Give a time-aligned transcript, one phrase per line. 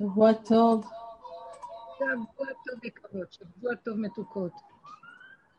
[0.00, 0.90] שבוע טוב.
[1.96, 4.52] שבוע טוב יקרות, שבוע טוב מתוקות.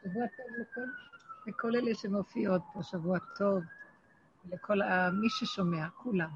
[0.04, 0.82] שבוע טוב לכל,
[1.48, 3.64] לכל אלה שמופיעות פה, שבוע טוב.
[4.52, 5.10] לכל ה...
[5.12, 6.30] מי ששומע, כולם.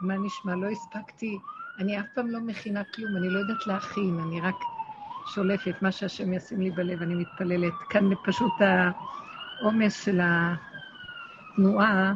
[0.00, 0.54] מה נשמע?
[0.54, 1.38] לא הספקתי,
[1.78, 4.56] אני אף פעם לא מכינה כלום, אני לא יודעת להכין, אני רק
[5.26, 7.74] שולפת מה שהשם ישים לי בלב, אני מתפללת.
[7.90, 8.52] כאן פשוט
[9.60, 12.12] העומס של התנועה,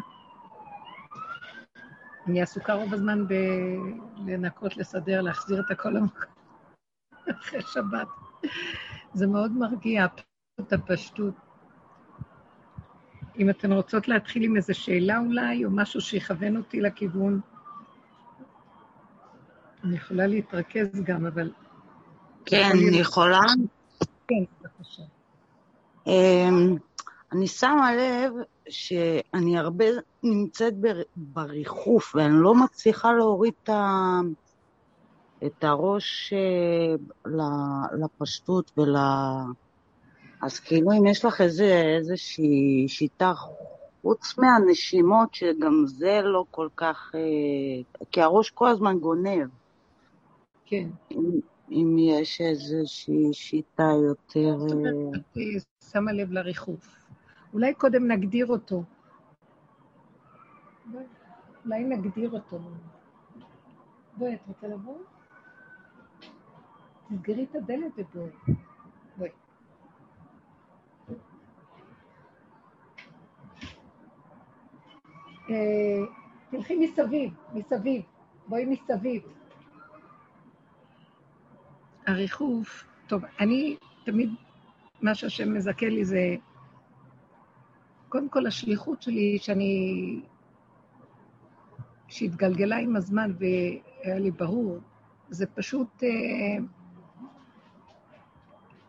[2.27, 3.25] אני עסוקה רוב הזמן
[4.19, 6.33] בלנקות, לסדר, להחזיר את הכל למקום
[7.41, 8.09] אחרי שבת.
[9.15, 11.35] זה מאוד מרגיע, הפשטות, הפשטות.
[13.39, 17.41] אם אתן רוצות להתחיל עם איזו שאלה אולי, או משהו שיכוון אותי לכיוון,
[19.85, 21.52] אני יכולה להתרכז גם, אבל...
[22.45, 23.41] כן, אני יכולה?
[24.29, 25.02] כן, בבקשה.
[26.07, 26.77] אמ,
[27.33, 28.33] אני שמה לב
[28.69, 29.84] שאני הרבה
[30.23, 30.74] נמצאת
[31.16, 34.21] בריחוף, ואני לא מצליחה להוריד את, ה...
[35.46, 37.32] את הראש אה,
[37.99, 38.96] לפשטות ול...
[40.43, 43.32] אז כאילו אם יש לך איזה, איזושהי שיטה
[44.02, 47.12] חוץ מהנשימות, שגם זה לא כל כך...
[47.15, 49.49] אה, כי הראש כל הזמן גונב.
[50.66, 50.88] כן.
[51.10, 51.40] אם,
[51.71, 54.59] אם יש איזושהי שיטה יותר...
[54.59, 55.43] זאת אומרת, אה,
[55.93, 57.05] שמה לב לריחוף.
[57.57, 58.85] אולי קודם נגדיר אותו.
[61.65, 62.60] אולי נגדיר אותו.
[64.16, 64.99] בואי, את רוצה לבוא?
[67.09, 68.31] תסגרי את הדלת ובואי.
[69.16, 69.31] בואי.
[75.50, 76.06] אה,
[76.50, 78.03] תלכי מסביב, מסביב.
[78.49, 79.22] בואי מסביב.
[82.06, 84.31] הריחוף, טוב, אני תמיד,
[85.03, 86.37] מה שהשם מזכה לי זה
[88.16, 90.20] קודם כל, השליחות שלי, שאני...
[92.09, 94.78] שהתגלגלה עם הזמן והיה לי ברור,
[95.28, 96.64] זה פשוט אה,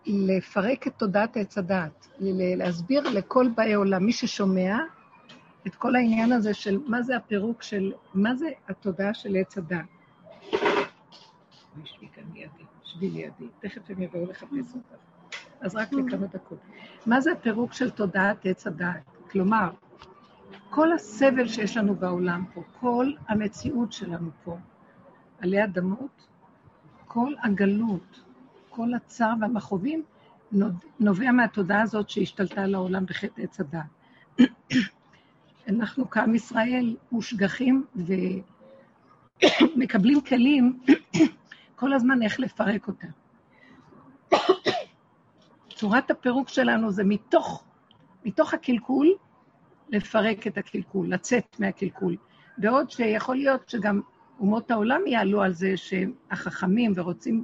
[0.06, 4.78] לפרק את תודעת עץ הדעת, להסביר לכל באי עולם, מי ששומע,
[5.68, 9.86] את כל העניין הזה של מה זה הפירוק של, מה זה התודעה של עץ הדעת.
[11.86, 14.96] שבי כאן לידי, שבי לידי, תכף הם יבואו לחפש אותך.
[15.62, 16.60] אז רק לכמה דקות.
[17.06, 19.17] מה זה הפירוק של תודעת עץ הדעת?
[19.32, 19.70] כלומר,
[20.70, 24.58] כל הסבל שיש לנו בעולם פה, כל המציאות שלנו פה,
[25.40, 26.28] עלי אדמות,
[27.08, 28.24] כל הגלות,
[28.70, 30.04] כל הצער והמכאובים,
[31.00, 33.86] נובע מהתודעה הזאת שהשתלטה על העולם בחטא עץ הדעת.
[35.70, 37.86] אנחנו כעם ישראל מושגחים
[39.76, 40.80] ומקבלים כלים
[41.80, 43.08] כל הזמן איך לפרק אותה.
[45.76, 47.64] צורת הפירוק שלנו זה מתוך,
[48.28, 49.08] מתוך הקלקול,
[49.90, 52.16] לפרק את הקלקול, לצאת מהקלקול.
[52.58, 54.02] בעוד שיכול להיות שגם
[54.40, 57.44] אומות העולם יעלו על זה שהחכמים ורוצים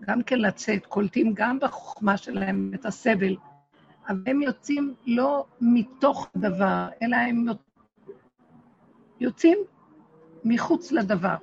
[0.00, 3.36] גם כן לצאת, קולטים גם בחוכמה שלהם את הסבל,
[4.08, 7.46] אבל הם יוצאים לא מתוך דבר, אלא הם
[9.20, 9.58] יוצאים
[10.44, 11.36] מחוץ לדבר.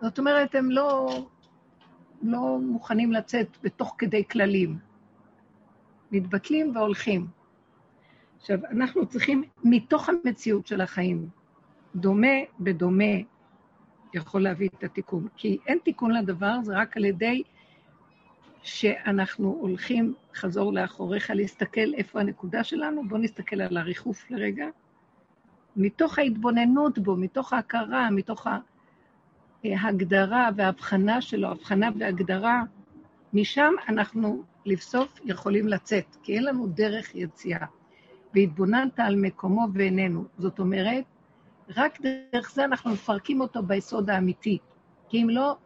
[0.00, 1.18] זאת אומרת, הם לא,
[2.22, 4.78] לא מוכנים לצאת בתוך כדי כללים.
[6.12, 7.35] מתבטלים והולכים.
[8.38, 11.28] עכשיו, אנחנו צריכים, מתוך המציאות של החיים,
[11.96, 13.14] דומה בדומה
[14.14, 15.28] יכול להביא את התיקון.
[15.36, 17.42] כי אין תיקון לדבר, זה רק על ידי
[18.62, 24.66] שאנחנו הולכים חזור לאחוריך להסתכל איפה הנקודה שלנו, בואו נסתכל על הריחוף לרגע.
[25.76, 28.46] מתוך ההתבוננות בו, מתוך ההכרה, מתוך
[29.64, 32.62] ההגדרה וההבחנה שלו, הבחנה והגדרה,
[33.32, 37.66] משם אנחנו לבסוף יכולים לצאת, כי אין לנו דרך יציאה.
[38.36, 40.24] והתבוננת על מקומו ואיננו.
[40.38, 41.04] זאת אומרת,
[41.76, 44.58] רק דרך זה אנחנו מפרקים אותו ביסוד האמיתי.
[45.08, 45.56] כי אם לא,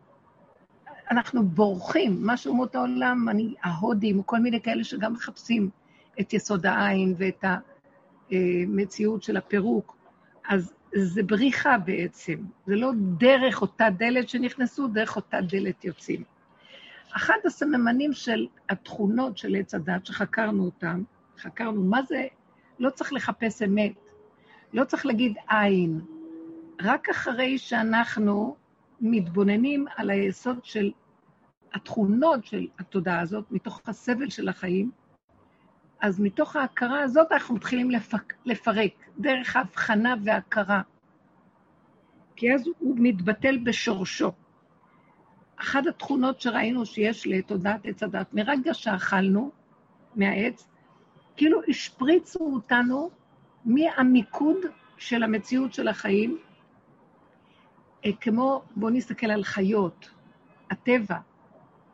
[1.10, 5.70] אנחנו בורחים, מה שאומות העולם, אני, ההודים, כל מיני כאלה שגם מחפשים
[6.20, 7.44] את יסוד העין ואת
[8.30, 9.96] המציאות של הפירוק,
[10.48, 12.36] אז זה בריחה בעצם.
[12.66, 16.24] זה לא דרך אותה דלת שנכנסו, דרך אותה דלת יוצאים.
[17.16, 21.02] אחד הסממנים של התכונות של עץ הדת, שחקרנו אותם,
[21.38, 22.26] חקרנו מה זה,
[22.80, 24.10] לא צריך לחפש אמת,
[24.72, 26.00] לא צריך להגיד עין.
[26.82, 28.56] רק אחרי שאנחנו
[29.00, 30.90] מתבוננים על היסוד של
[31.74, 34.90] התכונות של התודעה הזאת, מתוך הסבל של החיים,
[36.00, 40.82] אז מתוך ההכרה הזאת אנחנו מתחילים לפק, לפרק, דרך ההבחנה וההכרה.
[42.36, 44.32] כי אז הוא מתבטל בשורשו.
[45.56, 49.50] אחת התכונות שראינו שיש לתודעת עץ הדת, מרגע שאכלנו
[50.16, 50.69] מהעץ,
[51.40, 53.10] כאילו השפריצו אותנו
[53.64, 54.56] מהמיקוד
[54.96, 56.38] של המציאות של החיים,
[58.04, 60.10] אה, כמו, בואו נסתכל על חיות,
[60.70, 61.16] הטבע.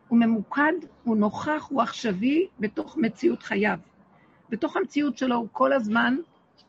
[0.08, 0.72] הוא ממוקד,
[1.04, 3.78] הוא נוכח, הוא עכשווי בתוך מציאות חייו.
[4.48, 6.16] בתוך המציאות שלו הוא כל הזמן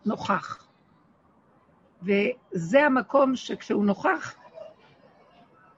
[0.06, 0.68] נוכח.
[2.04, 4.36] וזה המקום שכשהוא נוכח,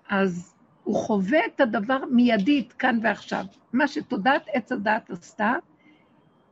[0.10, 3.46] אז הוא חווה את הדבר מיידית, כאן ועכשיו.
[3.74, 5.54] מה שתודעת עץ הדעת עשתה,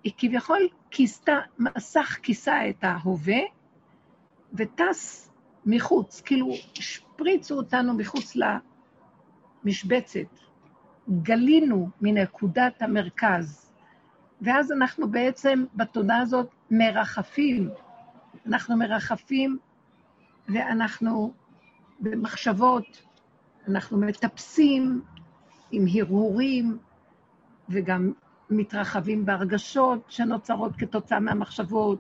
[0.08, 3.40] היא כביכול כיסתה, מסך כיסה את ההווה,
[4.54, 5.32] וטס
[5.66, 8.34] מחוץ, כאילו השפריצו אותנו מחוץ
[9.64, 10.20] למשבצת.
[11.22, 13.72] גלינו מנקודת המרכז,
[14.42, 17.70] ואז אנחנו בעצם בתודעה הזאת מרחפים.
[18.46, 19.58] אנחנו מרחפים
[20.50, 21.34] ואנחנו
[22.00, 23.04] במחשבות,
[23.68, 25.02] אנחנו מטפסים
[25.72, 26.78] עם הרהורים
[27.70, 28.12] וגם
[28.50, 32.00] מתרחבים בהרגשות שנוצרות כתוצאה מהמחשבות,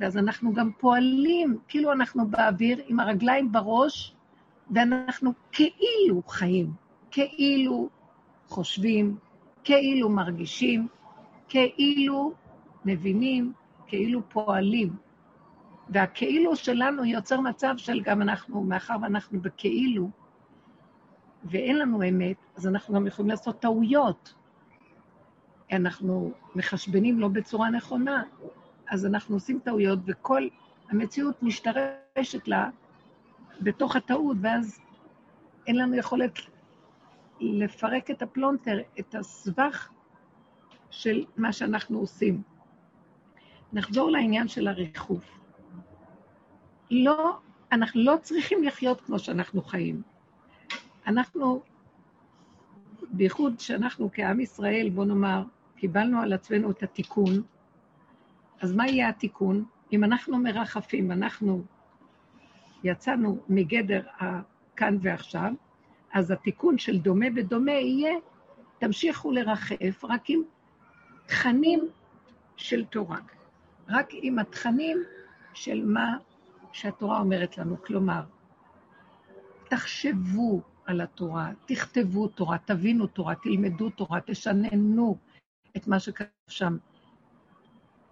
[0.00, 4.14] ואז אנחנו גם פועלים, כאילו אנחנו באוויר עם הרגליים בראש,
[4.70, 6.72] ואנחנו כאילו חיים,
[7.10, 7.88] כאילו
[8.48, 9.16] חושבים,
[9.64, 10.88] כאילו מרגישים,
[11.48, 12.32] כאילו
[12.84, 13.52] מבינים,
[13.86, 14.96] כאילו פועלים.
[15.88, 20.10] והכאילו שלנו יוצר מצב של גם אנחנו, מאחר ואנחנו בכאילו,
[21.44, 24.34] ואין לנו אמת, אז אנחנו גם יכולים לעשות טעויות.
[25.72, 28.22] אנחנו מחשבנים לא בצורה נכונה,
[28.88, 30.48] אז אנחנו עושים טעויות, וכל
[30.90, 32.70] המציאות משתרשת לה
[33.60, 34.80] בתוך הטעות, ואז
[35.66, 36.38] אין לנו יכולת
[37.40, 39.88] לפרק את הפלונטר, את הסבך
[40.90, 42.42] של מה שאנחנו עושים.
[43.72, 45.38] נחזור לעניין של הריחוף.
[46.90, 47.38] לא,
[47.72, 50.02] אנחנו לא צריכים לחיות כמו שאנחנו חיים.
[51.06, 51.62] אנחנו,
[53.10, 55.42] בייחוד שאנחנו כעם ישראל, בוא נאמר,
[55.78, 57.42] קיבלנו על עצמנו את התיקון,
[58.60, 59.64] אז מה יהיה התיקון?
[59.92, 61.62] אם אנחנו מרחפים, אנחנו
[62.84, 65.52] יצאנו מגדר הכאן ועכשיו,
[66.12, 68.14] אז התיקון של דומה בדומה יהיה,
[68.78, 70.42] תמשיכו לרחף רק עם
[71.26, 71.80] תכנים
[72.56, 73.18] של תורה,
[73.88, 74.98] רק עם התכנים
[75.54, 76.16] של מה
[76.72, 77.82] שהתורה אומרת לנו.
[77.82, 78.20] כלומר,
[79.68, 85.16] תחשבו על התורה, תכתבו תורה, תבינו תורה, תלמדו תורה, תשננו
[85.76, 86.76] את מה שכתוב שם.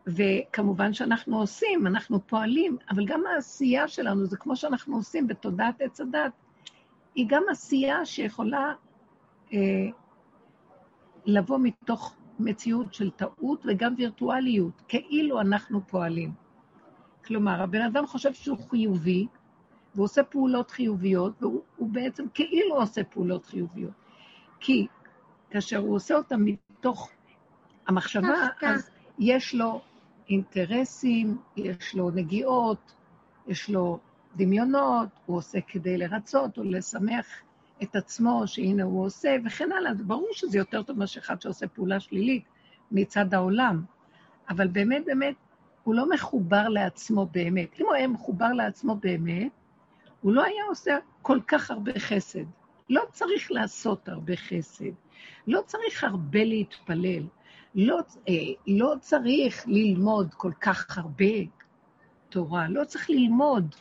[0.06, 6.00] וכמובן שאנחנו עושים, אנחנו פועלים, אבל גם העשייה שלנו, זה כמו שאנחנו עושים בתודעת עץ
[6.00, 6.32] הדת,
[7.14, 8.74] היא גם עשייה שיכולה
[9.52, 9.58] אה,
[11.26, 16.32] לבוא מתוך מציאות של טעות וגם וירטואליות, כאילו אנחנו פועלים.
[17.24, 19.26] כלומר, הבן אדם חושב שהוא חיובי,
[19.94, 23.92] והוא עושה פעולות חיוביות, והוא בעצם כאילו עושה פעולות חיוביות.
[24.60, 24.86] כי
[25.50, 27.10] כאשר הוא עושה אותן מתוך
[27.86, 29.80] המחשבה, אז יש לו
[30.28, 32.92] אינטרסים, יש לו נגיעות,
[33.46, 33.98] יש לו
[34.36, 37.26] דמיונות, הוא עושה כדי לרצות או לשמח
[37.82, 39.94] את עצמו, שהנה הוא עושה, וכן הלאה.
[39.94, 42.44] ברור שזה יותר טוב מאשר אחד שעושה פעולה שלילית
[42.92, 43.82] מצד העולם,
[44.48, 45.34] אבל באמת, באמת,
[45.84, 47.80] הוא לא מחובר לעצמו באמת.
[47.80, 49.52] אם הוא היה מחובר לעצמו באמת,
[50.20, 52.44] הוא לא היה עושה כל כך הרבה חסד.
[52.90, 54.92] לא צריך לעשות הרבה חסד,
[55.46, 57.22] לא צריך הרבה להתפלל,
[57.76, 58.34] לא, אה,
[58.66, 61.34] לא צריך ללמוד כל כך הרבה
[62.28, 63.74] תורה, לא צריך ללמוד.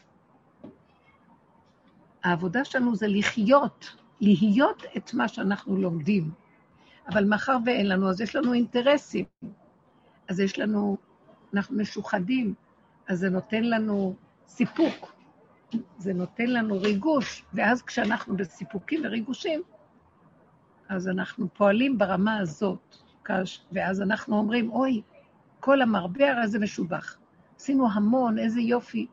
[2.23, 6.31] העבודה שלנו זה לחיות, להיות את מה שאנחנו לומדים.
[7.07, 9.25] אבל מאחר ואין לנו, אז יש לנו אינטרסים.
[10.27, 10.97] אז יש לנו,
[11.53, 12.53] אנחנו משוחדים,
[13.07, 14.15] אז זה נותן לנו
[14.47, 15.15] סיפוק,
[15.97, 19.61] זה נותן לנו ריגוש, ואז כשאנחנו בסיפוקים וריגושים,
[20.89, 23.04] אז אנחנו פועלים ברמה הזאת,
[23.71, 25.01] ואז אנחנו אומרים, אוי,
[25.59, 27.17] כל המרבה הרי זה משובח.
[27.55, 29.07] עשינו המון, איזה יופי.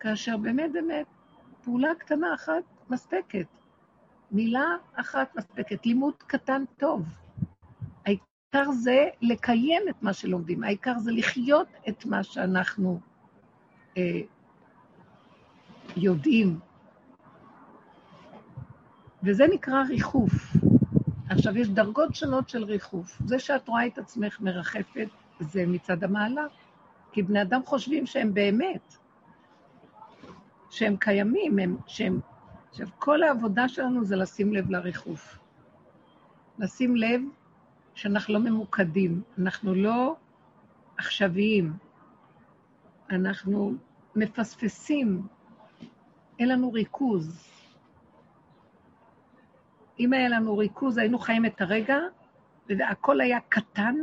[0.00, 1.06] כאשר באמת באמת
[1.64, 3.46] פעולה קטנה אחת מספקת.
[4.30, 7.02] מילה אחת מספקת, לימוד קטן טוב.
[8.06, 13.00] העיקר זה לקיים את מה שלומדים, העיקר זה לחיות את מה שאנחנו
[13.96, 14.20] אה,
[15.96, 16.58] יודעים.
[19.22, 20.32] וזה נקרא ריחוף.
[21.30, 23.18] עכשיו, יש דרגות שונות של ריחוף.
[23.26, 25.08] זה שאת רואה את עצמך מרחפת,
[25.40, 26.44] זה מצד המעלה.
[27.12, 28.96] כי בני אדם חושבים שהם באמת.
[30.70, 32.20] שהם קיימים, הם, שהם...
[32.70, 35.38] עכשיו, כל העבודה שלנו זה לשים לב לריחוף.
[36.58, 37.20] לשים לב
[37.94, 40.16] שאנחנו לא ממוקדים, אנחנו לא
[40.96, 41.72] עכשוויים,
[43.10, 43.74] אנחנו
[44.16, 45.26] מפספסים,
[46.38, 47.48] אין לנו ריכוז.
[50.00, 51.98] אם היה לנו ריכוז, היינו חיים את הרגע,
[52.68, 53.94] והכל היה קטן,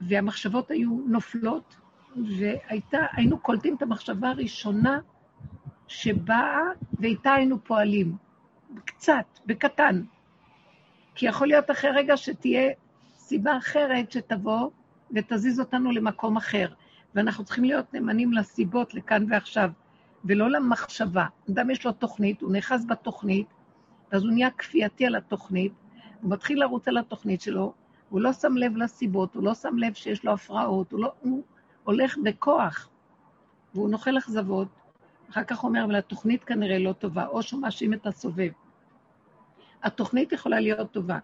[0.00, 1.76] והמחשבות היו נופלות,
[2.16, 5.00] והיינו קולטים את המחשבה הראשונה
[5.88, 6.60] שבאה
[6.98, 8.16] ואיתה היינו פועלים.
[8.84, 10.02] קצת, בקטן.
[11.14, 12.72] כי יכול להיות אחרי רגע שתהיה
[13.14, 14.70] סיבה אחרת שתבוא
[15.14, 16.68] ותזיז אותנו למקום אחר.
[17.14, 19.70] ואנחנו צריכים להיות נאמנים לסיבות לכאן ועכשיו,
[20.24, 21.26] ולא למחשבה.
[21.50, 23.46] אדם יש לו תוכנית, הוא נאחז בתוכנית,
[24.12, 25.72] ואז הוא נהיה כפייתי על התוכנית,
[26.20, 27.72] הוא מתחיל לרוץ על התוכנית שלו,
[28.08, 31.42] הוא לא שם לב לסיבות, הוא לא שם לב שיש לו הפרעות, הוא, לא, הוא
[31.84, 32.88] הולך בכוח,
[33.74, 34.68] והוא נוכל אכזבות,
[35.30, 38.50] אחר כך אומר, אבל התוכנית כנראה לא טובה, או שהוא מאשים את הסובב.
[39.82, 41.18] התוכנית יכולה להיות טובה,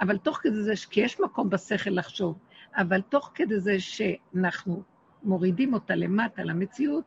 [0.00, 2.38] אבל תוך כדי זה, כי יש מקום בשכל לחשוב,
[2.76, 4.82] אבל תוך כדי זה שאנחנו
[5.22, 7.04] מורידים אותה למטה למציאות,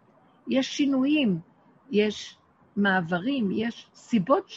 [0.48, 1.40] יש שינויים,
[1.92, 2.38] יש
[2.76, 4.50] מעברים, יש סיבות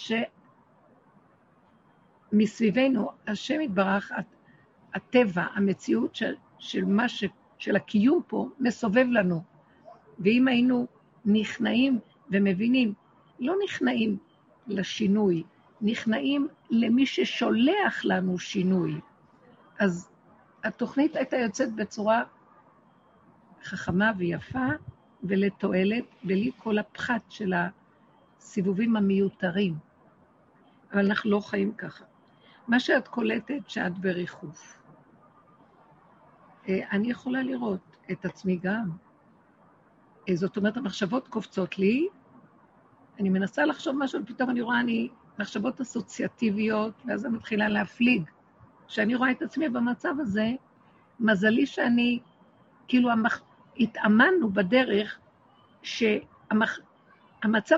[2.30, 4.12] שמסביבנו, השם יתברך,
[4.94, 7.24] הטבע, המציאות של, של מה ש...
[7.58, 9.42] של הקיום פה, מסובב לנו.
[10.18, 10.86] ואם היינו
[11.24, 11.98] נכנעים
[12.30, 12.94] ומבינים,
[13.38, 14.18] לא נכנעים
[14.66, 15.42] לשינוי,
[15.80, 19.00] נכנעים למי ששולח לנו שינוי.
[19.78, 20.10] אז
[20.64, 22.22] התוכנית הייתה יוצאת בצורה
[23.64, 24.66] חכמה ויפה
[25.22, 27.52] ולתועלת, בלי כל הפחת של
[28.38, 29.74] הסיבובים המיותרים.
[30.92, 32.04] אבל אנחנו לא חיים ככה.
[32.70, 34.78] מה שאת קולטת, שאת בריחוף.
[36.68, 38.90] אה, אני יכולה לראות את עצמי גם.
[40.28, 42.08] אה, זאת אומרת, המחשבות קופצות לי,
[43.20, 45.08] אני מנסה לחשוב משהו, ופתאום אני רואה אני
[45.38, 48.22] מחשבות אסוציאטיביות, ואז אני מתחילה להפליג.
[48.88, 50.50] כשאני רואה את עצמי במצב הזה,
[51.20, 52.18] מזלי שאני,
[52.88, 53.42] כאילו, המח...
[53.78, 55.18] התאמנו בדרך
[55.82, 56.78] שהמצב שהמח...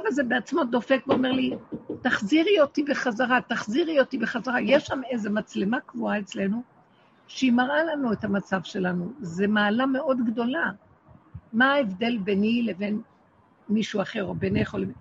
[0.06, 1.56] הזה בעצמו דופק ואומר לי,
[2.02, 4.60] תחזירי אותי בחזרה, תחזירי אותי בחזרה.
[4.60, 6.62] יש שם איזו מצלמה קבועה אצלנו,
[7.26, 9.12] שהיא מראה לנו את המצב שלנו.
[9.20, 10.70] זו מעלה מאוד גדולה.
[11.52, 13.00] מה ההבדל ביני לבין
[13.68, 14.94] מישהו אחר, או בינך או לבין...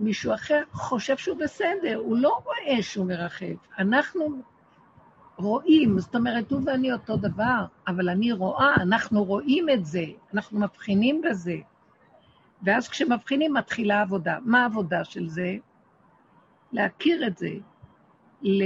[0.00, 3.54] מישהו אחר חושב שהוא בסדר, הוא לא רואה שהוא מרחב.
[3.78, 4.42] אנחנו
[5.36, 10.60] רואים, זאת אומרת, הוא ואני אותו דבר, אבל אני רואה, אנחנו רואים את זה, אנחנו
[10.60, 11.56] מבחינים בזה.
[12.62, 14.38] ואז כשמבחינים מתחילה עבודה.
[14.44, 15.56] מה העבודה של זה?
[16.76, 17.50] להכיר את זה,
[18.42, 18.62] ל...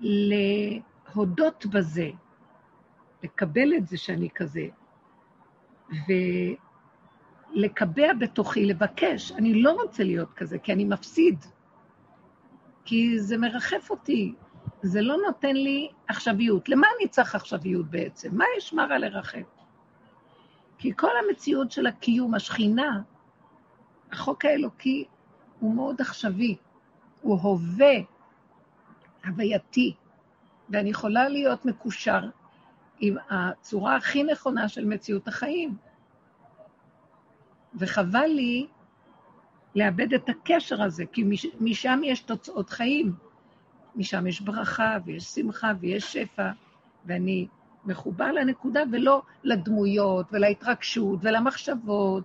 [0.00, 2.10] להודות בזה,
[3.22, 4.66] לקבל את זה שאני כזה,
[7.56, 9.32] ולקבע בתוכי, לבקש.
[9.32, 11.44] אני לא רוצה להיות כזה, כי אני מפסיד.
[12.84, 14.34] כי זה מרחף אותי,
[14.82, 16.68] זה לא נותן לי עכשוויות.
[16.68, 18.36] למה אני צריך עכשוויות בעצם?
[18.36, 19.46] מה יש מה לרחף?
[20.78, 23.02] כי כל המציאות של הקיום, השכינה,
[24.12, 25.04] החוק האלוקי,
[25.60, 26.56] הוא מאוד עכשווי,
[27.22, 27.94] הוא הווה,
[29.26, 29.94] הווייתי,
[30.70, 32.20] ואני יכולה להיות מקושר
[33.00, 35.76] עם הצורה הכי נכונה של מציאות החיים.
[37.74, 38.66] וחבל לי
[39.74, 41.24] לאבד את הקשר הזה, כי
[41.60, 43.12] משם יש תוצאות חיים.
[43.96, 46.50] משם יש ברכה ויש שמחה ויש שפע,
[47.06, 47.46] ואני
[47.84, 52.24] מחובר לנקודה ולא לדמויות ולהתרגשות ולמחשבות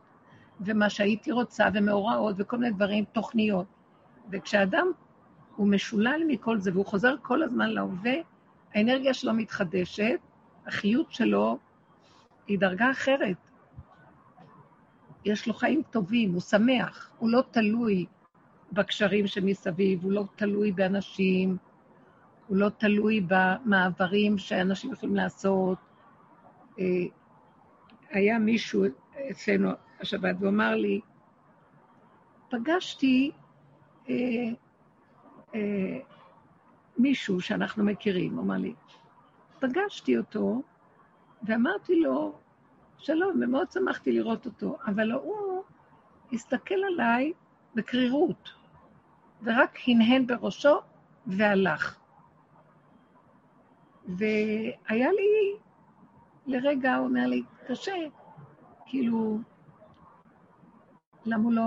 [0.62, 3.66] ומה שהייתי רוצה ומאורעות וכל מיני דברים, תוכניות.
[4.32, 4.88] וכשאדם
[5.56, 8.14] הוא משולל מכל זה והוא חוזר כל הזמן להווה,
[8.74, 10.20] האנרגיה שלו מתחדשת,
[10.68, 11.58] החיות שלו
[12.48, 13.38] היא דרגה אחרת.
[15.26, 18.06] יש לו חיים טובים, הוא שמח, הוא לא תלוי
[18.72, 21.58] בקשרים שמסביב, הוא לא תלוי באנשים,
[22.48, 25.78] הוא לא תלוי במעברים שאנשים יכולים לעשות.
[26.80, 26.86] אה,
[28.10, 28.86] היה מישהו
[29.32, 29.72] אצלנו
[30.02, 31.02] השבת והוא אמר לי,
[32.50, 33.32] פגשתי
[34.10, 34.16] אה,
[35.56, 36.00] אה,
[36.98, 38.74] מישהו שאנחנו מכירים, הוא אמר לי,
[39.60, 40.62] פגשתי אותו
[41.44, 42.40] ואמרתי לו,
[42.98, 45.64] שלום, ומאוד שמחתי לראות אותו, אבל הוא
[46.34, 47.34] הסתכל עליי
[47.76, 48.50] בקרירות,
[49.44, 50.78] ורק הנהן בראשו
[51.28, 52.00] והלך.
[54.08, 55.58] והיה לי,
[56.48, 57.96] לרגע, הוא אומר לי, קשה,
[58.86, 59.40] כאילו,
[61.26, 61.64] למה הוא לא,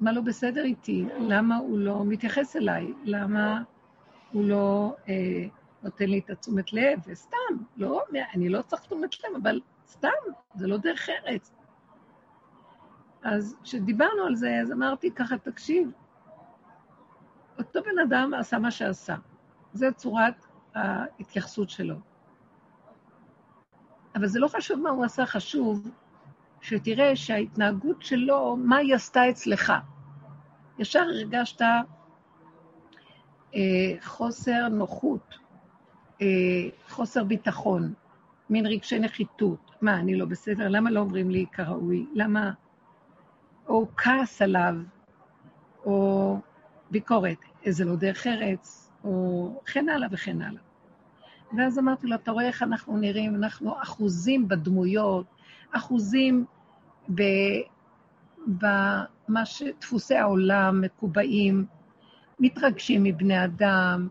[0.00, 1.04] מה לא בסדר איתי?
[1.18, 2.92] למה הוא לא מתייחס אליי?
[3.04, 3.62] למה
[4.32, 5.46] הוא לא אה,
[5.82, 6.98] נותן לי את התשומת לב?
[7.06, 7.36] וסתם,
[7.76, 8.02] לא,
[8.34, 10.08] אני לא צריך תשומת לב, אבל סתם,
[10.54, 11.52] זה לא דרך ארץ.
[13.22, 15.90] אז כשדיברנו על זה, אז אמרתי ככה, תקשיב,
[17.58, 19.16] אותו בן אדם עשה מה שעשה.
[19.72, 21.96] זו צורת ההתייחסות שלו.
[24.16, 25.88] אבל זה לא חשוב מה הוא עשה, חשוב
[26.62, 29.72] שתראה שההתנהגות שלו, מה היא עשתה אצלך.
[30.78, 31.62] ישר הרגשת
[33.54, 33.60] אה,
[34.00, 35.34] חוסר נוחות,
[36.20, 36.26] אה,
[36.88, 37.94] חוסר ביטחון,
[38.50, 39.70] מין רגשי נחיתות.
[39.80, 40.68] מה, אני לא בסדר?
[40.68, 42.06] למה לא אומרים לי כראוי?
[42.14, 42.52] למה
[43.68, 44.74] או כעס עליו,
[45.84, 46.38] או
[46.90, 50.62] ביקורת, איזה לא דרך ארץ, או כן הלאה וכן הלאה.
[51.56, 53.34] ואז אמרתי לו, אתה רואה איך אנחנו נראים?
[53.34, 55.26] אנחנו אחוזים בדמויות,
[55.72, 56.44] אחוזים
[58.46, 61.66] במה שדפוסי העולם מקובעים,
[62.40, 64.08] מתרגשים מבני אדם,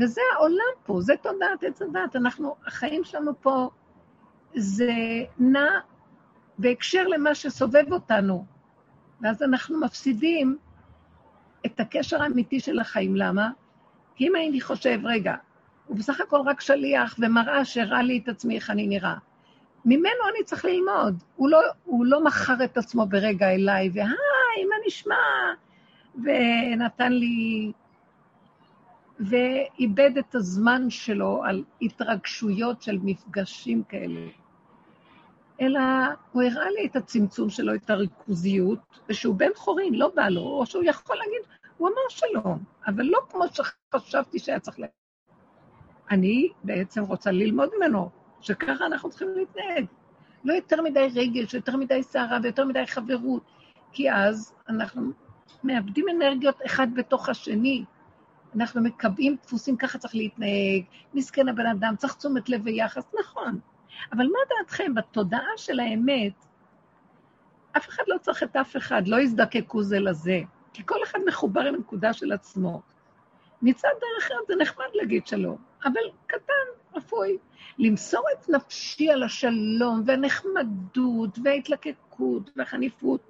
[0.00, 2.16] וזה העולם פה, זה תודעת עץ הדת.
[2.16, 3.70] אנחנו, החיים שלנו פה,
[4.54, 4.92] זה
[5.38, 5.68] נע
[6.58, 8.44] בהקשר למה שסובב אותנו,
[9.20, 10.58] ואז אנחנו מפסידים
[11.66, 13.16] את הקשר האמיתי של החיים.
[13.16, 13.50] למה?
[14.14, 15.34] כי אם הייתי חושב, רגע,
[15.86, 19.16] הוא בסך הכל רק שליח ומראה שהראה לי את עצמי איך אני נראה.
[19.84, 21.22] ממנו אני צריך ללמוד.
[21.36, 25.14] הוא לא, הוא לא מכר את עצמו ברגע אליי, והי, מה נשמע?
[26.14, 27.72] ונתן לי...
[29.20, 34.20] ואיבד את הזמן שלו על התרגשויות של מפגשים כאלה.
[35.60, 35.80] אלא
[36.32, 40.66] הוא הראה לי את הצמצום שלו, את הריכוזיות, ושהוא בן חורין, לא בא לו, או
[40.66, 41.42] שהוא יכול להגיד,
[41.76, 44.94] הוא אמר שלום, אבל לא כמו שחשבתי שהיה צריך להגיד.
[46.10, 48.10] אני בעצם רוצה ללמוד ממנו,
[48.42, 49.86] שככה אנחנו צריכים להתנהג.
[50.44, 53.42] לא יותר מדי רגש, יותר מדי סערה ויותר מדי חברות,
[53.92, 55.10] כי אז אנחנו
[55.64, 57.84] מאבדים אנרגיות אחד בתוך השני.
[58.56, 60.84] אנחנו מקבעים דפוסים, ככה צריך להתנהג,
[61.14, 63.60] מסכן הבן אדם, צריך תשומת לב ויחס, נכון.
[64.12, 66.32] אבל מה דעתכם, בתודעה של האמת,
[67.76, 70.40] אף אחד לא צריך את אף אחד, לא יזדקקו זה לזה,
[70.72, 72.82] כי כל אחד מחובר עם הנקודה של עצמו.
[73.62, 77.36] מצד דרך ארץ זה נחמד להגיד שלום, אבל קטן, רפואי.
[77.78, 83.20] למסור את נפשי על השלום והנחמדות וההתלקקות והחניפות,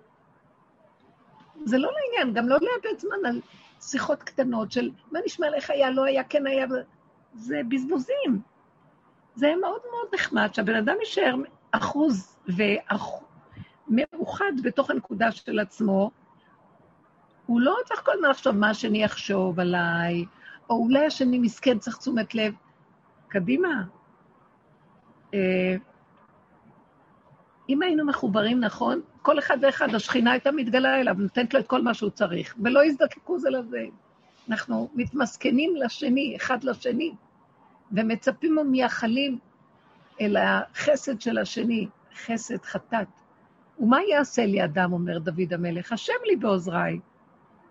[1.64, 3.40] זה לא לעניין, גם לא לאבד זמן על
[3.80, 6.66] שיחות קטנות של מה נשמע לך היה, לא היה, כן היה,
[7.34, 8.40] זה בזבוזים.
[9.34, 11.34] זה מאוד מאוד נחמד שהבן אדם יישאר
[11.70, 12.36] אחוז
[13.88, 16.10] ומאוחד בתוך הנקודה של עצמו,
[17.46, 20.24] הוא לא צריך כל הזמן לחשוב מה השני יחשוב עליי,
[20.70, 22.54] או אולי השני מסכן, צריך תשומת לב.
[23.32, 23.82] קדימה.
[25.34, 25.76] אה,
[27.68, 31.82] אם היינו מחוברים נכון, כל אחד ואחד, השכינה הייתה מתגלה אליו, נותנת לו את כל
[31.82, 33.84] מה שהוא צריך, ולא יזדקקו זה לזה.
[34.48, 37.14] אנחנו מתמסכנים לשני, אחד לשני,
[37.92, 39.38] ומצפים ומייחלים
[40.20, 41.88] אל החסד של השני,
[42.24, 43.08] חסד חטאת.
[43.78, 45.92] ומה יעשה לי אדם, אומר דוד המלך?
[45.92, 46.98] השם לי בעוזריי.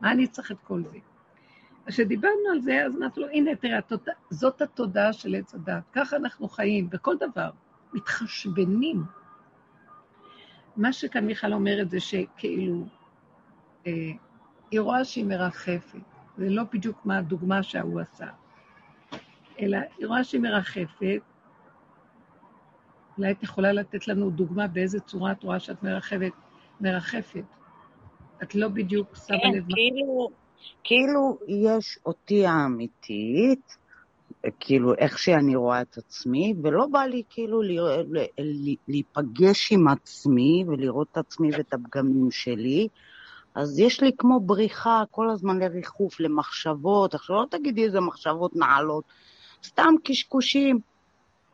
[0.02, 0.98] מה אני צריך את כל זה?
[1.86, 3.80] כשדיברנו על זה, אז אמרתי לו, הנה, תראה,
[4.30, 5.84] זאת התודעה של עץ הדת.
[5.94, 7.50] ככה אנחנו חיים, בכל דבר.
[7.94, 9.04] מתחשבנים.
[10.78, 12.86] מה שכאן מיכל אומרת זה שכאילו,
[13.88, 14.12] אה,
[14.72, 16.00] היא רואה שהיא מרחפת.
[16.38, 18.28] זה לא בדיוק מה הדוגמה שההוא עשה.
[19.60, 21.22] אלא היא רואה שהיא מרחפת.
[23.18, 26.32] אולי את יכולה לתת לנו דוגמה באיזה צורה את רואה שאת מרחפת.
[26.82, 27.44] מרחפת.
[28.44, 29.64] את לא בדיוק שמה כן, לב...
[29.64, 30.30] כן, כאילו,
[30.84, 33.78] כאילו יש אותי האמיתית,
[34.60, 37.62] כאילו איך שאני רואה את עצמי, ולא בא לי כאילו
[38.88, 42.88] להיפגש עם עצמי ולראות את עצמי ואת הפגמים שלי.
[43.56, 47.14] אז יש לי כמו בריחה כל הזמן לריחוף, למחשבות.
[47.14, 49.04] עכשיו לא תגידי איזה מחשבות נעלות,
[49.64, 50.80] סתם קשקושים.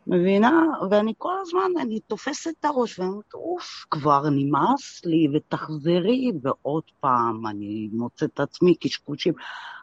[0.08, 0.64] מבינה?
[0.92, 6.84] ואני כל הזמן, אני תופסת את הראש ואני אומרת, אוף, כבר נמאס לי, ותחזרי, ועוד
[7.00, 9.34] פעם אני מוצאת את עצמי קשקושים,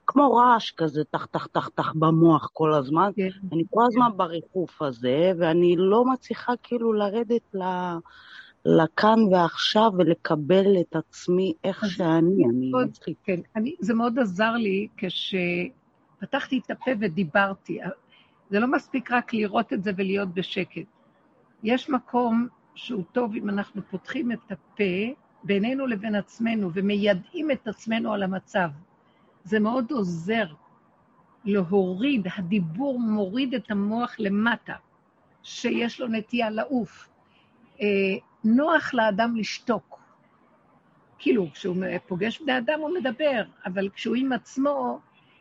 [0.06, 3.10] כמו רעש כזה, טח, טח, טח, טח במוח כל הזמן.
[3.16, 3.28] כן.
[3.52, 4.16] אני כל הזמן.
[4.16, 7.62] בריחוף הזה, ואני לא מצליחה כאילו לרדת ל...
[8.66, 14.88] לכאן ועכשיו ולקבל את עצמי איך שאני, אני מאוד, כן, אני, זה מאוד עזר לי
[14.96, 17.78] כשפתחתי את הפה ודיברתי.
[18.50, 20.86] זה לא מספיק רק לראות את זה ולהיות בשקט.
[21.62, 28.12] יש מקום שהוא טוב אם אנחנו פותחים את הפה בינינו לבין עצמנו ומיידעים את עצמנו
[28.12, 28.68] על המצב.
[29.44, 30.46] זה מאוד עוזר
[31.44, 34.74] להוריד, הדיבור מוריד את המוח למטה,
[35.42, 37.08] שיש לו נטייה לעוף.
[37.80, 37.86] אה,
[38.44, 39.98] נוח לאדם לשתוק.
[41.18, 41.76] כאילו, כשהוא
[42.06, 45.00] פוגש בני אדם הוא מדבר, אבל כשהוא עם עצמו,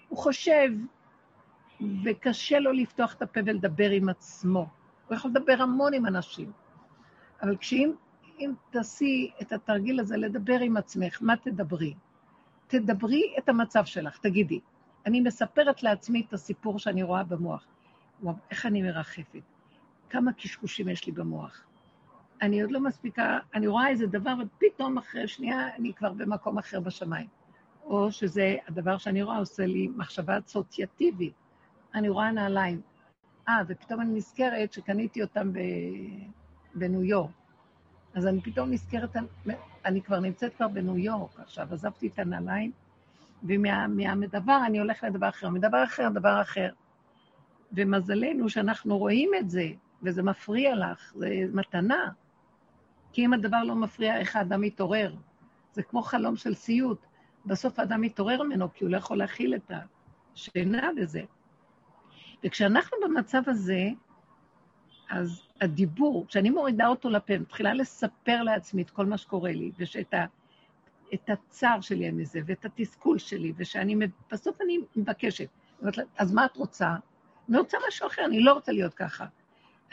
[0.09, 0.69] הוא חושב,
[2.03, 4.67] וקשה לו לפתוח את הפה ולדבר עם עצמו.
[5.07, 6.51] הוא יכול לדבר המון עם אנשים.
[7.41, 7.91] אבל כשאם
[8.39, 11.93] אם תעשי את התרגיל הזה לדבר עם עצמך, מה תדברי?
[12.67, 14.59] תדברי את המצב שלך, תגידי,
[15.05, 17.65] אני מספרת לעצמי את הסיפור שאני רואה במוח.
[18.21, 19.41] וואו, איך אני מרחפת?
[20.09, 21.65] כמה קשקושים יש לי במוח?
[22.41, 26.79] אני עוד לא מספיקה, אני רואה איזה דבר, ופתאום אחרי שנייה אני כבר במקום אחר
[26.79, 27.27] בשמיים.
[27.83, 31.33] או שזה הדבר שאני רואה עושה לי מחשבה אסוציאטיבית.
[31.95, 32.81] אני רואה נעליים.
[33.49, 35.59] אה, ופתאום אני נזכרת שקניתי אותם ב...
[36.75, 37.31] בניו יורק.
[38.13, 39.15] אז אני פתאום נזכרת,
[39.85, 42.71] אני כבר נמצאת כבר בניו יורק עכשיו, עזבתי את הנעליים,
[43.43, 46.69] ומהדבר אני הולכת לדבר אחר, מדבר אחר, דבר אחר.
[47.71, 49.67] ומזלנו שאנחנו רואים את זה,
[50.03, 52.09] וזה מפריע לך, זה מתנה.
[53.11, 55.15] כי אם הדבר לא מפריע, איך האדם מתעורר?
[55.73, 57.05] זה כמו חלום של סיוט.
[57.45, 59.71] בסוף האדם מתעורר ממנו, כי הוא לא יכול להכיל את
[60.35, 61.21] השינה בזה.
[62.45, 63.89] וכשאנחנו במצב הזה,
[65.09, 70.13] אז הדיבור, כשאני מורידה אותו לפה, מתחילה לספר לעצמי את כל מה שקורה לי, ושאת
[70.13, 70.25] ה,
[71.27, 73.95] הצער שלי מזה, ואת התסכול שלי, ושאני,
[74.31, 75.47] בסוף אני מבקשת.
[76.17, 76.95] אז מה את רוצה?
[77.49, 79.25] אני רוצה משהו אחר, אני לא רוצה להיות ככה.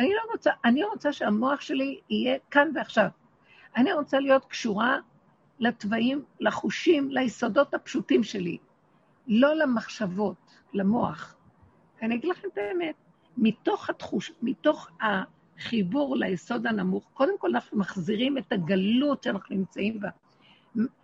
[0.00, 3.08] אני לא רוצה, אני רוצה שהמוח שלי יהיה כאן ועכשיו.
[3.76, 4.98] אני רוצה להיות קשורה
[5.58, 8.58] לתוואים, לחושים, ליסודות הפשוטים שלי,
[9.26, 10.36] לא למחשבות,
[10.72, 11.36] למוח.
[12.02, 12.94] אני אגיד לכם את האמת,
[13.36, 20.08] מתוך התחוש, מתוך החיבור ליסוד הנמוך, קודם כל אנחנו מחזירים את הגלות שאנחנו נמצאים בה.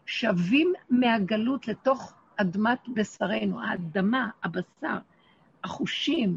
[0.06, 4.98] שבים מהגלות לתוך אדמת בשרנו, האדמה, הבשר,
[5.64, 6.36] החושים,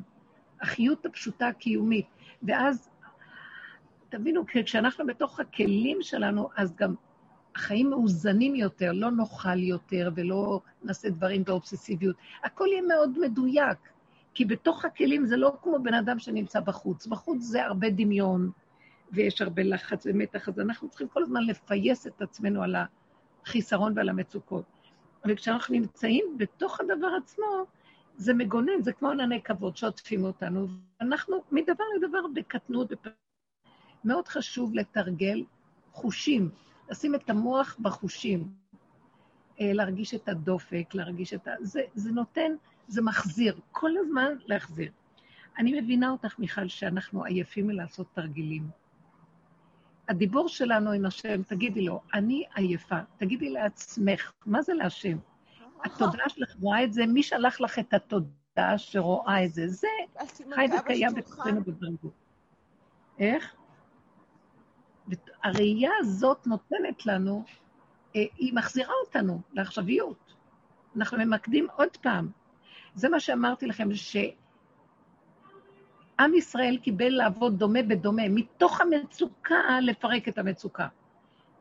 [0.61, 2.05] החיות הפשוטה הקיומית.
[2.43, 2.89] ואז,
[4.09, 6.95] תבינו, כשאנחנו בתוך הכלים שלנו, אז גם
[7.55, 12.15] החיים מאוזנים יותר, לא נאכל יותר ולא נעשה דברים באובססיביות.
[12.43, 13.77] הכל יהיה מאוד מדויק,
[14.39, 17.07] כי בתוך הכלים זה לא כמו בן אדם שנמצא בחוץ.
[17.07, 18.51] בחוץ זה הרבה דמיון,
[19.11, 22.75] ויש הרבה לחץ ומתח, אז אנחנו צריכים כל הזמן לפייס את עצמנו על
[23.45, 24.65] החיסרון ועל המצוקות.
[25.27, 27.45] וכשאנחנו נמצאים בתוך הדבר עצמו,
[28.15, 30.67] זה מגונן, זה כמו ענני כבוד שעוטפים אותנו,
[30.99, 32.91] ואנחנו מדבר לדבר בקטנות.
[34.05, 35.43] מאוד חשוב לתרגל
[35.91, 36.49] חושים,
[36.89, 38.47] לשים את המוח בחושים,
[39.61, 41.51] אה, להרגיש את הדופק, להרגיש את ה...
[41.61, 42.51] זה, זה נותן,
[42.89, 44.91] זה מחזיר, כל הזמן להחזיר.
[45.57, 48.69] אני מבינה אותך, מיכל, שאנחנו עייפים מלעשות תרגילים.
[50.09, 52.99] הדיבור שלנו עם השם, תגידי לו, אני עייפה.
[53.17, 55.17] תגידי לעצמך, מה זה להשם?
[55.85, 59.67] התודעה שלך רואה את זה, מי שלח לך את התודעה שרואה את זה?
[59.67, 59.87] זה
[60.55, 62.13] חי וקיים בתוכנו בדרגות.
[63.19, 63.55] איך?
[65.43, 67.43] הראייה הזאת נותנת לנו,
[68.15, 70.33] אה, היא מחזירה אותנו לעכשוויות.
[70.95, 72.38] אנחנו ממקדים עוד פעם.
[72.95, 74.33] זה מה שאמרתי לכם, שעם
[76.37, 80.87] ישראל קיבל לעבוד דומה בדומה, מתוך המצוקה לפרק את המצוקה.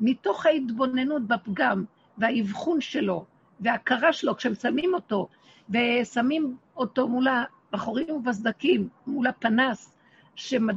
[0.00, 1.84] מתוך ההתבוננות בפגם
[2.18, 3.24] והאבחון שלו,
[3.60, 5.28] וההכרה שלו, כשמצלמים אותו,
[5.70, 9.94] ושמים אותו מול הבחורים ובסדקים, מול הפנס,
[10.34, 10.76] שמד...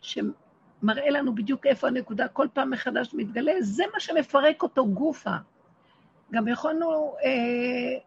[0.00, 5.36] שמראה לנו בדיוק איפה הנקודה, כל פעם מחדש מתגלה, זה מה שמפרק אותו גופה.
[6.32, 7.98] גם יכולנו, אה,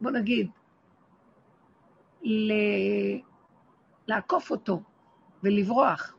[0.00, 0.50] בוא נגיד,
[2.26, 2.52] ל...
[4.08, 4.82] לעקוף אותו
[5.42, 6.16] ולברוח.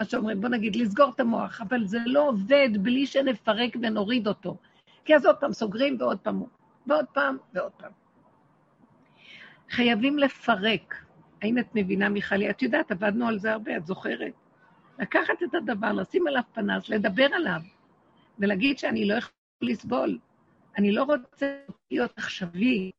[0.00, 4.56] מה שאומרים, בוא נגיד, לסגור את המוח, אבל זה לא עובד בלי שנפרק ונוריד אותו.
[5.04, 6.42] כי אז עוד פעם סוגרים ועוד פעם
[6.86, 7.92] ועוד פעם ועוד פעם.
[9.70, 10.94] חייבים לפרק.
[11.42, 12.50] האם את מבינה, מיכלי?
[12.50, 14.32] את יודעת, עבדנו על זה הרבה, את זוכרת?
[14.98, 17.60] לקחת את הדבר, לשים עליו פנס, לדבר עליו,
[18.38, 20.18] ולהגיד שאני לא יכול לסבול.
[20.78, 21.58] אני לא רוצה
[21.90, 22.90] להיות עכשווי.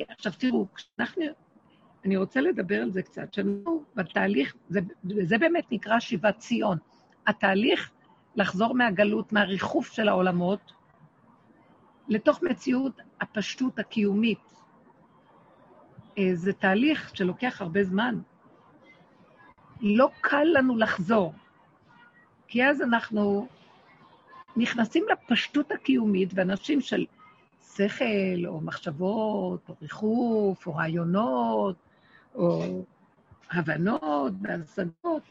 [0.00, 1.22] עכשיו תראו, כשאנחנו...
[2.04, 4.80] אני רוצה לדבר על זה קצת, שאנחנו בתהליך, זה,
[5.22, 6.78] זה באמת נקרא שיבת ציון.
[7.26, 7.90] התהליך
[8.36, 10.72] לחזור מהגלות, מהריחוף של העולמות,
[12.08, 14.54] לתוך מציאות הפשטות הקיומית.
[16.18, 18.18] אה, זה תהליך שלוקח הרבה זמן.
[19.80, 21.34] לא קל לנו לחזור,
[22.48, 23.48] כי אז אנחנו
[24.56, 27.06] נכנסים לפשטות הקיומית, ואנשים של
[27.76, 31.76] שכל, או מחשבות, או ריחוף, או רעיונות,
[32.34, 32.62] או
[33.50, 35.22] הבנות והשגות,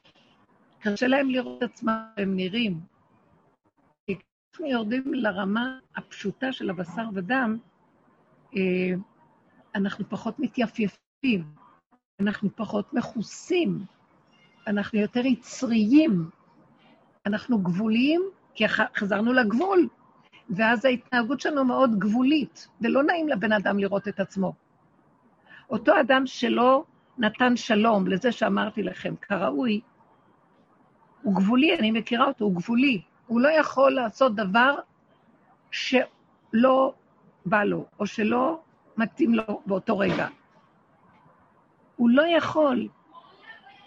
[0.79, 2.79] קשה להם לראות את עצמם הם נראים.
[4.09, 7.57] אנחנו יורדים לרמה הפשוטה של הבשר ודם,
[8.55, 8.93] אה,
[9.75, 11.43] אנחנו פחות מתייפייפים,
[12.19, 13.79] אנחנו פחות מכוסים,
[14.67, 16.29] אנחנו יותר יצריים,
[17.25, 18.21] אנחנו גבוליים,
[18.53, 19.87] כי חזרנו לגבול,
[20.49, 24.53] ואז ההתנהגות שלנו מאוד גבולית, ולא נעים לבן אדם לראות את עצמו.
[25.69, 26.83] אותו אדם שלא
[27.17, 29.81] נתן שלום לזה שאמרתי לכם, כראוי,
[31.21, 33.01] הוא גבולי, אני מכירה אותו, הוא גבולי.
[33.27, 34.75] הוא לא יכול לעשות דבר
[35.71, 36.93] שלא
[37.45, 38.59] בא לו, או שלא
[38.97, 40.27] מתאים לו באותו רגע.
[41.95, 42.87] הוא לא יכול.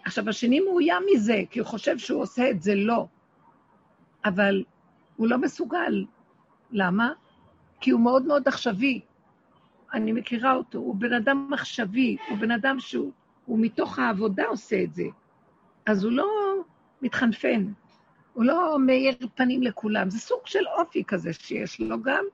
[0.05, 3.07] עכשיו, השני מאוים מזה, כי הוא חושב שהוא עושה את זה לא.
[4.25, 4.65] אבל
[5.17, 6.05] הוא לא מסוגל.
[6.71, 7.13] למה?
[7.81, 9.01] כי הוא מאוד מאוד עכשווי.
[9.93, 13.13] אני מכירה אותו, הוא בן אדם עכשווי, הוא בן אדם שהוא
[13.47, 15.05] הוא מתוך העבודה עושה את זה.
[15.87, 16.27] אז הוא לא
[17.03, 17.73] מתחנפן,
[18.33, 22.25] הוא לא מאיר פנים לכולם, זה סוג של אופי כזה שיש לו גם,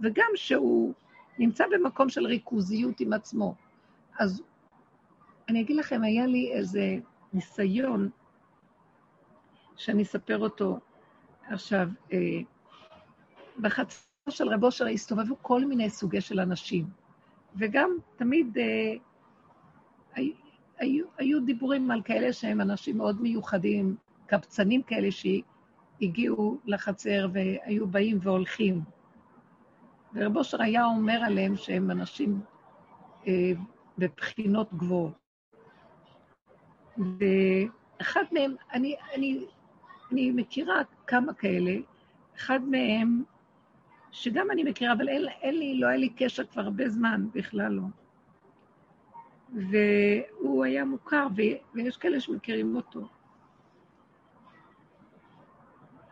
[0.00, 0.92] וגם שהוא
[1.38, 3.54] נמצא במקום של ריכוזיות עם עצמו.
[4.18, 4.42] אז
[5.48, 6.96] אני אגיד לכם, היה לי איזה
[7.32, 8.10] ניסיון
[9.76, 10.78] שאני אספר אותו
[11.48, 11.88] עכשיו.
[12.12, 12.18] אה,
[13.60, 13.96] בחצר
[14.30, 16.86] של רב אושר הסתובבו כל מיני סוגי של אנשים,
[17.56, 18.94] וגם תמיד אה,
[20.78, 28.18] היו, היו דיבורים על כאלה שהם אנשים מאוד מיוחדים, קבצנים כאלה שהגיעו לחצר והיו באים
[28.22, 28.80] והולכים.
[30.14, 32.40] ורב אושר היה אומר עליהם שהם אנשים
[33.26, 33.52] אה,
[33.98, 35.12] בבחינות גבוהות.
[36.98, 39.46] ואחד מהם, אני, אני,
[40.12, 41.72] אני מכירה כמה כאלה,
[42.36, 43.22] אחד מהם,
[44.12, 47.72] שגם אני מכירה, אבל אין, אין לי, לא היה לי קשר כבר הרבה זמן, בכלל
[47.72, 47.82] לא.
[49.52, 51.40] והוא היה מוכר, ו,
[51.74, 53.08] ויש כאלה שמכירים אותו.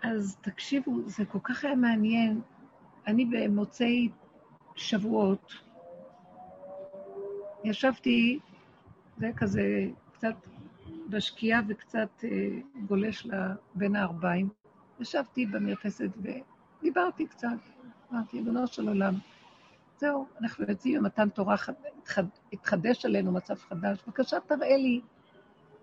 [0.03, 2.41] אז תקשיבו, זה כל כך היה מעניין.
[3.07, 4.09] אני במוצאי
[4.77, 5.53] שבועות
[7.65, 8.39] ישבתי,
[9.17, 10.35] זה כזה קצת
[11.11, 12.29] בשקיעה וקצת אה,
[12.87, 13.27] גולש
[13.75, 14.49] בין הערביים.
[15.01, 16.11] ישבתי במרפסת
[16.83, 17.49] ודיברתי קצת,
[18.13, 19.15] אמרתי, ריבונו של עולם,
[19.97, 21.57] זהו, אנחנו יוצאים במתן תורה,
[22.53, 25.01] התחדש עלינו מצב חדש, בבקשה תראה לי,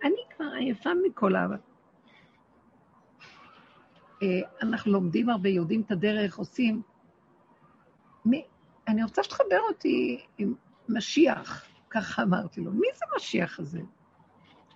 [0.03, 1.47] אני כבר עייפה מכל ה...
[4.23, 4.27] אה,
[4.61, 6.81] אנחנו לומדים הרבה, יודעים את הדרך, עושים.
[8.25, 8.45] מי,
[8.87, 10.53] אני רוצה שתחבר אותי עם
[10.89, 12.71] משיח, ככה אמרתי לו.
[12.71, 13.81] מי זה משיח הזה?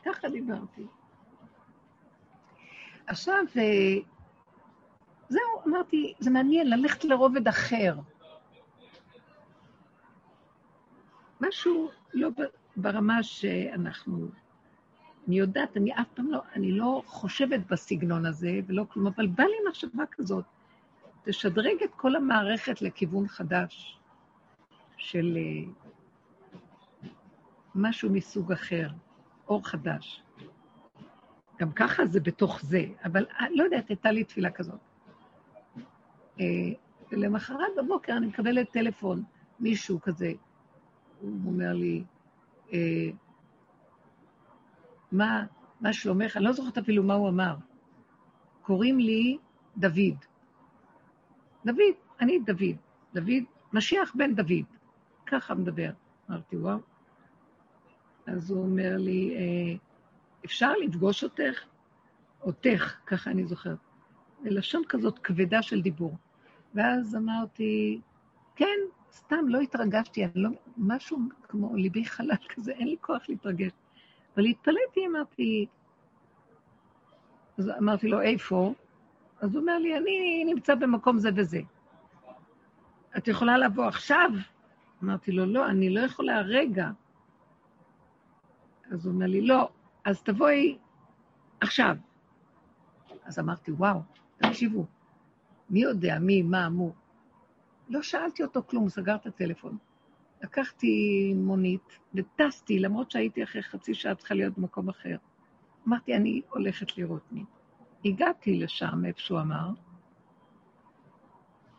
[0.06, 0.86] ככה דיברתי.
[3.08, 3.98] עכשיו, אה,
[5.32, 7.96] זהו, אמרתי, זה מעניין ללכת לרובד אחר.
[11.42, 12.30] משהו לא
[12.76, 14.28] ברמה שאנחנו...
[15.28, 19.44] אני יודעת, אני אף פעם לא, אני לא חושבת בסגנון הזה ולא כלום, אבל בא
[19.44, 20.46] לי מחשבה כזאת,
[21.24, 24.00] תשדרג את כל המערכת לכיוון חדש
[24.98, 25.90] של אה,
[27.76, 28.90] משהו מסוג אחר,
[29.48, 30.24] אור חדש.
[31.60, 34.91] גם ככה זה בתוך זה, אבל אה, לא יודעת, הייתה לי תפילה כזאת.
[36.40, 36.46] אה,
[37.12, 39.24] למחרת בבוקר אני מקבלת טלפון,
[39.60, 40.32] מישהו כזה,
[41.22, 42.04] הוא אומר לי,
[42.74, 43.10] אה,
[45.12, 45.46] מה,
[45.82, 46.38] מה שלומך?
[46.38, 47.56] אני לא זוכרת אפילו מה הוא אמר.
[48.62, 49.38] קוראים לי
[49.78, 50.26] דוד.
[51.66, 52.76] דוד, אני דוד.
[53.14, 54.66] דוד, משיח בן דוד.
[55.26, 55.92] ככה מדבר.
[56.30, 56.78] אמרתי, וואו.
[58.26, 59.78] אז הוא אומר לי, אה,
[60.46, 61.66] אפשר לפגוש אותך?
[62.42, 63.78] אותך, ככה אני זוכרת.
[64.44, 66.16] בלשון כזאת כבדה של דיבור.
[66.76, 68.02] ואז אמרתי,
[68.56, 68.78] כן,
[69.14, 73.72] סתם, לא התרגשתי, אני לא, משהו כמו ליבי חלל כזה, אין לי כוח להתרגש.
[74.36, 75.66] אבל התפלאתי, אמרתי,
[77.58, 78.74] אז אמרתי לו, איפה?
[79.42, 81.62] אז הוא אומר לי, אני נמצא במקום זה וזה.
[83.18, 84.30] את יכולה לבוא עכשיו?
[85.04, 86.90] אמרתי לו, לא, אני לא יכולה רגע.
[88.92, 89.70] אז הוא אומר לי, לא,
[90.06, 90.78] אז תבואי
[91.62, 91.96] עכשיו.
[93.26, 94.00] אז אמרתי, וואו,
[94.42, 94.86] תקשיבו,
[95.70, 96.94] מי יודע, מי, מה, מו.
[97.90, 99.78] לא שאלתי אותו כלום, סגר את הטלפון.
[100.42, 105.16] לקחתי מונית וטסתי, למרות שהייתי אחרי חצי שעה צריכה להיות במקום אחר.
[105.88, 107.46] אמרתי, אני הולכת לראות מי.
[108.06, 109.70] הגעתי לשם, איפה שהוא אמר,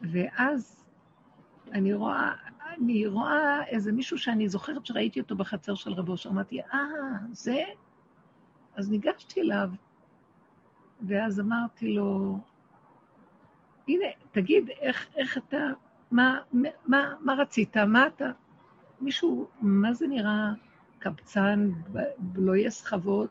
[0.01, 0.85] ואז
[1.73, 2.33] אני רואה,
[2.71, 6.79] אני רואה איזה מישהו שאני זוכרת שראיתי אותו בחצר של רבו, שאמרתי, אה,
[7.33, 7.63] זה?
[8.77, 9.71] אז ניגשתי אליו,
[11.07, 12.39] ואז אמרתי לו,
[13.89, 15.67] הנה, תגיד, איך, איך אתה,
[16.11, 16.39] מה,
[16.87, 17.77] מה, מה רצית?
[17.77, 18.31] מה אתה?
[19.01, 20.53] מישהו, מה זה נראה
[20.99, 21.71] קבצן,
[22.19, 23.31] בלויי סחבות,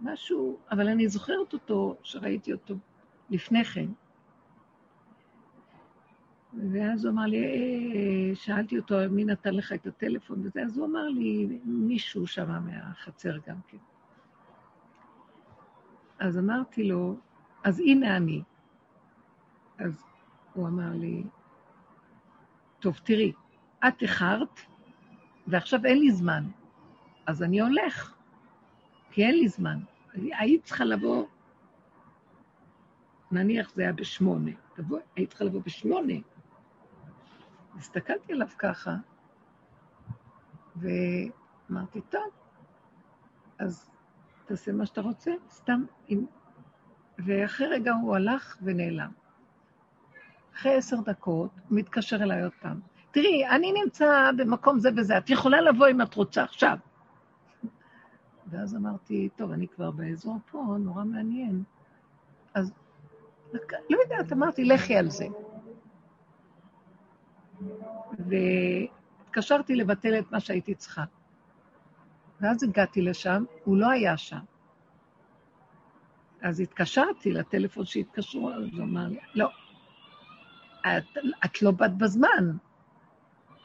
[0.00, 2.74] משהו, אבל אני זוכרת אותו, שראיתי אותו
[3.30, 3.86] לפני כן.
[6.72, 10.86] ואז הוא אמר לי, אה, שאלתי אותו, מי נתן לך את הטלפון וזה, אז הוא
[10.86, 13.78] אמר לי, מישהו שם מהחצר גם כן.
[16.18, 17.16] אז אמרתי לו,
[17.64, 18.42] אז הנה אני.
[19.78, 20.04] אז
[20.54, 21.24] הוא אמר לי,
[22.80, 23.32] טוב, תראי,
[23.88, 24.60] את איחרת,
[25.46, 26.44] ועכשיו אין לי זמן,
[27.26, 28.14] אז אני הולך,
[29.10, 29.80] כי אין לי זמן.
[30.12, 31.26] היית צריכה לבוא,
[33.30, 36.14] נניח זה היה בשמונה, תבוא, היית צריכה לבוא בשמונה.
[37.78, 38.94] הסתכלתי עליו ככה,
[40.76, 42.30] ואמרתי, טוב,
[43.58, 43.90] אז
[44.44, 45.84] תעשה מה שאתה רוצה, סתם.
[46.08, 46.26] עם...
[47.18, 49.10] ואחרי רגע הוא הלך ונעלם.
[50.58, 52.80] אחרי עשר דקות הוא מתקשר אליי עוד פעם.
[53.10, 56.78] תראי, אני נמצא במקום זה וזה, את יכולה לבוא אם את רוצה עכשיו.
[58.46, 61.62] ואז אמרתי, טוב, אני כבר באזור פה, נורא מעניין.
[62.54, 62.72] אז
[63.90, 65.26] לא יודעת, אמרתי, לכי על זה.
[68.18, 71.04] והתקשרתי לבטל את מה שהייתי צריכה.
[72.40, 74.38] ואז הגעתי לשם, הוא לא היה שם.
[76.42, 79.48] אז התקשרתי לטלפון שהתקשרו, אז הוא אמר לי, לא,
[80.98, 81.04] את,
[81.44, 82.56] את לא באת בזמן.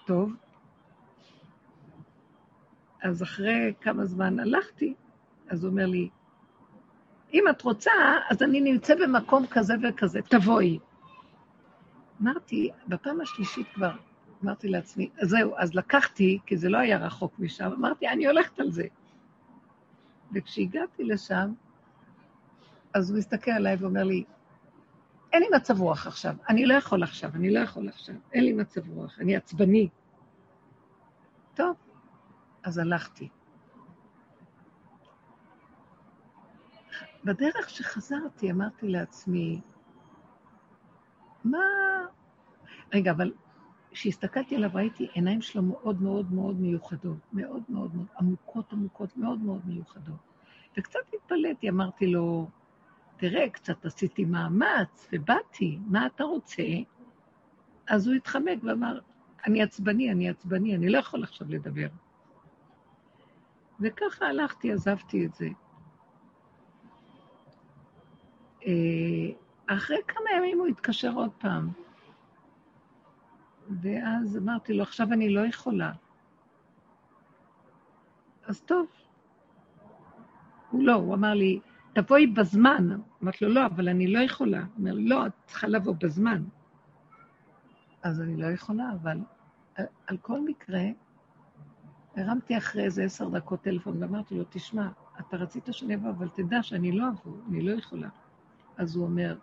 [0.06, 0.34] טוב.
[3.04, 4.94] אז אחרי כמה זמן הלכתי,
[5.50, 6.10] אז הוא אומר לי,
[7.34, 7.92] אם את רוצה,
[8.30, 10.80] אז אני נמצא במקום כזה וכזה, תבואי.
[12.22, 13.92] אמרתי, בפעם השלישית כבר,
[14.44, 18.60] אמרתי לעצמי, אז זהו, אז לקחתי, כי זה לא היה רחוק משם, אמרתי, אני הולכת
[18.60, 18.84] על זה.
[20.34, 21.54] וכשהגעתי לשם,
[22.94, 24.24] אז הוא הסתכל עליי ואומר לי,
[25.34, 28.54] אין לי מצב רוח עכשיו, אני לא יכול עכשיו, אני לא יכול עכשיו, אין לי
[28.54, 29.90] מצב רוח, אני עצבני.
[31.54, 31.76] טוב,
[32.64, 33.30] אז הלכתי.
[37.24, 39.62] בדרך שחזרתי אמרתי לעצמי,
[41.44, 41.60] מה...
[42.94, 43.32] רגע, אבל
[43.92, 49.40] כשהסתכלתי עליו ראיתי עיניים שלו מאוד מאוד מאוד מיוחדות, מאוד מאוד מאוד עמוקות עמוקות, מאוד
[49.40, 50.16] מאוד מיוחדות.
[50.78, 52.48] וקצת התפלאתי, אמרתי לו,
[53.24, 56.64] תראה, קצת עשיתי מאמץ ובאתי, מה אתה רוצה?
[57.90, 59.00] אז הוא התחמק ואמר,
[59.46, 61.88] אני עצבני, אני עצבני, אני לא יכול עכשיו לדבר.
[63.80, 65.48] וככה הלכתי, עזבתי את זה.
[68.66, 68.72] אה,
[69.68, 71.70] אחרי כמה ימים הוא התקשר עוד פעם,
[73.82, 75.92] ואז אמרתי לו, עכשיו אני לא יכולה.
[78.46, 78.88] אז טוב.
[80.70, 81.60] הוא לא, הוא אמר לי,
[81.94, 82.88] תבואי בזמן.
[83.24, 84.60] אמרתי לו, לא, אבל אני לא יכולה.
[84.60, 86.44] הוא אומר, לא, את צריכה לבוא בזמן.
[88.04, 89.18] אז אני לא יכולה, אבל
[89.76, 90.82] על, על כל מקרה,
[92.16, 94.88] הרמתי אחרי איזה עשר דקות טלפון ואמרתי לו, תשמע,
[95.20, 98.10] אתה רצית שאני אבוא, אבל תדע שאני לא אבוא, אני לא יכולה.
[98.78, 99.38] אז הוא אומר,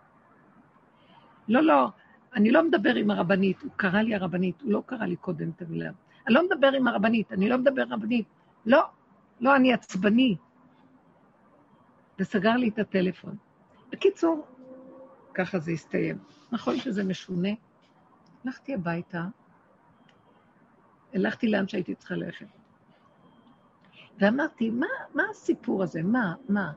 [1.47, 1.89] לא, לא,
[2.35, 5.61] אני לא מדבר עם הרבנית, הוא קרא לי הרבנית, הוא לא קרא לי קודם את
[5.61, 5.91] המילה.
[6.27, 8.25] אני לא מדבר עם הרבנית, אני לא מדבר עם הרבנית.
[8.65, 8.81] לא,
[9.41, 10.35] לא, אני עצבני.
[12.21, 13.35] וסגר לי את הטלפון.
[13.91, 14.47] בקיצור,
[15.33, 16.17] ככה זה הסתיים.
[16.51, 17.49] נכון שזה משונה.
[18.45, 19.23] הלכתי הביתה,
[21.13, 22.45] הלכתי לאן שהייתי צריכה ללכת.
[24.19, 26.03] ואמרתי, מה, מה הסיפור הזה?
[26.03, 26.71] מה, מה?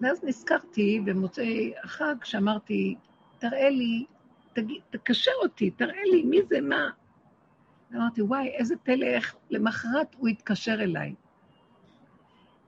[0.00, 2.96] ואז נזכרתי במוצאי החג שאמרתי,
[3.38, 4.04] תראה לי,
[4.52, 6.90] תגיד, תקשר אותי, תראה לי מי זה מה.
[7.90, 11.14] ואמרתי, וואי, איזה פלא, איך למחרת הוא התקשר אליי.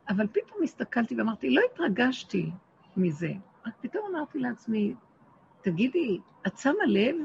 [0.08, 2.50] אבל פתאום הסתכלתי ואמרתי, לא התרגשתי
[2.96, 3.32] מזה.
[3.66, 4.94] רק פתאום אמרתי לעצמי,
[5.60, 7.16] תגידי, את שמה לב?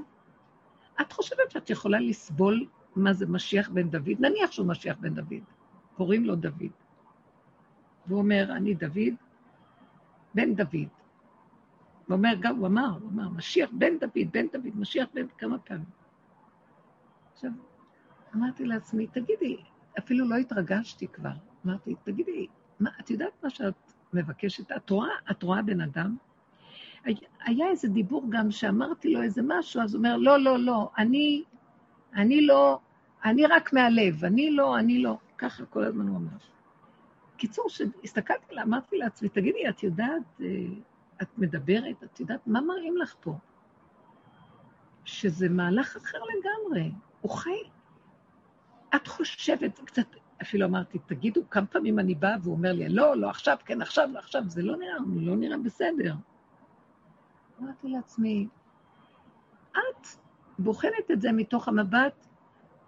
[1.01, 2.65] את חושבת שאת יכולה לסבול
[2.95, 4.19] מה זה משיח בן דוד?
[4.19, 5.43] נניח שהוא משיח בן דוד,
[5.97, 6.71] קוראים לו דוד.
[8.07, 9.13] והוא אומר, אני דוד,
[10.35, 10.87] בן דוד.
[12.07, 15.59] הוא אומר, גם, הוא אמר, הוא אמר, משיח בן דוד, בן דוד, משיח בן כמה
[15.59, 15.85] פעמים.
[17.33, 17.51] עכשיו,
[18.35, 19.57] אמרתי לעצמי, תגידי,
[19.99, 21.33] אפילו לא התרגשתי כבר.
[21.65, 22.47] אמרתי, תגידי,
[22.81, 23.73] מה, את יודעת מה שאת
[24.13, 24.71] מבקשת?
[24.71, 26.15] את רואה, את רואה בן אדם?
[27.45, 31.43] היה איזה דיבור גם שאמרתי לו איזה משהו, אז הוא אומר, לא, לא, לא, אני,
[32.15, 32.79] אני לא,
[33.25, 35.17] אני רק מהלב, אני לא, אני לא.
[35.37, 36.37] ככה כל הזמן הוא אמר.
[37.37, 40.47] קיצור, כשהסתכלתי עליה, אמרתי לעצמי, תגידי, את יודעת, אה,
[41.21, 43.33] את מדברת, את יודעת, מה מראים לך פה?
[45.05, 46.91] שזה מהלך אחר לגמרי.
[47.21, 47.63] הוא חי.
[48.95, 50.05] את חושבת, קצת,
[50.41, 54.09] אפילו אמרתי, תגידו, כמה פעמים אני באה והוא אומר לי, לא, לא עכשיו, כן, עכשיו,
[54.13, 56.15] לא עכשיו, זה לא נראה, לא נראה בסדר.
[57.61, 58.47] אמרתי לעצמי,
[59.71, 60.07] את
[60.59, 62.27] בוחנת את זה מתוך המבט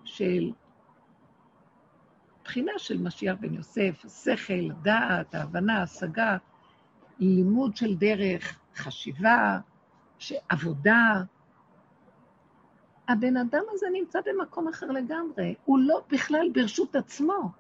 [0.03, 0.51] של
[2.43, 6.37] בחינה של משיח בן יוסף, השכל, הדעת, ההבנה, ההשגה,
[7.19, 9.59] לימוד של דרך, חשיבה,
[10.49, 11.23] עבודה.
[13.07, 17.51] הבן אדם הזה נמצא במקום אחר לגמרי, הוא לא בכלל ברשות עצמו,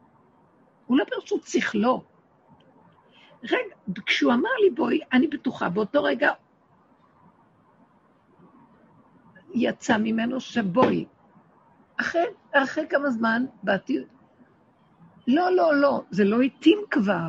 [0.85, 2.03] הוא לא ברשות שכלו.
[3.43, 3.75] רגע,
[4.05, 6.31] כשהוא אמר לי בואי, אני בטוחה, באותו רגע
[9.53, 11.05] יצא ממנו שבואי.
[11.99, 12.21] אחרי,
[12.51, 14.03] אחרי כמה זמן באתי,
[15.27, 17.27] לא, לא, לא, זה לא התאים כבר.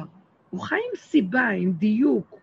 [0.51, 2.35] הוא חי עם סיבה, עם דיוק.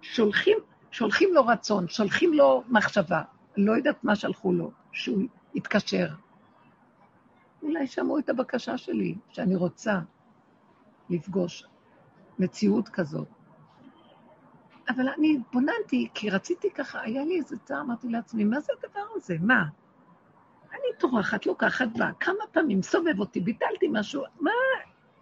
[0.00, 0.58] שולחים,
[0.90, 3.22] שולחים לו רצון, שולחים לו מחשבה.
[3.56, 5.22] לא יודעת מה שלחו לו, שהוא
[5.54, 6.08] יתקשר.
[7.62, 10.00] אולי שמעו את הבקשה שלי, שאני רוצה
[11.10, 11.64] לפגוש
[12.38, 13.28] מציאות כזאת.
[14.88, 19.06] אבל אני התבוננתי, כי רציתי ככה, היה לי איזה צער, אמרתי לעצמי, מה זה הדבר
[19.14, 19.36] הזה?
[19.40, 19.64] מה?
[20.70, 24.50] אני טורחת, לוקחת בה, כמה פעמים סובב אותי, ביטלתי משהו, מה,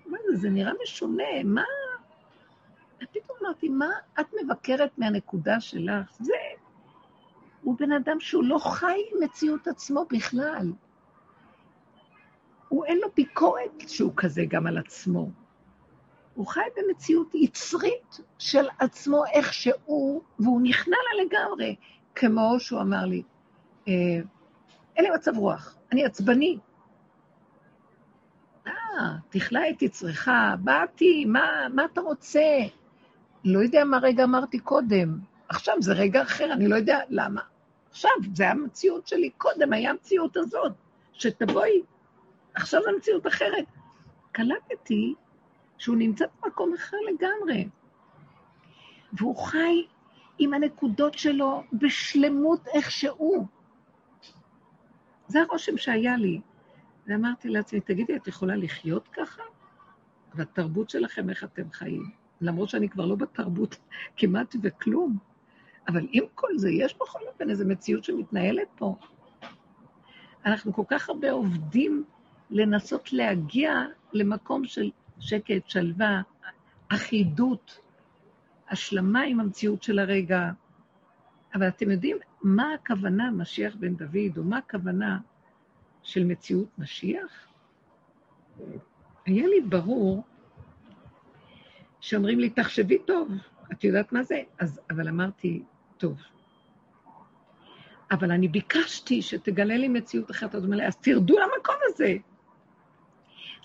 [0.06, 1.64] מה זה, זה נראה משונה, מה?
[2.96, 6.16] ופתאום אמרתי, מה את מבקרת מהנקודה שלך?
[6.20, 6.32] זה...
[7.68, 10.72] הוא בן אדם שהוא לא חי עם מציאות עצמו בכלל.
[12.68, 15.30] הוא אין לו ביקורת שהוא כזה גם על עצמו.
[16.34, 21.76] הוא חי במציאות יצרית של עצמו איך שהוא, והוא נכנע לה לגמרי,
[22.14, 23.22] כמו שהוא אמר לי,
[23.88, 23.92] אה,
[24.96, 26.58] אין לי מצב רוח, אני עצבני.
[28.66, 28.72] אה,
[29.28, 32.58] תכלה הייתי צריכה, באתי, מה, מה אתה רוצה?
[33.44, 37.40] לא יודע מה רגע אמרתי קודם, עכשיו זה רגע אחר, אני לא יודע למה.
[37.90, 40.72] עכשיו, זה המציאות שלי, קודם היה המציאות הזאת,
[41.12, 41.82] שתבואי,
[42.54, 43.64] עכשיו זו מציאות אחרת.
[44.32, 45.14] קלטתי
[45.78, 47.68] שהוא נמצא במקום אחר לגמרי,
[49.12, 49.86] והוא חי
[50.38, 53.46] עם הנקודות שלו בשלמות איך שהוא.
[55.28, 56.40] זה הרושם שהיה לי.
[57.06, 59.42] ואמרתי לעצמי, תגידי, את יכולה לחיות ככה?
[60.34, 62.10] והתרבות שלכם, איך אתם חיים?
[62.40, 63.76] למרות שאני כבר לא בתרבות
[64.16, 65.18] כמעט וכלום.
[65.88, 68.96] אבל עם כל זה, יש בכל אופן איזו מציאות שמתנהלת פה.
[70.44, 72.04] אנחנו כל כך הרבה עובדים
[72.50, 73.72] לנסות להגיע
[74.12, 76.22] למקום של שקט, שלווה,
[76.88, 77.80] אחידות,
[78.68, 80.50] השלמה עם המציאות של הרגע.
[81.54, 85.18] אבל אתם יודעים מה הכוונה משיח בן דוד, או מה הכוונה
[86.02, 87.46] של מציאות משיח?
[89.26, 90.24] היה לי ברור
[92.00, 93.28] שאומרים לי, תחשבי טוב,
[93.72, 94.42] את יודעת מה זה?
[94.58, 95.62] אז, אבל אמרתי,
[95.98, 96.16] טוב.
[98.10, 102.16] אבל אני ביקשתי שתגלה לי מציאות אחרת, אז הוא אומר לי, אז תרדו למקום הזה.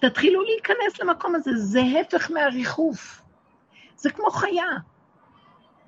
[0.01, 3.21] תתחילו להיכנס למקום הזה, זה הפך מהריחוף.
[3.95, 4.69] זה כמו חיה.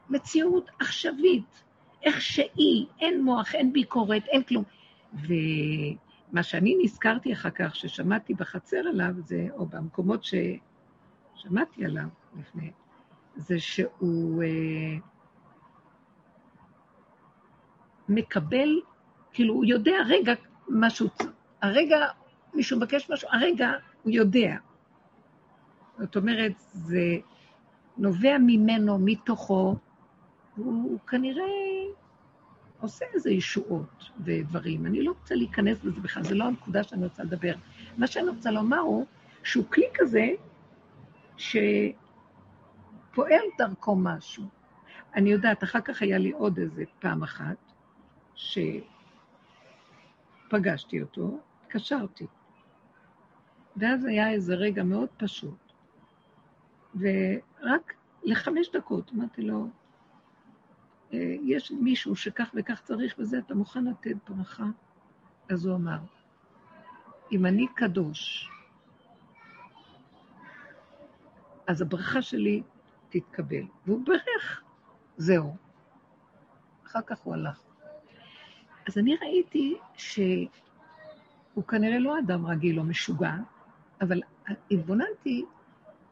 [0.09, 1.63] מציאות עכשווית,
[2.03, 4.63] איך שהיא, אין מוח, אין ביקורת, אין כלום.
[5.13, 12.07] ומה שאני נזכרתי אחר כך, ששמעתי בחצר עליו, זה, או במקומות ששמעתי עליו
[12.39, 12.71] לפני,
[13.35, 14.97] זה שהוא אה,
[18.09, 18.79] מקבל,
[19.33, 20.33] כאילו, הוא יודע, רגע,
[20.69, 21.09] משהו,
[21.61, 22.07] הרגע
[22.53, 23.71] מישהו מבקש משהו, הרגע
[24.03, 24.55] הוא יודע.
[25.99, 27.17] זאת אומרת, זה
[27.97, 29.75] נובע ממנו, מתוכו,
[30.55, 31.45] הוא כנראה
[32.79, 34.85] עושה איזה ישועות ודברים.
[34.85, 37.53] אני לא רוצה להיכנס לזה בכלל, זו לא הנקודה שאני רוצה לדבר.
[37.97, 39.05] מה שאני רוצה לומר הוא
[39.43, 40.27] שהוא כלי כזה
[41.37, 41.95] שפועל
[43.57, 44.43] דרכו משהו.
[45.15, 47.55] אני יודעת, אחר כך היה לי עוד איזה פעם אחת,
[50.45, 52.27] שפגשתי אותו, התקשרתי.
[53.77, 55.73] ואז היה איזה רגע מאוד פשוט,
[56.95, 59.67] ורק לחמש דקות אמרתי לו,
[61.13, 64.65] אה, יש מישהו שכך וכך צריך וזה, אתה מוכן לתת ברכה?
[65.49, 65.97] אז הוא אמר,
[67.31, 68.49] אם אני קדוש,
[71.67, 72.63] אז הברכה שלי
[73.09, 73.63] תתקבל.
[73.85, 74.63] והוא ברך,
[75.17, 75.55] זהו.
[76.85, 77.61] אחר כך הוא הלך.
[78.87, 83.33] אז אני ראיתי שהוא כנראה לא אדם רגיל או משוגע,
[84.01, 84.21] אבל
[84.71, 85.45] התבוננתי,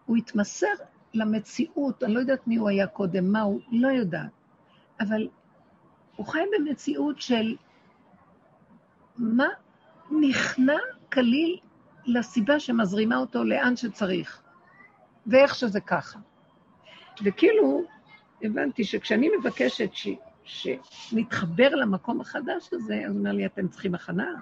[0.05, 0.74] הוא התמסר
[1.13, 4.32] למציאות, אני לא יודעת מי הוא היה קודם, מה הוא, לא יודעת.
[4.99, 5.28] אבל
[6.15, 7.55] הוא חי במציאות של
[9.17, 9.47] מה
[10.21, 10.78] נכנע
[11.13, 11.59] כליל
[12.05, 14.41] לסיבה שמזרימה אותו לאן שצריך,
[15.28, 16.19] ואיך שזה ככה.
[17.24, 17.84] וכאילו,
[18.41, 20.07] הבנתי שכשאני מבקשת ש...
[20.43, 24.33] שנתחבר למקום החדש הזה, אז הוא אומר לי, אתם צריכים הכנה,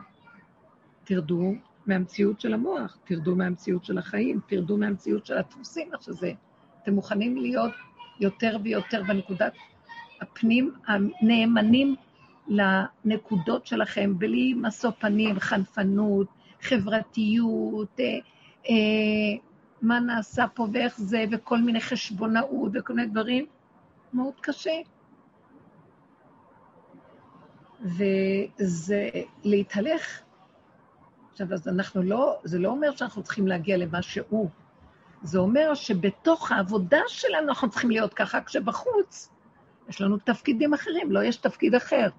[1.03, 1.53] תרדו
[1.85, 6.31] מהמציאות של המוח, תרדו מהמציאות של החיים, תרדו מהמציאות של הדפוסים, איך שזה.
[6.83, 7.71] אתם מוכנים להיות
[8.19, 9.53] יותר ויותר בנקודת
[10.21, 11.95] הפנים הנאמנים
[12.47, 16.27] לנקודות שלכם, בלי משוא פנים, חנפנות,
[16.61, 18.05] חברתיות, אה,
[18.69, 18.73] אה,
[19.81, 23.45] מה נעשה פה ואיך זה, וכל מיני חשבונאות וכל מיני דברים,
[24.13, 24.71] מאוד קשה.
[27.83, 29.09] וזה
[29.43, 30.21] להתהלך.
[31.31, 34.49] עכשיו, אז אנחנו לא, זה לא אומר שאנחנו צריכים להגיע למה שהוא.
[35.23, 39.29] זה אומר שבתוך העבודה שלנו אנחנו צריכים להיות ככה, כשבחוץ
[39.89, 42.09] יש לנו תפקידים אחרים, לא יש תפקיד אחר.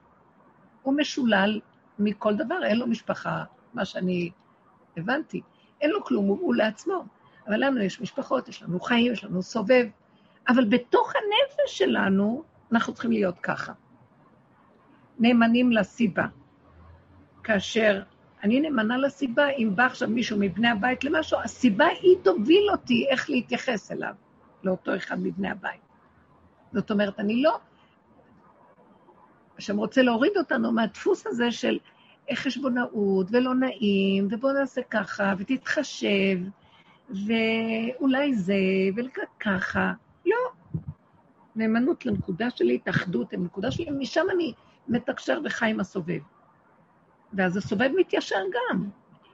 [0.83, 1.61] הוא משולל
[1.99, 3.45] מכל דבר, אין לו משפחה,
[3.75, 4.31] מה שאני
[4.97, 5.41] הבנתי.
[5.81, 7.05] אין לו כלום, הוא, הוא לעצמו.
[7.47, 9.87] אבל לנו יש משפחות, יש לנו חיים, יש לנו סובב.
[10.49, 12.43] אבל בתוך הנפש שלנו,
[12.73, 13.73] אנחנו צריכים להיות ככה.
[15.23, 16.27] נאמנים לסיבה.
[17.45, 18.03] כאשר
[18.43, 23.31] אני נאמנה לסיבה, אם בא עכשיו מישהו מבני הבית למשהו, הסיבה היא תוביל אותי איך
[23.31, 24.14] להתייחס אליו,
[24.64, 25.81] לאותו אחד מבני הבית.
[26.73, 27.59] זאת אומרת, אני לא...
[29.59, 31.79] השם רוצה להוריד אותנו מהדפוס הזה של
[32.35, 36.39] חשבונאות ולא נעים, ובואו נעשה ככה, ותתחשב,
[37.11, 38.55] ואולי זה,
[38.97, 39.93] וככה.
[40.27, 40.37] לא,
[41.57, 44.53] נאמנות לנקודה שלי, התאחדות עם נקודה שלי, משם אני
[44.89, 46.20] מתקשר וחי עם הסובב.
[47.33, 48.89] ואז הסובב מתיישר גם,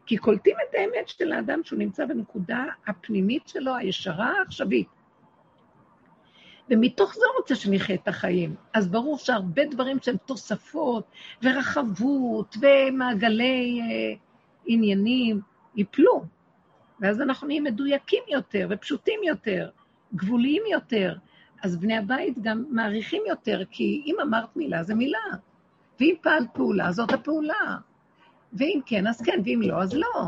[0.07, 4.89] כי קולטים את האמת של האדם שהוא נמצא בנקודה הפנימית שלו, הישרה, העכשווית.
[6.71, 8.55] ומתוך זה הוא רוצה שנחיה את החיים.
[8.75, 11.05] אז ברור שהרבה דברים שהם תוספות,
[11.43, 14.15] ורחבות, ומעגלי אה,
[14.67, 15.41] עניינים,
[15.77, 16.25] ייפלו.
[17.01, 19.71] ואז אנחנו נהיים מדויקים יותר, ופשוטים יותר,
[20.15, 21.17] גבוליים יותר.
[21.63, 25.19] אז בני הבית גם מעריכים יותר, כי אם אמרת מילה, זה מילה.
[26.01, 27.77] ואם פעלת פעולה, זאת הפעולה.
[28.53, 30.25] ואם כן, אז כן, ואם לא, אז לא.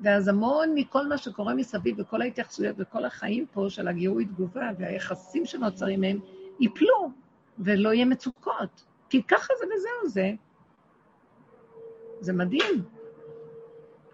[0.00, 5.46] ואז המון מכל מה שקורה מסביב, וכל ההתייחסויות וכל החיים פה של הגירוי תגובה והיחסים
[5.46, 6.20] שנוצרים מהם,
[6.60, 7.10] ייפלו,
[7.58, 8.84] ולא יהיה מצוקות.
[9.08, 10.32] כי ככה זה וזהו זה.
[12.20, 12.84] זה מדהים.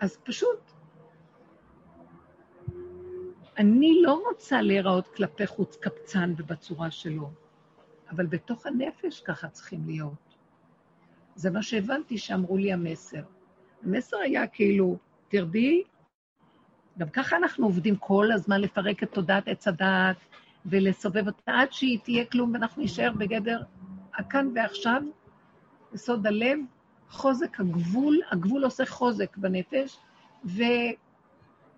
[0.00, 0.71] אז פשוט,
[3.58, 7.30] אני לא רוצה להיראות כלפי חוץ קפצן ובצורה שלו,
[8.10, 10.36] אבל בתוך הנפש ככה צריכים להיות.
[11.34, 13.22] זה מה שהבנתי שאמרו לי המסר.
[13.82, 14.96] המסר היה כאילו,
[15.28, 15.82] תרדי,
[16.98, 20.16] גם ככה אנחנו עובדים כל הזמן לפרק את תודעת עץ הדעת
[20.66, 23.62] ולסובב אותה עד שהיא תהיה כלום ואנחנו נישאר בגדר
[24.14, 25.02] הכאן ועכשיו,
[25.94, 26.58] יסוד הלב,
[27.10, 29.98] חוזק הגבול, הגבול עושה חוזק בנפש,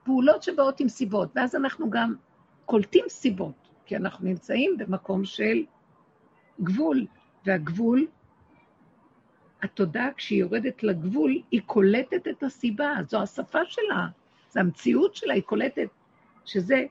[0.04, 2.14] ופעולות שבאות עם סיבות, ואז אנחנו גם
[2.64, 5.64] קולטים סיבות, כי אנחנו נמצאים במקום של
[6.62, 7.06] גבול,
[7.46, 8.06] והגבול
[9.62, 14.06] התודעה, כשהיא יורדת לגבול, היא קולטת את הסיבה, זו השפה שלה,
[14.50, 15.88] זו המציאות שלה, היא קולטת
[16.44, 16.84] שזה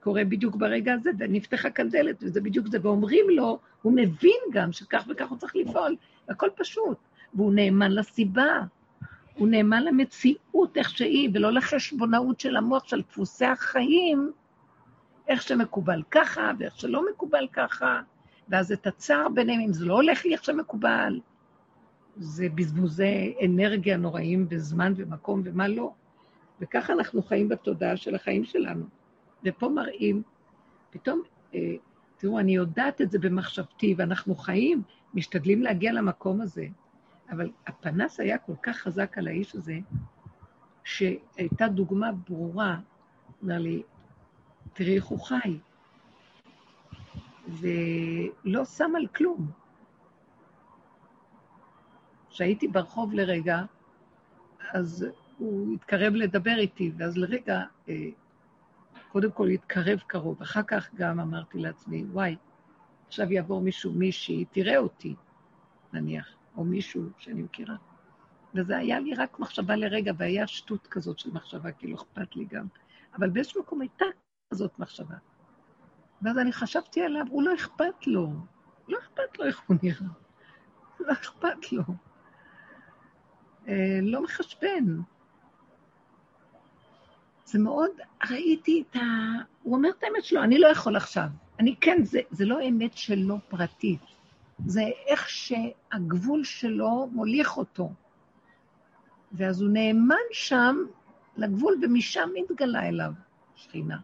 [0.00, 4.72] קורה בדיוק ברגע הזה, ונפתחה כאן דלת, וזה בדיוק זה, ואומרים לו, הוא מבין גם
[4.72, 5.96] שכך וכך הוא צריך לפעול,
[6.28, 6.98] הכל פשוט,
[7.34, 8.60] והוא נאמן לסיבה,
[9.34, 14.32] הוא נאמן למציאות איך שהיא, ולא לחשבונאות של המוח, של דפוסי החיים,
[15.28, 18.00] איך שמקובל ככה, ואיך שלא מקובל ככה,
[18.48, 21.20] ואז את הצער ביניהם, אם זה לא הולך לי איך שמקובל,
[22.16, 25.92] זה בזבוזי אנרגיה נוראים בזמן ומקום ומה לא.
[26.60, 28.84] וככה אנחנו חיים בתודעה של החיים שלנו.
[29.44, 30.22] ופה מראים,
[30.90, 31.22] פתאום,
[31.54, 31.74] אה,
[32.16, 34.82] תראו, אני יודעת את זה במחשבתי, ואנחנו חיים,
[35.14, 36.66] משתדלים להגיע למקום הזה,
[37.30, 39.78] אבל הפנס היה כל כך חזק על האיש הזה,
[40.84, 42.76] שהייתה דוגמה ברורה,
[43.44, 43.82] אמר לי,
[44.72, 45.58] תראי איך הוא חי,
[47.48, 49.50] ולא שם על כלום.
[52.30, 53.62] כשהייתי ברחוב לרגע,
[54.70, 55.06] אז
[55.38, 58.08] הוא התקרב לדבר איתי, ואז לרגע, אה,
[59.08, 62.36] קודם כל התקרב קרוב, אחר כך גם אמרתי לעצמי, וואי,
[63.06, 65.14] עכשיו יעבור מישהו, מישהי, תראה אותי,
[65.92, 67.76] נניח, או מישהו שאני מכירה.
[68.54, 72.44] וזה היה לי רק מחשבה לרגע, והיה שטות כזאת של מחשבה, כי לא אכפת לי
[72.44, 72.66] גם.
[73.14, 74.04] אבל באיזשהו מקום הייתה
[74.50, 75.16] כזאת מחשבה.
[76.22, 78.32] ואז אני חשבתי עליו, הוא לא אכפת לו.
[78.88, 80.06] לא אכפת לו איך הוא נראה.
[81.00, 81.82] לא אכפת לו.
[83.68, 85.00] אה, לא מחשבן.
[87.44, 87.90] זה מאוד,
[88.30, 89.00] ראיתי את ה...
[89.62, 91.26] הוא אומר את האמת שלו, אני לא יכול עכשיו.
[91.58, 94.00] אני כן, זה, זה לא אמת שלו פרטית,
[94.66, 97.92] זה איך שהגבול שלו מוליך אותו.
[99.32, 100.76] ואז הוא נאמן שם
[101.36, 103.12] לגבול, ומשם מתגלה אליו
[103.54, 103.98] שכינה.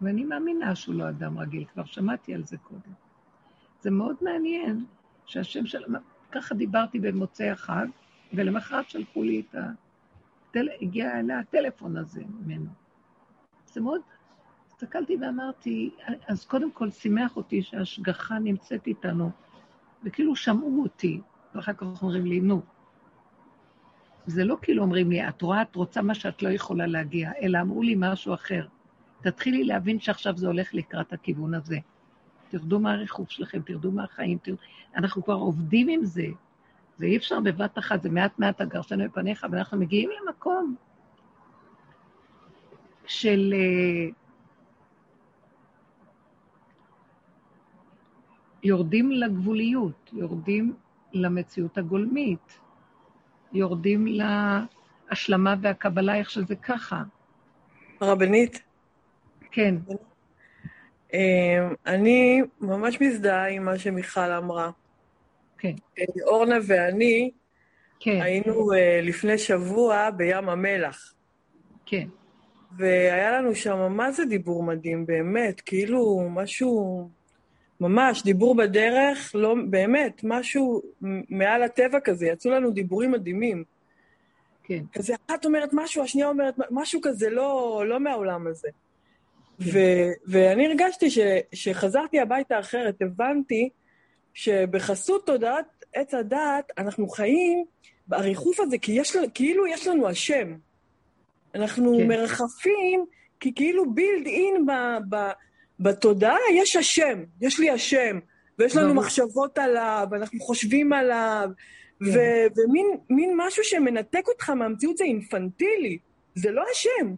[0.00, 2.92] ואני מאמינה שהוא לא אדם רגיל, כבר שמעתי על זה קודם.
[3.80, 4.84] זה מאוד מעניין
[5.26, 5.84] שהשם של...
[6.32, 7.86] ככה דיברתי במוצאי החג,
[8.32, 9.70] ולמחרת שלחו לי את ה...
[10.50, 10.68] טל...
[10.80, 12.70] הגיע אליה הטלפון הזה ממנו.
[13.66, 14.00] זה מאוד...
[14.82, 15.90] הסתכלתי ואמרתי,
[16.28, 19.30] אז קודם כל שימח אותי שההשגחה נמצאת איתנו,
[20.04, 21.20] וכאילו שמעו אותי,
[21.54, 22.62] ואחר כך אומרים לי, נו.
[24.26, 27.60] זה לא כאילו אומרים לי, את רואה, את רוצה מה שאת לא יכולה להגיע, אלא
[27.60, 28.66] אמרו לי משהו אחר.
[29.22, 31.78] תתחילי להבין שעכשיו זה הולך לקראת הכיוון הזה.
[32.48, 34.58] תרדו מהריחוף שלכם, תרדו מהחיים, תרדו...
[34.96, 36.26] אנחנו כבר עובדים עם זה.
[36.98, 40.74] זה אי אפשר בבת אחת, זה מעט מעט הגרשנו מפניך, ואנחנו מגיעים למקום
[43.06, 43.54] של...
[43.56, 44.19] אה,
[48.62, 50.74] יורדים לגבוליות, יורדים
[51.12, 52.58] למציאות הגולמית,
[53.52, 57.02] יורדים להשלמה והקבלה, איך שזה ככה.
[58.02, 58.62] רבנית?
[59.50, 59.74] כן.
[61.14, 64.70] אה, אני ממש מזדהה עם מה שמיכל אמרה.
[65.58, 65.74] כן.
[66.22, 67.30] אורנה ואני
[68.00, 68.20] כן.
[68.22, 71.14] היינו uh, לפני שבוע בים המלח.
[71.86, 72.06] כן.
[72.76, 77.08] והיה לנו שם, מה זה דיבור מדהים, באמת, כאילו משהו,
[77.80, 80.82] ממש, דיבור בדרך, לא, באמת, משהו
[81.30, 83.64] מעל הטבע כזה, יצאו לנו דיבורים מדהימים.
[84.64, 84.84] כן.
[84.92, 88.68] כזה, אחת אומרת משהו, השנייה אומרת משהו כזה, לא, לא מהעולם הזה.
[89.60, 91.06] ו- ואני הרגשתי
[91.52, 93.68] שחזרתי הביתה אחרת, הבנתי
[94.34, 97.64] שבחסות תודעת עץ הדת אנחנו חיים
[98.06, 100.54] בריחוף הזה, כי יש, כאילו יש לנו השם.
[101.54, 102.08] אנחנו כן.
[102.08, 103.04] מרחפים,
[103.40, 104.70] כי כאילו בילד אין ב,
[105.08, 105.30] ב,
[105.80, 108.18] בתודעה יש השם, יש לי השם,
[108.58, 111.48] ויש לנו מחשבות עליו, ואנחנו חושבים עליו,
[112.00, 112.04] כן.
[112.04, 112.60] ו-
[113.10, 115.98] ומין משהו שמנתק אותך מהמציאות זה אינפנטילי,
[116.34, 117.14] זה לא השם.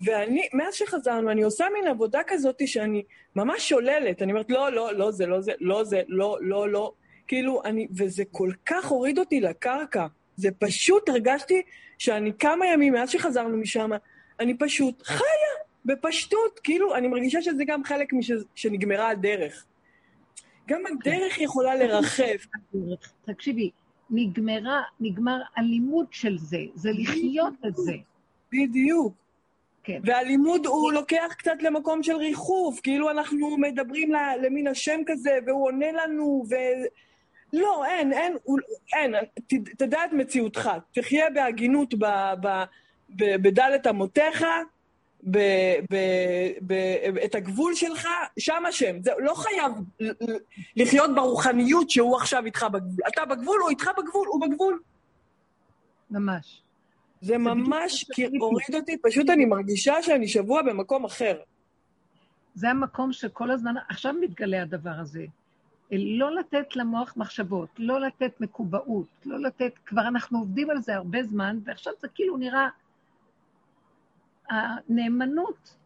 [0.00, 3.02] ואני, מאז שחזרנו, אני עושה מין עבודה כזאת שאני
[3.36, 4.22] ממש שוללת.
[4.22, 6.92] אני אומרת, לא, לא, לא זה, לא זה, לא זה, לא, לא, לא.
[7.28, 10.06] כאילו, אני, וזה כל כך הוריד אותי לקרקע.
[10.36, 11.62] זה פשוט, הרגשתי
[11.98, 13.90] שאני כמה ימים מאז שחזרנו משם,
[14.40, 15.43] אני פשוט חיה
[15.84, 16.60] בפשטות.
[16.64, 19.64] כאילו, אני מרגישה שזה גם חלק משנגמרה הדרך.
[20.68, 22.36] גם הדרך יכולה לרחב.
[23.24, 23.70] תקשיבי,
[24.10, 27.92] נגמרה, נגמר הלימוד של זה, זה לחיות את זה.
[28.52, 29.14] בדיוק.
[29.84, 30.00] כן.
[30.04, 34.12] והלימוד הוא לוקח קצת למקום של ריחוף, כאילו אנחנו מדברים
[34.42, 36.54] למין השם כזה, והוא עונה לנו, ו...
[37.52, 38.36] לא, אין, אין,
[38.92, 39.14] אין,
[39.78, 40.70] תדע את מציאותך.
[40.92, 41.94] תחיה בהגינות
[43.16, 44.44] בדלת אמותיך,
[45.30, 45.38] ב,
[45.90, 45.96] ב,
[46.66, 46.72] ב,
[47.24, 48.08] את הגבול שלך,
[48.38, 49.02] שם השם.
[49.02, 49.72] זה לא חייב
[50.76, 53.06] לחיות ברוחניות שהוא עכשיו איתך בגבול.
[53.08, 54.80] אתה בגבול, הוא איתך בגבול, הוא בגבול.
[56.10, 56.62] ממש.
[57.20, 58.06] זה ממש
[58.40, 61.36] הוריד אותי, פשוט אני מרגישה שאני שבוע במקום אחר.
[62.54, 65.24] זה המקום שכל הזמן, עכשיו מתגלה הדבר הזה.
[65.92, 71.22] לא לתת למוח מחשבות, לא לתת מקובעות, לא לתת, כבר אנחנו עובדים על זה הרבה
[71.22, 72.68] זמן, ועכשיו זה כאילו נראה
[74.50, 75.76] הנאמנות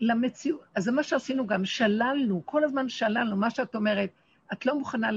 [0.00, 0.64] למציאות.
[0.74, 4.10] אז זה מה שעשינו גם, שללנו, כל הזמן שללנו, מה שאת אומרת,
[4.52, 5.10] את לא מוכנה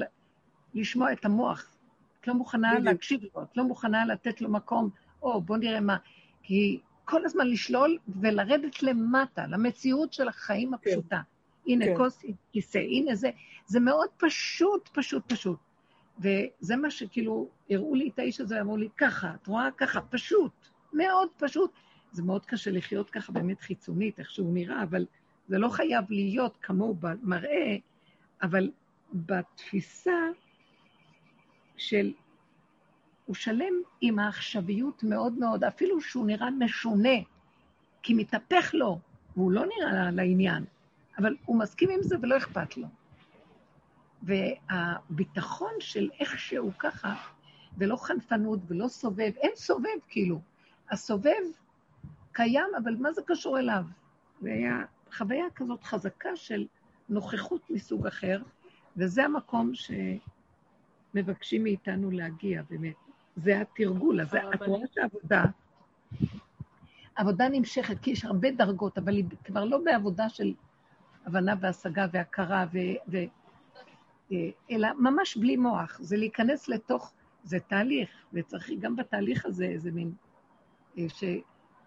[0.74, 1.76] לשמוע את המוח,
[2.22, 2.86] את לא מוכנה בדיוק.
[2.86, 4.90] להקשיב לו, את לא מוכנה לתת לו מקום
[5.24, 5.98] או, בוא נראה מה.
[6.44, 10.74] כי כל הזמן לשלול ולרדת למטה, למציאות של החיים כן.
[10.74, 11.22] הפשוטה.
[11.66, 11.72] כן.
[11.72, 11.94] הנה כן.
[11.98, 12.22] כוס,
[12.52, 13.30] כיסא, הנה זה.
[13.66, 15.60] זה מאוד פשוט, פשוט, פשוט.
[16.20, 19.70] וזה מה שכאילו, הראו לי את האיש הזה, אמרו לי, ככה, את רואה?
[19.78, 20.52] ככה, פשוט,
[20.94, 21.72] מאוד פשוט.
[22.12, 25.06] זה מאוד קשה לחיות ככה באמת חיצונית, איך שהוא נראה, אבל
[25.48, 27.78] זה לא חייב להיות כמוהו במראה,
[28.42, 28.72] אבל
[29.14, 30.28] בתפיסה
[31.78, 32.14] של
[33.26, 37.18] הוא שלם עם העכשוויות מאוד מאוד, אפילו שהוא נראה משונה,
[38.04, 39.00] כי מתהפך לו,
[39.36, 40.66] והוא לא נראה לעניין,
[41.18, 42.88] אבל הוא מסכים עם זה ולא אכפת לו.
[44.24, 47.16] והביטחון של איך שהוא ככה,
[47.78, 50.42] ולא חנפנות ולא סובב, אין סובב כאילו.
[50.92, 51.42] הסובב
[52.32, 53.84] קיים, אבל מה זה קשור אליו?
[54.42, 56.68] זה היה חוויה כזאת חזקה של
[57.10, 58.42] נוכחות מסוג אחר,
[58.98, 59.72] וזה המקום
[61.14, 62.96] שמבקשים מאיתנו להגיע, באמת.
[63.36, 65.44] זה התרגול, אז את רואה את העבודה,
[67.16, 70.54] עבודה נמשכת, כי יש הרבה דרגות, אבל היא כבר לא בעבודה של
[71.26, 72.78] הבנה והשגה והכרה, ו,
[73.12, 73.18] ו,
[74.32, 76.00] אה, אלא ממש בלי מוח.
[76.02, 77.14] זה להיכנס לתוך,
[77.44, 80.14] זה תהליך, וצריך גם בתהליך הזה איזה מין,
[80.98, 81.06] אה,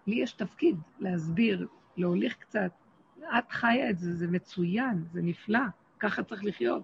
[0.05, 2.71] שלי יש תפקיד להסביר, להוליך קצת.
[3.19, 5.59] את חיה את זה, זה מצוין, זה נפלא,
[5.99, 6.83] ככה צריך לחיות.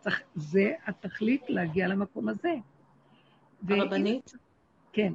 [0.00, 2.54] צריך, זה התכלית להגיע למקום הזה.
[3.68, 4.32] הרבנית?
[4.92, 5.12] כן.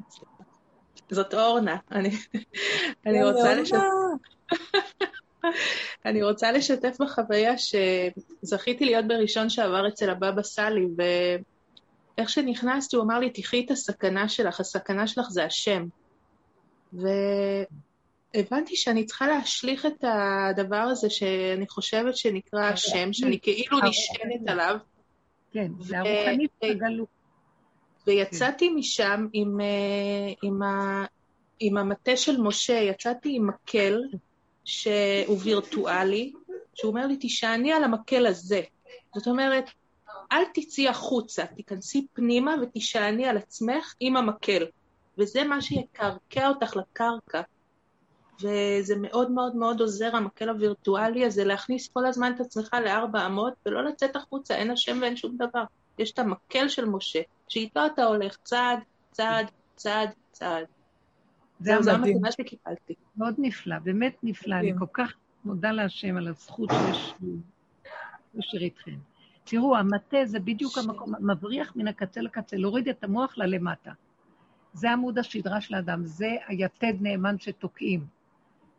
[1.10, 1.78] זאת אורנה.
[1.92, 2.10] אני,
[3.06, 3.80] אני רוצה לשתף...
[6.06, 13.20] אני רוצה לשתף בחוויה שזכיתי להיות בראשון שעבר אצל הבבא סאלי, ואיך שנכנסתי הוא אמר
[13.20, 15.88] לי, תחי את הסכנה שלך, הסכנה שלך זה השם.
[16.94, 24.78] והבנתי שאני צריכה להשליך את הדבר הזה שאני חושבת שנקרא השם, שאני כאילו נשענת עליו.
[25.52, 27.08] כן, זה הרוחנית הגלות.
[28.08, 31.06] ויצאתי משם עם, אה, עם, ה,
[31.60, 34.02] עם המטה של משה, יצאתי עם מקל
[34.66, 36.34] שהוא וירטואלי,
[36.74, 38.62] שהוא אומר לי, תישעני על המקל הזה.
[39.16, 39.70] זאת אומרת,
[40.32, 44.66] אל תצאי החוצה, תיכנסי פנימה ותישעני על עצמך עם המקל.
[45.18, 47.42] וזה מה שיקרקע אותך לקרקע.
[48.42, 53.54] וזה מאוד מאוד מאוד עוזר, המקל הווירטואלי הזה, להכניס כל הזמן את עצמך לארבע אמות
[53.66, 55.64] ולא לצאת החוצה, אין השם ואין שום דבר.
[56.00, 58.80] יש את המקל של משה, שאיתו אתה הולך צעד,
[59.12, 60.66] צעד, צעד, צעד.
[61.60, 62.94] זהו, זו המתנה שקיבלתי.
[63.18, 64.56] מאוד נפלא, באמת נפלא.
[64.56, 65.14] אני כל כך
[65.46, 68.98] מודה להשם על הזכות שיש לי איתכם.
[69.44, 73.92] תראו, המטה זה בדיוק המקום, מבריח מן הקצה לקצה, להוריד את המוח ללמטה.
[74.74, 78.06] זה עמוד השדרה של האדם, זה היתד נאמן שתוקעים.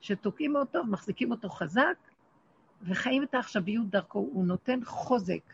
[0.01, 1.97] שתוקעים אותו, מחזיקים אותו חזק,
[2.83, 4.19] וחיים את העכשוויות דרכו.
[4.19, 5.53] הוא נותן חוזק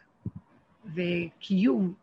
[0.94, 1.94] וקיום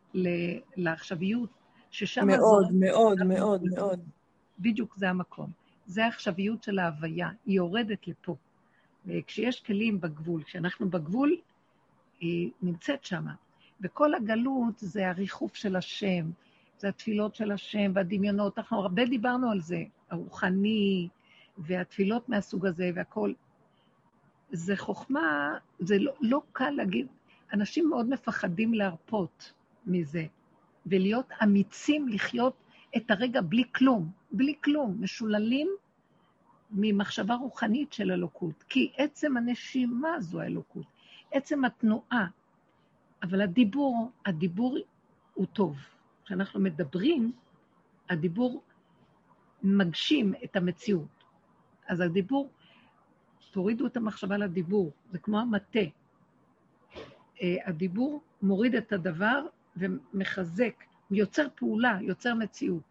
[0.78, 1.50] לעכשוויות,
[1.92, 2.28] ששם...
[2.28, 4.00] מאוד, מאוד, מאוד, מאוד.
[4.60, 5.52] בדיוק זה המקום.
[5.86, 8.36] זה העכשוויות של ההוויה, היא יורדת לפה.
[9.06, 11.38] וכשיש כלים בגבול, כשאנחנו בגבול,
[12.20, 13.34] היא נמצאת שמה.
[13.82, 16.30] וכל הגלות זה הריחוף של השם,
[16.78, 18.58] זה התפילות של השם והדמיונות.
[18.58, 21.08] אנחנו הרבה דיברנו על זה, הרוחני
[21.58, 23.34] והתפילות מהסוג הזה והכול.
[24.52, 27.08] זה חוכמה, זה לא, לא קל להגיד,
[27.54, 29.54] אנשים מאוד מפחדים להרפות
[29.86, 30.26] מזה,
[30.86, 32.54] ולהיות אמיצים לחיות
[32.98, 35.68] את הרגע בלי כלום, בלי כלום, משוללים
[36.72, 40.86] ממחשבה רוחנית של אלוקות, כי עצם הנשימה זו האלוקות,
[41.32, 42.28] עצם התנועה.
[43.24, 44.78] אבל הדיבור, הדיבור
[45.34, 45.78] הוא טוב.
[46.28, 47.32] כשאנחנו מדברים,
[48.10, 48.64] הדיבור
[49.64, 51.24] מגשים את המציאות.
[51.88, 52.50] אז הדיבור,
[53.52, 55.80] תורידו את המחשבה לדיבור, זה כמו המטה.
[57.42, 59.46] אה, הדיבור מוריד את הדבר
[59.78, 62.84] ומחזק, יוצר פעולה, יוצר מציאות.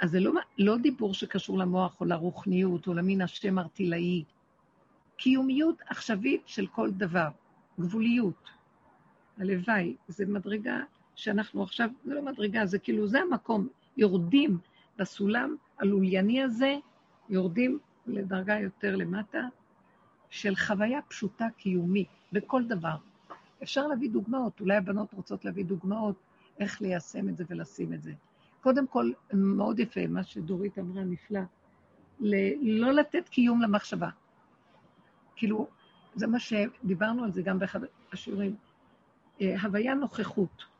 [0.00, 4.24] אז זה לא, לא דיבור שקשור למוח או לרוחניות או למין השם ארטילאי.
[5.16, 7.28] קיומיות עכשווית של כל דבר,
[7.80, 8.50] גבוליות.
[9.38, 10.80] הלוואי, זו מדרגה
[11.14, 14.58] שאנחנו עכשיו, זה לא מדרגה, זה כאילו, זה המקום, יורדים
[14.98, 16.76] בסולם הלולייני הזה,
[17.28, 19.48] יורדים לדרגה יותר למטה,
[20.30, 22.96] של חוויה פשוטה קיומית, בכל דבר.
[23.62, 26.16] אפשר להביא דוגמאות, אולי הבנות רוצות להביא דוגמאות
[26.58, 28.12] איך ליישם את זה ולשים את זה.
[28.60, 31.40] קודם כל, מאוד יפה, מה שדורית אמרה, נפלא,
[32.60, 34.08] לא לתת קיום למחשבה.
[35.36, 35.66] כאילו,
[36.14, 37.80] זה מה שדיברנו על זה גם באחד
[38.12, 38.56] השיעורים.
[39.40, 40.71] אה, הוויה נוכחות.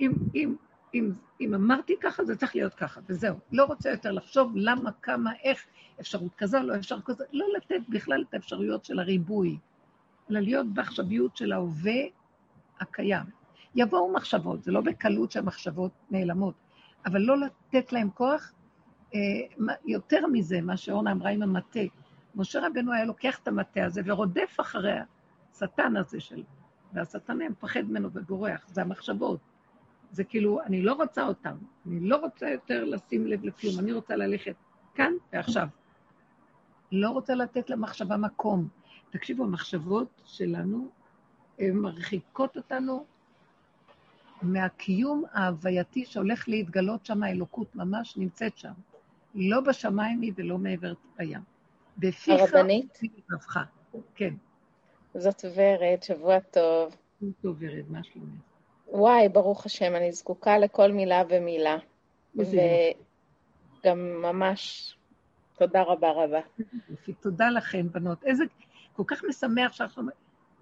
[0.00, 0.54] אם, אם,
[0.94, 3.36] אם, אם אמרתי ככה, זה צריך להיות ככה, וזהו.
[3.52, 5.66] לא רוצה יותר לחשוב למה, כמה, איך,
[6.00, 9.58] אפשרות כזו, לא אפשר כזו, לא לתת בכלל את האפשרויות של הריבוי,
[10.30, 12.02] אלא להיות בעכשוויות של ההווה
[12.80, 13.24] הקיים.
[13.74, 16.54] יבואו מחשבות, זה לא בקלות שהמחשבות נעלמות,
[17.06, 18.52] אבל לא לתת להם כוח.
[19.14, 21.80] אה, יותר מזה, מה שאורנה אמרה עם המטה,
[22.34, 24.98] משה רבנו היה לוקח את המטה הזה ורודף אחרי
[25.52, 26.42] השטן הזה של...
[26.92, 29.40] והשטן היה מפחד ממנו ובורח, זה המחשבות.
[30.16, 31.56] זה כאילו, אני לא רוצה אותם,
[31.86, 34.54] אני לא רוצה יותר לשים לב לכלום, אני רוצה ללכת
[34.94, 35.68] כאן ועכשיו.
[36.92, 38.68] לא רוצה לתת למחשבה מקום.
[39.10, 40.88] תקשיבו, המחשבות שלנו,
[41.58, 43.04] מרחיקות אותנו
[44.42, 48.72] מהקיום ההווייתי שהולך להתגלות שם, האלוקות ממש נמצאת שם.
[49.34, 51.40] לא בשמיים היא ולא מעבר לים.
[51.98, 52.98] בפיך הרבנית?
[53.02, 53.58] ובלבבך.
[54.14, 54.34] כן.
[55.14, 56.96] זאת ורד, שבוע טוב.
[57.42, 58.55] טוב, ורד, מה שלומך?
[58.88, 61.76] וואי, ברוך השם, אני זקוקה לכל מילה ומילה.
[62.36, 64.94] וגם ממש,
[65.58, 66.40] תודה רבה רבה.
[67.20, 68.24] תודה לכן, בנות.
[68.24, 68.44] איזה,
[68.96, 70.02] כל כך משמח שאנחנו...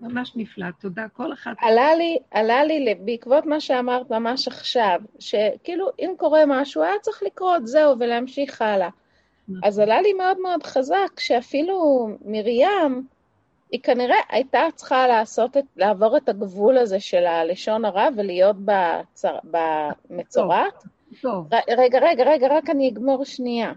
[0.01, 1.07] ממש נפלא, תודה.
[1.13, 1.53] כל אחת...
[1.61, 7.23] עלה לי, עלה לי, בעקבות מה שאמרת ממש עכשיו, שכאילו, אם קורה משהו, היה צריך
[7.23, 8.89] לקרות, זהו, ולהמשיך הלאה.
[9.49, 9.61] נכון.
[9.69, 13.07] אז עלה לי מאוד מאוד חזק, שאפילו מרים,
[13.75, 19.39] היא כנראה הייתה צריכה לעשות את, לעבור את הגבול הזה של הלשון הרע ולהיות בצר,
[19.45, 20.85] במצורעת.
[21.23, 21.49] טוב.
[21.69, 23.73] רגע, רגע, רגע, רק אני אגמור שנייה.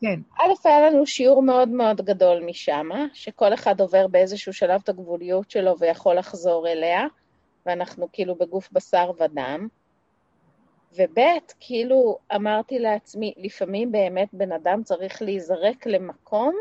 [0.00, 0.20] כן.
[0.38, 5.50] א', היה לנו שיעור מאוד מאוד גדול משם, שכל אחד עובר באיזשהו שלב את הגבוליות
[5.50, 7.06] שלו ויכול לחזור אליה,
[7.66, 9.68] ואנחנו כאילו בגוף בשר ודם.
[10.96, 11.20] וב',
[11.60, 16.54] כאילו אמרתי לעצמי, לפעמים באמת בן אדם צריך להיזרק למקום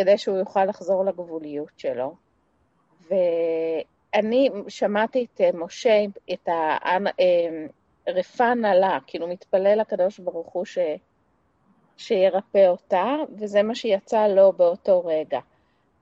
[0.00, 2.14] כדי שהוא יוכל לחזור לגבוליות שלו.
[3.10, 6.48] ואני שמעתי את משה, את
[8.06, 10.78] הרפן עלה, כאילו מתפלל לקדוש ברוך הוא ש...
[11.96, 15.40] שירפא אותה, וזה מה שיצא לו באותו רגע.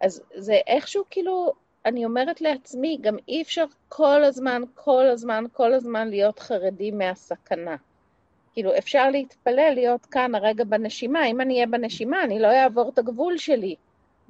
[0.01, 1.53] אז זה איכשהו כאילו,
[1.86, 7.76] אני אומרת לעצמי, גם אי אפשר כל הזמן, כל הזמן, כל הזמן להיות חרדים מהסכנה.
[8.53, 11.26] כאילו, אפשר להתפלל להיות כאן הרגע בנשימה.
[11.26, 13.76] אם אני אהיה בנשימה, אני לא אעבור את הגבול שלי.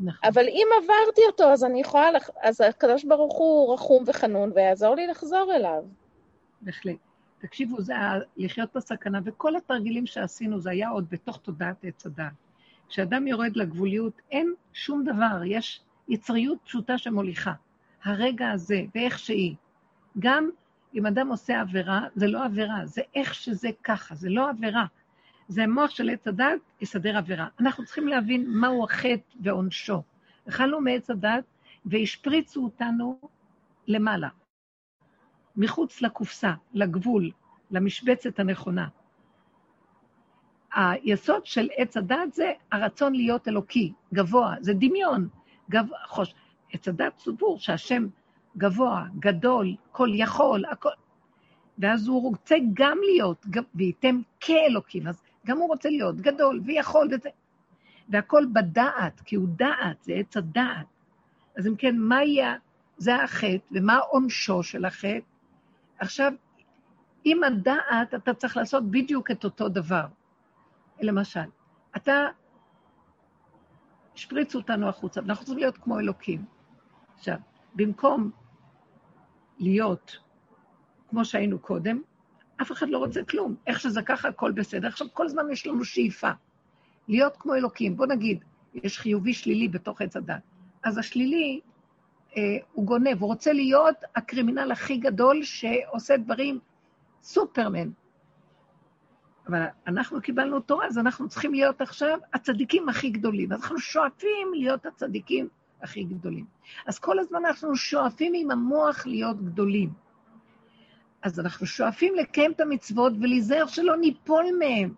[0.01, 0.29] נכון.
[0.29, 2.31] אבל אם עברתי אותו, אז אני יכולה, לח...
[2.43, 5.83] אז הקדוש ברוך הוא רחום וחנון ויעזור לי לחזור אליו.
[6.61, 6.97] בהחלט.
[7.39, 7.95] תקשיבו, זה
[8.37, 12.33] לחיות בסכנה, וכל התרגילים שעשינו, זה היה עוד בתוך תודעת עץ הדעת.
[12.89, 17.53] כשאדם יורד לגבוליות, אין שום דבר, יש יצריות פשוטה שמוליכה.
[18.05, 19.55] הרגע הזה, ואיך שהיא.
[20.19, 20.51] גם
[20.95, 24.85] אם אדם עושה עבירה, זה לא עבירה, זה איך שזה ככה, זה לא עבירה.
[25.49, 27.47] זה המוח של עץ הדת, יסדר עבירה.
[27.61, 30.03] אנחנו צריכים להבין מהו החטא ועונשו.
[30.49, 31.45] אכלנו מעץ הדת
[31.87, 33.21] והשפריצו אותנו
[33.87, 34.29] למעלה.
[35.57, 37.31] מחוץ לקופסה, לגבול,
[37.71, 38.89] למשבצת הנכונה.
[40.75, 45.29] היסוד של עץ הדת זה הרצון להיות אלוקי, גבוה, זה דמיון.
[45.71, 45.87] גב...
[46.07, 46.35] חוש...
[46.73, 48.07] עץ הדת סבור שהשם
[48.57, 50.89] גבוה, גדול, כל יכול, הכל.
[51.79, 57.29] ואז הוא רוצה גם להיות, וייתם כאלוקים, אז גם הוא רוצה להיות גדול ויכול וזה.
[58.09, 60.87] והכל בדעת, כי הוא דעת, זה עץ הדעת.
[61.57, 62.55] אז אם כן, מה יהיה,
[62.97, 65.19] זה החטא, ומה עונשו של החטא?
[65.99, 66.33] עכשיו,
[67.25, 70.07] עם הדעת אתה צריך לעשות בדיוק את אותו דבר.
[71.01, 71.49] למשל,
[71.97, 72.27] אתה,
[74.15, 76.45] השפריצו אותנו החוצה, ואנחנו צריכים להיות כמו אלוקים.
[77.15, 77.37] עכשיו,
[77.75, 78.31] במקום
[79.59, 80.19] להיות
[81.11, 82.03] כמו שהיינו קודם,
[82.63, 83.55] אף אחד לא רוצה כלום.
[83.67, 84.89] איך שזה ככה, הכל בסדר.
[84.89, 86.31] עכשיו, כל הזמן יש לנו שאיפה.
[87.09, 87.97] להיות כמו אלוקים.
[87.97, 88.45] בוא נגיד,
[88.75, 90.43] יש חיובי שלילי בתוך עץ הדת.
[90.85, 91.61] אז השלילי,
[92.37, 92.43] אה,
[92.73, 96.59] הוא גונב, הוא רוצה להיות הקרימינל הכי גדול שעושה דברים
[97.23, 97.91] סופרמן.
[99.49, 103.53] אבל אנחנו קיבלנו תורה, אז אנחנו צריכים להיות עכשיו הצדיקים הכי גדולים.
[103.53, 105.49] אז אנחנו שואפים להיות הצדיקים
[105.83, 106.45] הכי גדולים.
[106.87, 110.08] אז כל הזמן אנחנו שואפים עם המוח להיות גדולים.
[111.23, 114.95] אז אנחנו שואפים לקיים את המצוות ולהיזהר שלא ניפול מהם.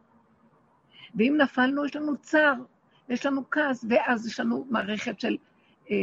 [1.15, 2.55] ואם נפלנו, יש לנו צער,
[3.09, 5.37] יש לנו כעס, ואז יש לנו מערכת של
[5.91, 5.97] אה,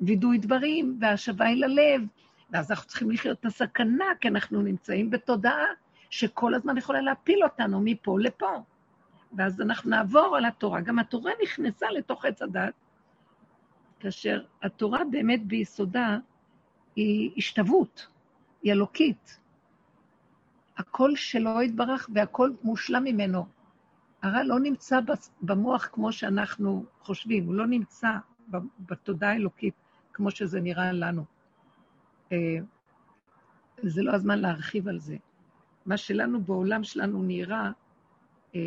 [0.00, 2.02] וידוי דברים והשבה אל הלב,
[2.50, 5.66] ואז אנחנו צריכים לחיות את הסכנה, כי אנחנו נמצאים בתודעה
[6.10, 8.62] שכל הזמן יכולה להפיל אותנו מפה לפה.
[9.36, 10.80] ואז אנחנו נעבור על התורה.
[10.80, 12.74] גם התורה נכנסה לתוך עץ הדת,
[14.00, 16.18] כאשר התורה באמת ביסודה
[16.96, 18.06] היא השתוות,
[18.64, 19.38] היא אלוקית.
[20.76, 23.46] הכל שלו יתברך והכל מושלם ממנו.
[24.22, 24.98] הרע לא נמצא
[25.42, 28.08] במוח כמו שאנחנו חושבים, הוא לא נמצא
[28.80, 29.74] בתודעה האלוקית
[30.12, 31.24] כמו שזה נראה לנו.
[32.32, 32.56] אה,
[33.82, 35.16] זה לא הזמן להרחיב על זה.
[35.86, 37.70] מה שלנו בעולם שלנו נראה
[38.54, 38.60] אה,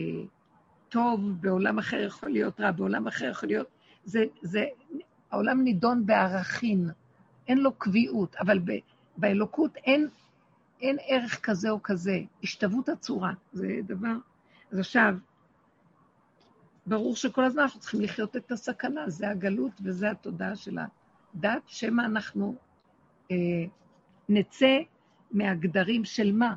[0.89, 3.67] טוב, בעולם אחר יכול להיות רע, בעולם אחר יכול להיות...
[4.05, 4.65] זה, זה,
[5.31, 6.89] העולם נידון בערכין,
[7.47, 8.59] אין לו קביעות, אבל
[9.17, 10.07] באלוקות אין,
[10.81, 14.15] אין ערך כזה או כזה, השתוות הצורה, זה דבר...
[14.71, 15.15] אז עכשיו,
[16.85, 22.01] ברור שכל הזמן אנחנו צריכים לחיות את הסכנה, זה הגלות וזה התודעה של הדת, שמא
[22.01, 22.55] אנחנו
[23.31, 23.35] אה,
[24.29, 24.77] נצא
[25.31, 26.55] מהגדרים של מה?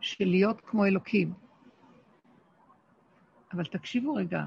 [0.00, 1.32] של להיות כמו אלוקים.
[3.52, 4.44] אבל תקשיבו רגע,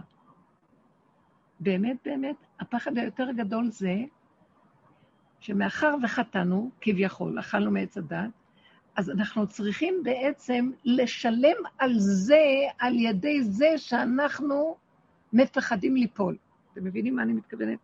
[1.59, 3.95] באמת באמת, הפחד היותר גדול זה
[5.41, 8.29] שמאחר וחטאנו, כביכול, אכלנו מעץ הדת,
[8.95, 12.43] אז אנחנו צריכים בעצם לשלם על זה,
[12.79, 14.75] על ידי זה שאנחנו
[15.33, 16.37] מפחדים ליפול.
[16.73, 17.79] אתם מבינים מה אני מתכוונת?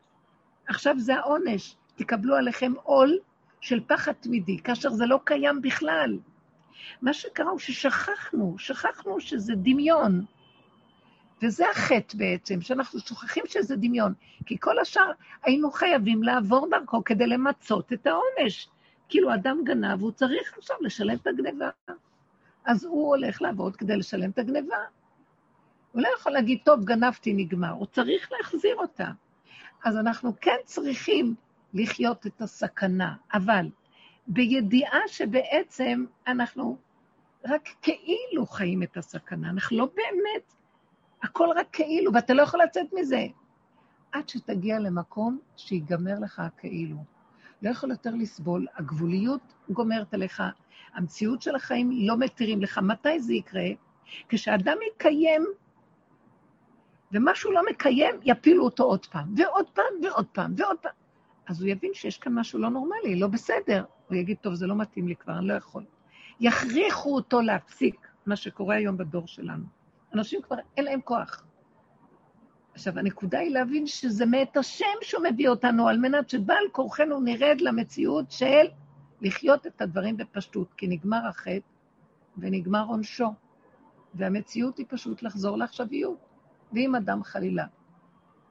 [0.68, 1.76] עכשיו זה העונש.
[1.96, 3.20] תקבלו עליכם עול
[3.62, 6.18] של פחד תמידי, כאשר זה לא קיים בכלל.
[7.02, 10.26] מה שקרה הוא ששכחנו, שכחנו שזה דמיון.
[11.42, 14.14] וזה החטא בעצם, שאנחנו שוכחים שזה דמיון.
[14.46, 15.12] כי כל השאר
[15.44, 18.70] היינו חייבים לעבור דרכו כדי למצות את העונש.
[19.10, 21.70] כאילו אדם גנב, הוא צריך עכשיו לשלם את הגניבה.
[22.66, 24.78] אז הוא הולך לעבוד כדי לשלם את הגניבה.
[25.92, 27.72] הוא לא יכול להגיד, טוב, גנבתי, נגמר.
[27.72, 29.08] הוא צריך להחזיר אותה.
[29.84, 31.36] אז אנחנו כן צריכים
[31.74, 33.66] לחיות את הסכנה, אבל
[34.28, 36.78] בידיעה שבעצם אנחנו
[37.46, 40.54] רק כאילו חיים את הסכנה, אנחנו לא באמת,
[41.24, 43.26] הכל רק כאילו, ואתה לא יכול לצאת מזה.
[44.12, 46.98] עד שתגיע למקום שיגמר לך הכאילו.
[47.62, 50.44] לא יכול יותר לסבול, הגבוליות גומרת עליך,
[50.94, 52.78] המציאות של החיים לא מתירים לך.
[52.78, 53.68] מתי זה יקרה?
[54.30, 55.46] כשאדם יקיים,
[57.12, 60.92] ומשהו לא מקיים, יפילו אותו עוד פעם, ועוד פעם, ועוד פעם, ועוד פעם.
[61.48, 63.84] אז הוא יבין שיש כאן משהו לא נורמלי, לא בסדר.
[64.08, 65.84] הוא יגיד, טוב, זה לא מתאים לי כבר, אני לא יכול.
[66.40, 69.77] יכריחו אותו להפסיק, מה שקורה היום בדור שלנו.
[70.18, 71.44] אנשים כבר, אין להם כוח.
[72.74, 77.62] עכשיו, הנקודה היא להבין שזה מאת השם שהוא מביא אותנו, על מנת שבעל כורחנו נרד
[77.62, 78.66] למציאות של
[79.22, 81.60] לחיות את הדברים בפשטות, כי נגמר החטא
[82.38, 83.34] ונגמר עונשו,
[84.14, 86.18] והמציאות היא פשוט לחזור לעכשוויות.
[86.74, 87.66] ואם אדם חלילה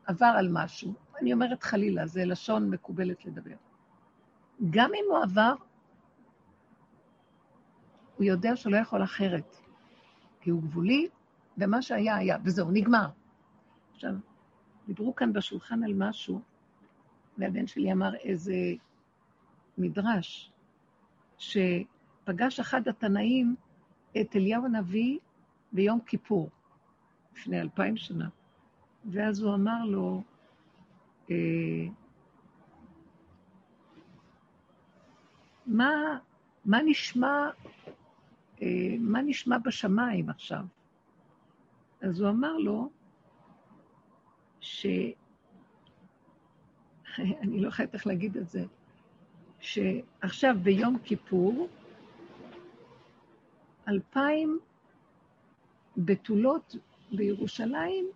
[0.06, 3.54] עבר על משהו, אני אומרת חלילה, זה לשון מקובלת לדבר.
[4.70, 5.54] גם אם הוא עבר,
[8.16, 9.56] הוא יודע שלא יכול אחרת,
[10.40, 11.08] כי הוא גבולי,
[11.58, 13.08] ומה שהיה היה, וזהו, נגמר.
[13.94, 14.12] עכשיו,
[14.86, 16.40] דיברו כאן בשולחן על משהו,
[17.38, 18.54] והבן שלי אמר איזה
[19.78, 20.52] מדרש,
[21.38, 23.56] שפגש אחד התנאים
[24.20, 25.18] את אליהו הנביא
[25.72, 26.50] ביום כיפור,
[27.36, 28.28] לפני אלפיים שנה.
[29.10, 30.22] ואז הוא אמר לו,
[31.30, 31.36] אה,
[35.66, 36.18] מה,
[36.64, 37.48] מה נשמע,
[38.62, 40.64] אה, מה נשמע בשמיים עכשיו?
[42.00, 42.90] אז הוא אמר לו,
[44.60, 44.86] ש...
[47.18, 48.64] אני לא יכולה איך להגיד את זה,
[49.60, 51.68] שעכשיו ביום כיפור,
[53.88, 54.58] אלפיים
[55.96, 56.76] בתולות
[57.12, 58.06] בירושלים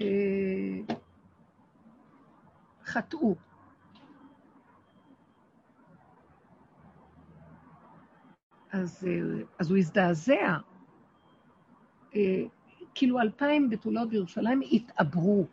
[0.00, 0.94] אה,
[2.84, 3.34] חטאו.
[8.72, 10.56] אז, אה, אז הוא הזדעזע.
[12.14, 12.44] אה,
[12.94, 15.46] כאילו אלפיים בתולות בירושלים התעברו,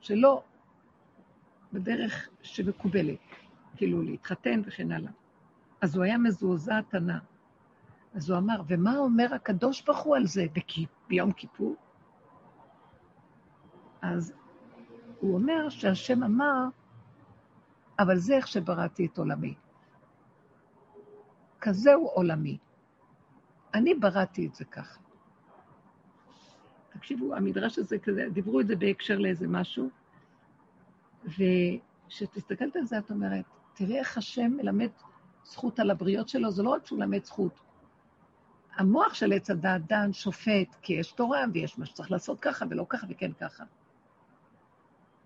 [0.00, 0.42] שלא
[1.72, 3.18] בדרך שמקובלת,
[3.76, 5.12] כאילו להתחתן וכן הלאה.
[5.80, 7.18] אז הוא היה מזועזע תנא.
[8.14, 10.46] אז הוא אמר, ומה אומר הקדוש ברוך הוא על זה
[11.08, 11.76] ביום כיפור?
[14.02, 14.32] אז
[15.20, 16.64] הוא אומר שהשם אמר,
[17.98, 19.54] אבל זה איך שבראתי את עולמי.
[21.60, 22.58] כזהו עולמי.
[23.74, 25.01] אני בראתי את זה ככה.
[27.02, 29.90] תקשיבו, המדרש הזה כזה, דיברו את זה בהקשר לאיזה משהו,
[31.24, 33.44] וכשאת מסתכלת על זה, את אומרת,
[33.74, 34.88] תראי איך השם מלמד
[35.44, 37.60] זכות על הבריות שלו, זה לא רק שהוא מלמד זכות.
[38.76, 42.86] המוח של עץ הדעת דן שופט, כי יש תורה ויש מה שצריך לעשות ככה ולא
[42.88, 43.64] ככה וכן ככה.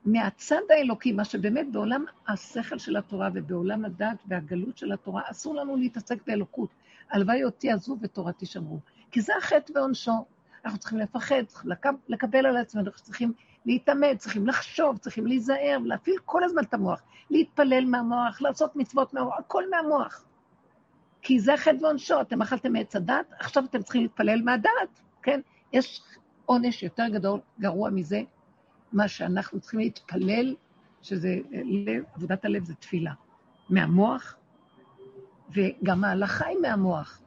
[0.05, 5.77] מהצד האלוקי, מה שבאמת בעולם השכל של התורה ובעולם הדת והגלות של התורה, אסור לנו
[5.77, 6.71] להתעסק באלוקות.
[7.11, 8.81] הלוואי אותי עזבו ותורתי שמרו.
[9.11, 10.36] כי זה החטא ועונשו.
[10.67, 11.71] אנחנו צריכים לפחד, צריכים
[12.09, 13.33] לקבל על עצמנו, אנחנו צריכים
[13.67, 19.35] להתאמץ, צריכים לחשוב, צריכים להיזהר, להפעיל כל הזמן את המוח, להתפלל מהמוח, לעשות מצוות מהמוח,
[19.39, 20.25] הכל מהמוח.
[21.23, 25.41] כי זה חטא ועונשו, אתם אכלתם מעץ הדת, עכשיו אתם צריכים להתפלל מהדת, כן?
[25.73, 26.03] יש
[26.47, 28.23] עונש יותר גדול, גרוע מזה,
[28.93, 30.55] מה שאנחנו צריכים להתפלל,
[31.03, 33.13] שזה לב, עבודת הלב זה תפילה.
[33.71, 34.37] מהמוח,
[35.51, 37.21] וגם ההלכה היא מהמוח.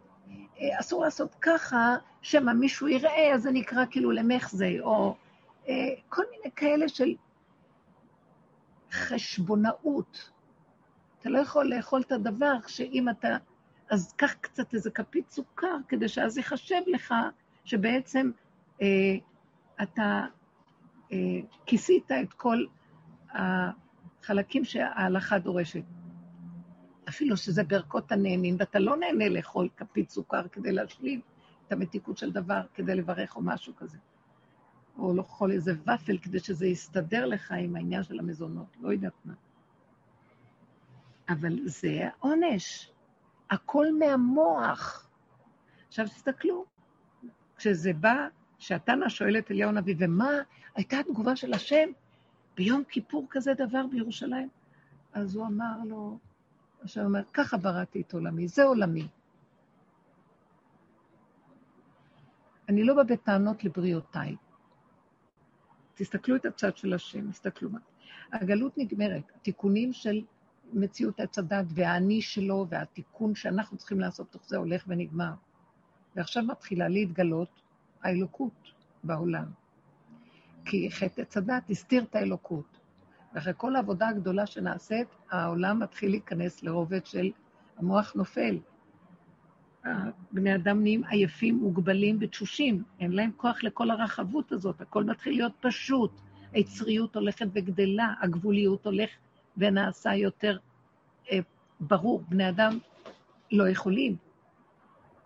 [0.62, 5.16] אה, אסור לעשות ככה, שמא מישהו יראה, אז זה נקרא כאילו למחזה, או
[5.68, 5.74] אה,
[6.10, 7.14] כל מיני כאלה של
[8.92, 10.30] חשבונאות.
[11.20, 13.38] אתה לא יכול לאכול את הדבר שאם אתה...
[13.90, 17.14] אז קח קצת איזה כפית סוכר, כדי שאז ייחשב לך
[17.66, 18.32] שבעצם
[18.82, 18.88] אה,
[19.84, 20.26] אתה
[21.12, 21.18] אה,
[21.66, 22.66] כיסית את כל
[23.32, 25.84] החלקים שההלכה דורשת.
[27.10, 31.22] אפילו שזה ברכות הנהנים, ואתה לא נהנה לאכול כפית סוכר כדי להשלים
[31.68, 33.98] את המתיקות של דבר, כדי לברך או משהו כזה.
[34.98, 39.34] או לאכול איזה ופל כדי שזה יסתדר לך עם העניין של המזונות, לא יודעת מה.
[41.30, 42.92] אבל זה העונש.
[43.50, 45.10] הכל מהמוח.
[45.88, 46.66] עכשיו תסתכלו,
[47.58, 50.32] כשזה בא, שהתנא שואל את אליהו הנביא, ומה
[50.76, 51.90] הייתה התגובה של השם
[52.56, 54.50] ביום כיפור כזה דבר בירושלים?
[55.14, 56.18] אז הוא אמר לו,
[56.84, 59.08] השם אומר, ככה בראתי את עולמי, זה עולמי.
[62.70, 64.36] אני לא בא בטענות לבריאותיי.
[65.96, 67.80] תסתכלו את הצד של השם, תסתכלו מה.
[68.32, 70.22] הגלות נגמרת, התיקונים של
[70.74, 75.34] מציאות עץ הדת והאני שלו והתיקון שאנחנו צריכים לעשות תוך זה הולך ונגמר.
[76.16, 77.62] ועכשיו מתחילה להתגלות
[78.02, 78.74] האלוקות
[79.04, 79.46] בעולם.
[80.66, 81.38] כי חטא עץ
[81.70, 82.79] הסתיר את האלוקות.
[83.34, 87.32] ואחרי כל העבודה הגדולה שנעשית, העולם מתחיל להיכנס לרובד של
[87.78, 88.58] המוח נופל.
[90.32, 95.54] בני אדם נהיים עייפים, מוגבלים ותשושים, אין להם כוח לכל הרחבות הזאת, הכל מתחיל להיות
[95.62, 96.12] פשוט.
[96.52, 99.10] היצריות הולכת וגדלה, הגבוליות הולך
[99.58, 100.58] ונעשה יותר
[101.32, 101.40] אה,
[101.80, 102.24] ברור.
[102.30, 102.78] בני אדם
[103.52, 104.16] לא יכולים.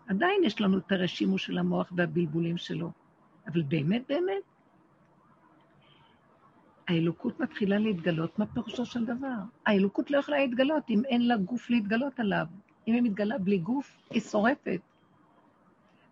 [0.07, 2.91] עדיין יש לנו את הרשימו של המוח והבלבולים שלו,
[3.47, 4.43] אבל באמת, באמת,
[6.87, 9.35] האלוקות מתחילה להתגלות, מה פירושו של דבר?
[9.65, 12.45] האלוקות לא יכולה להתגלות אם אין לה גוף להתגלות עליו.
[12.87, 14.81] אם היא מתגלה בלי גוף, היא שורפת.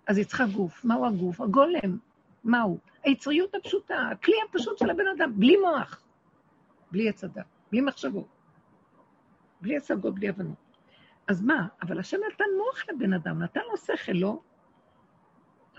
[0.07, 0.85] אז היא צריכה גוף.
[0.85, 1.41] מהו הגוף?
[1.41, 1.97] הגולם.
[2.43, 2.77] מהו?
[3.03, 6.01] היצריות הפשוטה, הכלי הפשוט של הבן אדם, בלי מוח,
[6.91, 7.23] בלי עץ
[7.71, 8.27] בלי מחשבות,
[9.61, 10.55] בלי השגות, בלי הבנות.
[11.27, 11.67] אז מה?
[11.81, 14.39] אבל השם נתן מוח לבן אדם, נתן לו שכל, לא?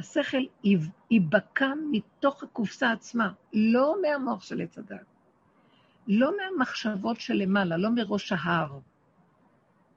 [0.03, 0.43] השכל
[1.11, 5.07] ייבקע מתוך הקופסה עצמה, לא מהמוח של עץ הדת,
[6.09, 8.79] לא מהמחשבות שלמעלה, לא מראש ההר,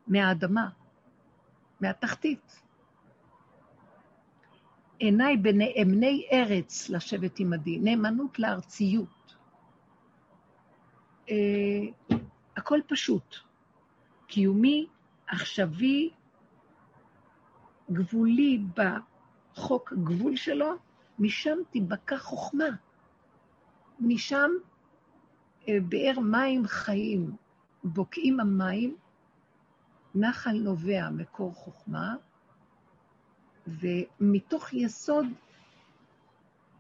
[0.08, 0.70] מהאדמה,
[1.82, 2.62] מהתחתית.
[5.00, 9.36] עיניי בנאמני ארץ לשבת עמדי, נאמנות לארציות.
[11.30, 12.16] אה,
[12.58, 13.36] הכל פשוט.
[14.28, 14.88] קיומי,
[15.28, 16.10] עכשווי,
[17.92, 18.58] גבולי
[19.56, 20.74] בחוק גבול שלו,
[21.20, 22.66] משם תיבקע חוכמה.
[24.00, 24.50] משם
[25.68, 27.36] אה, באר מים חיים,
[27.84, 28.96] בוקעים המים,
[30.16, 32.16] נחל נובע מקור חוכמה,
[33.68, 35.26] ומתוך יסוד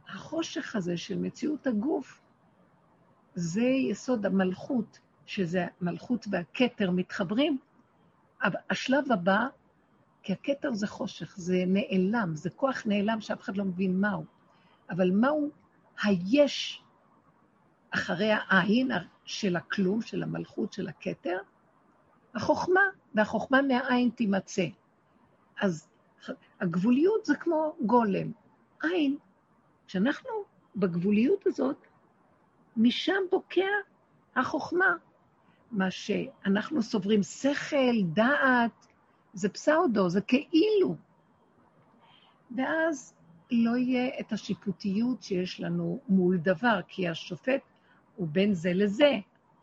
[0.09, 2.21] החושך הזה של מציאות הגוף,
[3.35, 7.57] זה יסוד המלכות, שזה המלכות והכתר מתחברים.
[8.69, 9.47] השלב הבא,
[10.25, 14.25] כי הכתר זה חושך, זה נעלם, זה כוח נעלם שאף אחד לא מבין מהו.
[14.89, 15.49] אבל מהו
[16.03, 16.83] היש
[17.91, 18.91] אחרי העין
[19.25, 21.37] של הכלום, של המלכות, של הכתר?
[22.35, 22.81] החוכמה,
[23.15, 24.65] והחוכמה מהעין תימצא.
[25.61, 25.87] אז
[26.59, 28.31] הגבוליות זה כמו גולם.
[28.83, 29.17] עין,
[29.87, 30.29] כשאנחנו
[30.75, 31.87] בגבוליות הזאת,
[32.77, 33.67] משם בוקע
[34.35, 34.95] החוכמה.
[35.71, 38.87] מה שאנחנו סוברים שכל, דעת,
[39.35, 40.95] זה פסאודו, זה כאילו.
[42.55, 43.13] ואז
[43.51, 47.61] לא יהיה את השיפוטיות שיש לנו מול דבר, כי השופט
[48.15, 49.11] הוא בין זה לזה,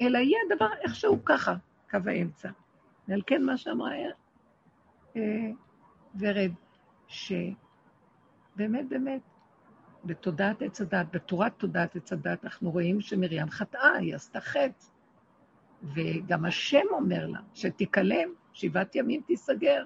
[0.00, 1.54] אלא יהיה דבר איכשהו ככה,
[1.90, 2.50] קו האמצע.
[3.08, 3.90] ועל כן מה שאמרה
[5.16, 5.50] אה,
[6.18, 6.50] ורד,
[7.08, 9.20] שבאמת באמת,
[10.04, 14.91] בתודעת עץ הדת, בתורת תודעת עץ הדת, אנחנו רואים שמרים חטאה, היא עשתה חטא.
[15.82, 19.84] וגם השם אומר לה, שתיכלם, שבעת ימים תיסגר.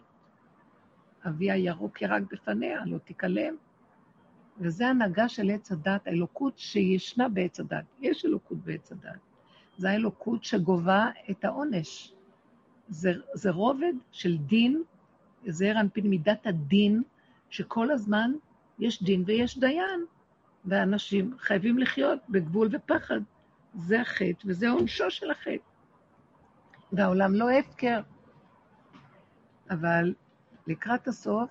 [1.26, 3.54] אבי הירוק ירק בפניה, לא תיכלם.
[4.58, 7.84] וזה הנהגה של עץ הדת, האלוקות שישנה בעץ הדת.
[8.00, 9.18] יש אלוקות בעץ הדת.
[9.76, 12.12] זה האלוקות שגובה את העונש.
[12.88, 14.82] זה, זה רובד של דין,
[15.46, 17.02] זה רנפין מידת הדין,
[17.50, 18.32] שכל הזמן
[18.78, 20.04] יש דין ויש דיין,
[20.64, 23.20] ואנשים חייבים לחיות בגבול ופחד.
[23.74, 25.75] זה החטא וזה עונשו של החטא.
[26.92, 28.00] והעולם לא הפקר.
[29.70, 30.14] אבל
[30.66, 31.50] לקראת הסוף,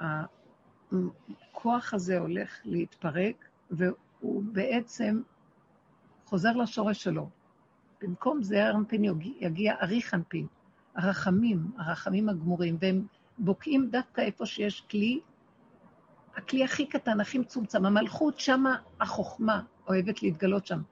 [0.00, 5.22] הכוח הזה הולך להתפרק, והוא בעצם
[6.24, 7.28] חוזר לשורש שלו.
[8.02, 9.04] במקום זה ארנפין
[9.40, 10.46] יגיע אריך אנפין,
[10.94, 13.06] הרחמים, הרחמים הגמורים, והם
[13.38, 15.20] בוקעים דווקא איפה שיש כלי,
[16.36, 20.82] הכלי הכי קטן, הכי מצומצם, המלכות, שמה החוכמה אוהבת להתגלות שם.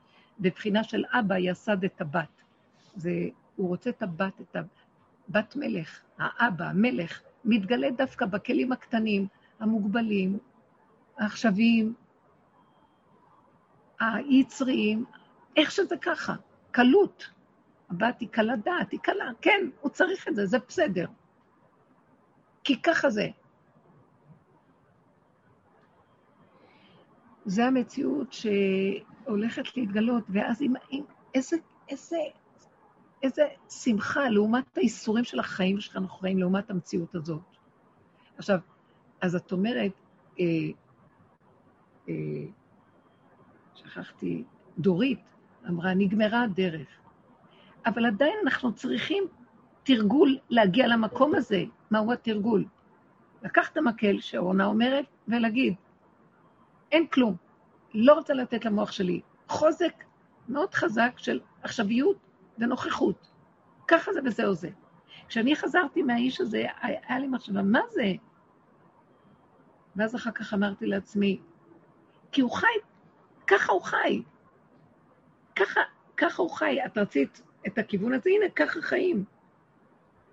[0.40, 2.39] בבחינה של אבא יסד את הבת.
[3.01, 3.11] זה,
[3.57, 4.57] הוא רוצה את הבת, את
[5.28, 9.26] הבת מלך, האבא, המלך, מתגלה דווקא בכלים הקטנים,
[9.61, 10.38] המוגבלים,
[11.18, 11.94] העכשוויים,
[14.01, 15.05] היצריים,
[15.57, 16.34] איך שזה ככה,
[16.70, 17.30] קלות.
[17.90, 21.07] הבת היא קלה דעת, היא קלה, כן, הוא צריך את זה, זה בסדר.
[22.64, 23.28] כי ככה זה.
[27.44, 31.57] זה המציאות שהולכת להתגלות, ואז עם, עם איזה,
[31.88, 32.16] איזה
[33.22, 37.40] איזה שמחה לעומת האיסורים של החיים שאנחנו חיים, לעומת המציאות הזאת.
[38.38, 38.58] עכשיו,
[39.20, 39.92] אז את אומרת,
[40.40, 40.44] אה,
[42.08, 42.14] אה,
[43.74, 44.44] שכחתי,
[44.78, 45.20] דורית
[45.68, 46.88] אמרה, נגמרה הדרך.
[47.86, 49.24] אבל עדיין אנחנו צריכים
[49.82, 51.64] תרגול להגיע למקום הזה.
[51.90, 52.64] מהו התרגול?
[53.42, 55.74] לקחת מקל, שאורנה אומרת, ולהגיד,
[56.92, 57.36] אין כלום,
[57.94, 59.20] לא רוצה לתת למוח שלי.
[59.48, 60.04] חוזק
[60.48, 62.16] מאוד חזק של עכשוויות
[62.61, 63.30] ונוכחות.
[63.88, 64.70] ככה זה וזהו זה.
[65.28, 68.12] כשאני חזרתי מהאיש הזה, היה לי מחשבה, מה זה?
[69.96, 71.40] ואז אחר כך אמרתי לעצמי,
[72.32, 72.66] כי הוא חי,
[73.46, 74.22] ככה הוא חי.
[75.56, 75.80] ככה,
[76.16, 76.78] ככה הוא חי.
[76.86, 78.30] את רצית את הכיוון הזה?
[78.30, 79.24] הנה, ככה חיים.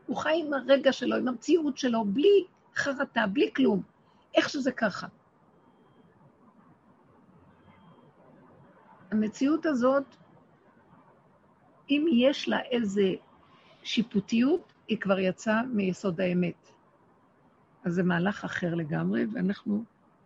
[0.07, 3.81] הוא חי עם הרגע שלו, עם המציאות שלו, בלי חרטה, בלי כלום.
[4.35, 5.07] איך שזה ככה.
[9.11, 10.15] המציאות הזאת
[11.89, 13.13] אם יש לה איזה
[13.83, 16.71] שיפוטיות, היא כבר יצאה מיסוד האמת.
[17.83, 19.83] אז זה מהלך אחר לגמרי, ואנחנו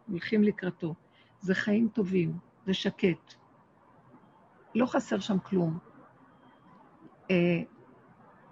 [0.07, 0.95] הולכים לקראתו.
[1.39, 3.33] זה חיים טובים, זה שקט.
[4.75, 5.77] לא חסר שם כלום.
[7.31, 7.61] אה,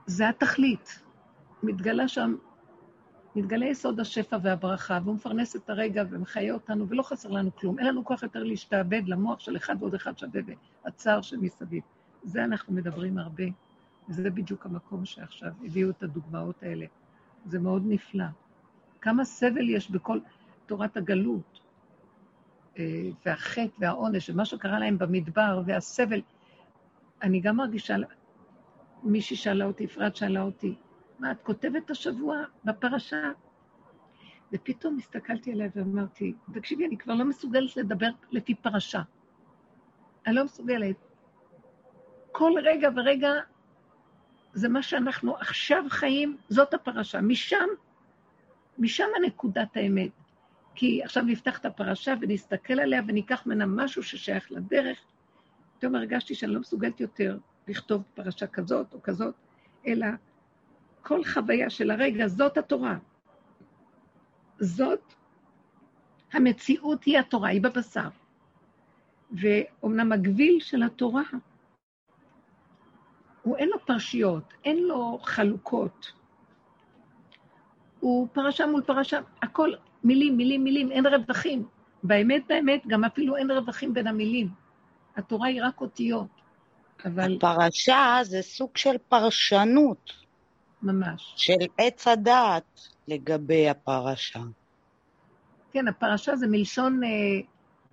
[0.05, 1.01] זה התכלית.
[1.63, 2.35] מתגלה שם,
[3.35, 7.79] מתגלה יסוד השפע והברכה, והוא מפרנס את הרגע ומחיה אותנו, ולא חסר לנו כלום.
[7.79, 10.41] אין לנו כוח יותר להשתעבד למוח של אחד ועוד אחד שווה
[10.85, 11.83] והצער שמסביב.
[12.23, 13.43] זה אנחנו מדברים הרבה,
[14.09, 16.85] וזה בדיוק המקום שעכשיו הביאו את הדוגמאות האלה.
[17.45, 18.25] זה מאוד נפלא.
[19.01, 20.19] כמה סבל יש בכל
[20.65, 21.59] תורת הגלות,
[22.77, 26.21] אה, והחטא והעונש, ומה שקרה להם במדבר, והסבל.
[27.21, 27.95] אני גם מרגישה,
[29.03, 30.75] מישהי שאלה אותי, אפרת שאלה אותי,
[31.19, 33.31] מה, את כותבת השבוע בפרשה?
[34.53, 39.01] ופתאום הסתכלתי עליה ואמרתי, תקשיבי, אני כבר לא מסוגלת לדבר לפי פרשה.
[40.27, 41.08] אני לא מסוגלת.
[42.31, 43.31] כל רגע ורגע
[44.53, 47.21] זה מה שאנחנו עכשיו חיים, זאת הפרשה.
[47.21, 47.67] משם,
[48.77, 50.11] משם הנקודת האמת.
[50.75, 54.97] כי עכשיו נפתח את הפרשה ונסתכל עליה וניקח ממנה משהו ששייך לדרך.
[55.77, 57.37] פתאום הרגשתי שאני לא מסוגלת יותר
[57.67, 59.35] לכתוב פרשה כזאת או כזאת,
[59.87, 60.07] אלא
[61.01, 62.97] כל חוויה של הרגע, זאת התורה.
[64.59, 65.13] זאת,
[66.33, 68.09] המציאות היא התורה, היא בבשר.
[69.31, 71.23] ואומנם הגביל של התורה
[73.43, 76.11] הוא אין לו פרשיות, אין לו חלוקות.
[77.99, 79.71] הוא פרשה מול פרשה, הכל
[80.03, 81.67] מילים, מילים, מילים, אין רווחים.
[82.03, 84.49] באמת, באמת, גם אפילו אין רווחים בין המילים.
[85.15, 86.27] התורה היא רק אותיות,
[87.05, 90.13] אבל הפרשה זה סוג של פרשנות
[90.81, 91.33] ממש.
[91.37, 94.39] של עץ הדעת לגבי הפרשה.
[95.71, 97.09] כן, הפרשה זה מלשון אה,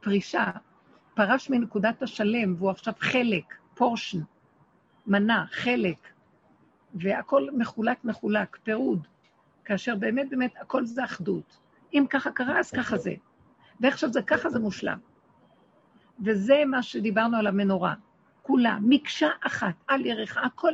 [0.00, 0.50] פרישה.
[1.14, 4.18] פרש מנקודת השלם, והוא עכשיו חלק, פורשן,
[5.06, 6.08] מנה, חלק,
[6.94, 9.06] והכל מחולק מחולק, פירוד,
[9.64, 11.58] כאשר באמת באמת הכל זה אחדות.
[11.94, 13.14] אם ככה קרה, אז ככה זה.
[13.80, 14.98] ועכשיו זה ככה, זה מושלם.
[16.24, 17.94] וזה מה שדיברנו על המנורה.
[18.42, 20.72] כולה, מקשה אחת, על ירך, הכל.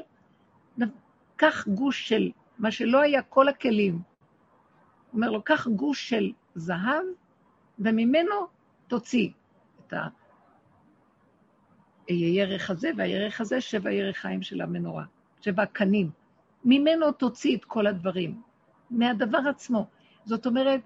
[1.36, 3.98] קח גוש של, מה שלא היה כל הכלים.
[5.12, 7.04] אומר לו, קח גוש של זהב,
[7.78, 8.46] וממנו
[8.86, 9.30] תוציא
[9.80, 9.92] את
[12.06, 15.04] הירך הזה והירך הזה, שבע ירחיים של המנורה,
[15.40, 16.10] שבע קנים.
[16.64, 18.42] ממנו תוציא את כל הדברים,
[18.90, 19.86] מהדבר עצמו.
[20.24, 20.80] זאת אומרת,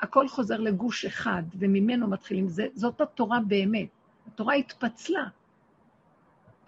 [0.00, 2.48] הכל חוזר לגוש אחד, וממנו מתחילים.
[2.48, 3.88] זה, זאת התורה באמת.
[4.26, 5.24] התורה התפצלה,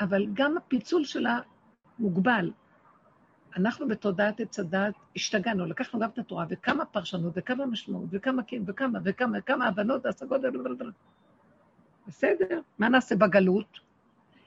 [0.01, 1.39] אבל גם הפיצול שלה
[1.99, 2.51] מוגבל.
[3.57, 8.62] אנחנו בתודעת עץ הדת השתגענו, לקחנו גם את התורה, וכמה פרשנות, וכמה משמעות, וכמה כן,
[8.66, 10.40] וכמה, וכמה, וכמה הבנות, השגות,
[12.07, 13.81] בסדר, מה נעשה בגלות?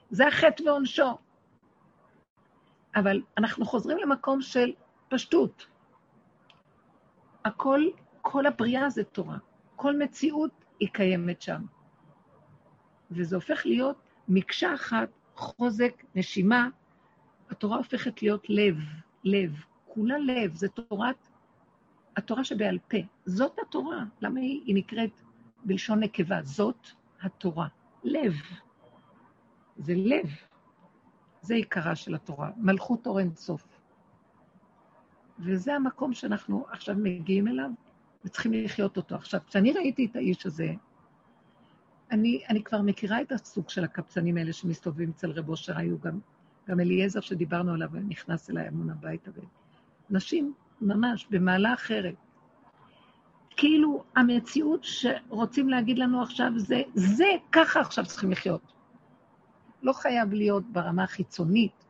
[0.09, 1.17] זה החטא ועונשו.
[2.95, 4.73] אבל אנחנו חוזרים למקום של
[5.09, 5.67] פשטות.
[7.45, 7.81] הכל,
[8.21, 9.37] כל הבריאה זה תורה.
[9.75, 11.65] כל מציאות היא קיימת שם.
[13.11, 16.69] וזה הופך להיות מקשה אחת, חוזק, נשימה.
[17.49, 18.77] התורה הופכת להיות לב,
[19.23, 19.55] לב,
[19.85, 21.27] כולה לב, זה תורת,
[22.17, 22.97] התורה שבעל פה.
[23.25, 24.03] זאת התורה.
[24.21, 25.21] למה היא, היא נקראת
[25.65, 26.43] בלשון נקבה?
[26.43, 26.87] זאת
[27.21, 27.67] התורה.
[28.03, 28.33] לב.
[29.77, 30.29] זה לב.
[31.45, 33.67] זה עיקרה של התורה, מלכות אור אין סוף.
[35.39, 37.69] וזה המקום שאנחנו עכשיו מגיעים אליו,
[38.25, 39.15] וצריכים לחיות אותו.
[39.15, 40.73] עכשיו, כשאני ראיתי את האיש הזה,
[42.11, 46.19] אני, אני כבר מכירה את הסוג של הקבצנים האלה שמסתובבים אצל רב אושר, היו גם,
[46.67, 49.31] גם אליעזר שדיברנו עליו, ונכנס אליי המון הביתה.
[50.09, 52.15] נשים, ממש, במעלה אחרת.
[53.57, 58.73] כאילו המציאות שרוצים להגיד לנו עכשיו זה, זה, ככה עכשיו צריכים לחיות.
[59.83, 61.85] לא חייב להיות ברמה החיצונית,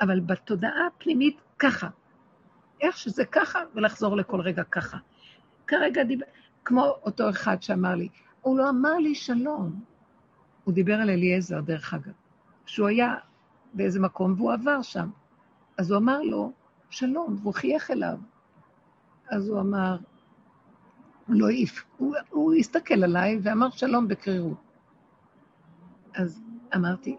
[0.00, 1.88] אבל בתודעה הפנימית ככה.
[2.80, 4.96] איך שזה ככה, ולחזור לכל רגע ככה.
[5.66, 6.26] כרגע דיבר,
[6.64, 8.08] כמו אותו אחד שאמר לי,
[8.40, 9.80] הוא לא אמר לי שלום.
[10.64, 12.12] הוא דיבר על אליעזר, דרך אגב,
[12.66, 13.14] שהוא היה
[13.74, 15.10] באיזה מקום והוא עבר שם.
[15.78, 16.52] אז הוא אמר לו,
[16.90, 18.18] שלום, והוא חייך אליו.
[19.28, 19.96] אז הוא אמר,
[21.32, 24.56] לא העיף, הוא, הוא הסתכל עליי ואמר שלום בקרירות.
[26.14, 26.42] אז
[26.74, 27.16] אמרתי,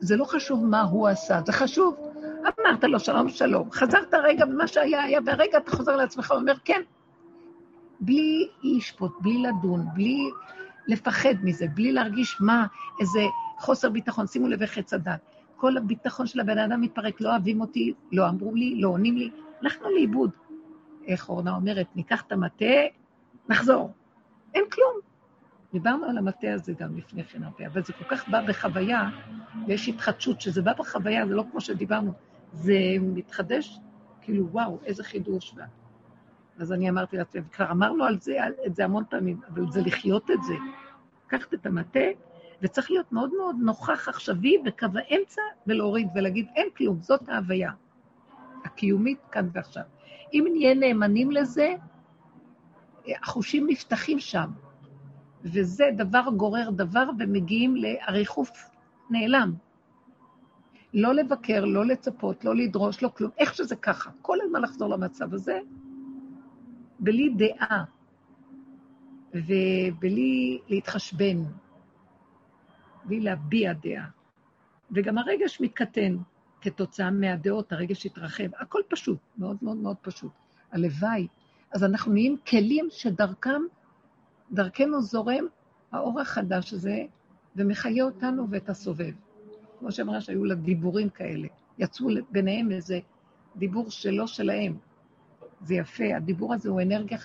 [0.00, 1.96] זה לא חשוב מה הוא עשה, זה חשוב.
[2.40, 6.80] אמרת לו שלום שלום, חזרת רגע במה שהיה היה, והרגע אתה חוזר לעצמך ואומר כן.
[8.00, 10.30] בלי לשפוט, בלי לדון, בלי
[10.86, 12.66] לפחד מזה, בלי להרגיש מה,
[13.00, 13.20] איזה
[13.58, 14.26] חוסר ביטחון.
[14.26, 15.20] שימו לב איך עץ הדת.
[15.56, 19.30] כל הביטחון של הבן אדם מתפרק, לא אוהבים אותי, לא אמרו לי, לא עונים לי,
[19.60, 20.30] הלכנו לאיבוד.
[21.06, 22.74] איך אורנה אומרת, ניקח את המטה,
[23.48, 23.92] נחזור.
[24.54, 25.00] אין כלום.
[25.72, 29.08] דיברנו על המטה הזה גם לפני כן הרבה, אבל זה כל כך בא בחוויה,
[29.66, 32.12] ויש התחדשות, שזה בא בחוויה, זה לא כמו שדיברנו,
[32.52, 33.78] זה מתחדש,
[34.20, 35.54] כאילו, וואו, איזה חידוש.
[36.58, 39.80] אז אני אמרתי לעצמי, כבר אמרנו על זה, על, את זה המון פעמים, אבל זה
[39.80, 40.54] לחיות את זה.
[41.26, 42.00] לקחת את המטה,
[42.62, 47.70] וצריך להיות מאוד מאוד נוכח עכשווי וקו האמצע, ולהוריד ולהגיד, אין כלום, זאת ההוויה
[48.64, 49.82] הקיומית כאן ועכשיו.
[50.32, 51.74] אם נהיה נאמנים לזה,
[53.22, 54.50] החושים נפתחים שם,
[55.44, 58.50] וזה דבר גורר דבר, ומגיעים לריחוף
[59.10, 59.54] נעלם.
[60.94, 64.10] לא לבקר, לא לצפות, לא לדרוש, לא כלום, איך שזה ככה.
[64.22, 65.58] כל הזמן לחזור למצב הזה,
[67.00, 67.84] בלי דעה
[69.34, 71.36] ובלי להתחשבן,
[73.04, 74.06] בלי להביע דעה.
[74.90, 76.16] וגם הרגש מתקטן
[76.60, 78.54] כתוצאה מהדעות, הרגש התרחב.
[78.60, 80.32] הכל פשוט, מאוד מאוד מאוד פשוט.
[80.72, 81.26] הלוואי.
[81.72, 83.60] אז אנחנו נהיים כלים שדרכם
[84.52, 85.44] דרכנו זורם
[85.92, 87.04] האור החדש הזה,
[87.56, 89.12] ומחיה אותנו ואת הסובב.
[89.78, 91.48] כמו שאמרה שהיו לה דיבורים כאלה.
[91.78, 93.00] יצאו ביניהם איזה
[93.56, 94.76] דיבור שלא שלהם.
[95.60, 97.18] זה יפה, הדיבור הזה הוא אנרגיה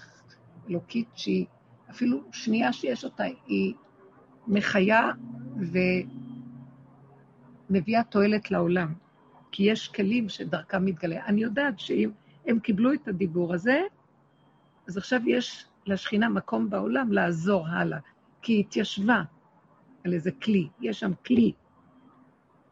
[0.69, 1.45] אלוקית שהיא,
[1.89, 3.73] אפילו שנייה שיש אותה, היא
[4.47, 5.11] מחיה
[7.69, 8.93] ומביאה תועלת לעולם.
[9.51, 11.25] כי יש כלים שדרכם מתגלה.
[11.25, 12.09] אני יודעת שאם
[12.45, 13.81] הם קיבלו את הדיבור הזה,
[14.87, 17.99] אז עכשיו יש לשכינה מקום בעולם לעזור הלאה,
[18.41, 19.21] כי היא התיישבה
[20.03, 21.51] על איזה כלי, יש שם כלי.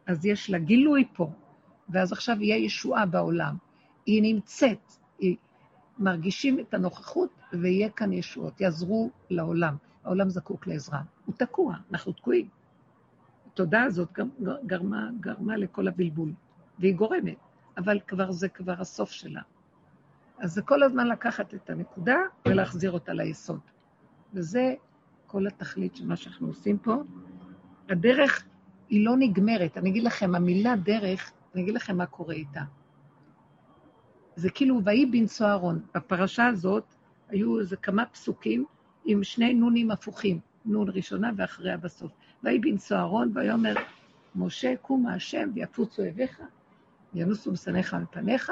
[0.08, 1.32] אז יש לה גילוי פה,
[1.90, 3.56] ואז עכשיו יהיה ישועה בעולם.
[4.06, 5.36] היא נמצאת, היא
[6.00, 7.30] מרגישים את הנוכחות,
[7.62, 9.76] ויהיה כאן ישועות, יעזרו לעולם.
[10.04, 11.02] העולם זקוק לעזרה.
[11.26, 12.48] הוא תקוע, אנחנו תקועים.
[13.48, 14.20] התודעה הזאת
[14.66, 16.34] גרמה, גרמה לכל הבלבול,
[16.80, 17.38] והיא גורמת,
[17.78, 19.42] אבל כבר זה כבר הסוף שלה.
[20.40, 22.18] אז זה כל הזמן לקחת את הנקודה
[22.48, 23.60] ולהחזיר אותה ליסוד.
[24.34, 24.74] וזה
[25.28, 26.96] כל התכלית של מה שאנחנו עושים פה.
[27.90, 28.46] הדרך
[28.90, 29.78] היא לא נגמרת.
[29.78, 32.62] אני אגיד לכם, המילה דרך, אני אגיד לכם מה קורה איתה.
[34.36, 35.82] זה כאילו, ויהי בנשוא אהרון.
[35.96, 36.96] בפרשה הזאת
[37.30, 38.66] היו איזה כמה פסוקים
[39.06, 42.12] עם שני נונים הפוכים, נון ראשונה ואחריה בסוף.
[42.44, 43.74] ויהי בנשוא אהרון, ויאמר,
[44.36, 46.42] משה, קום השם ויפוצו אביך,
[47.14, 48.52] ינוסו משנאיך מפניך.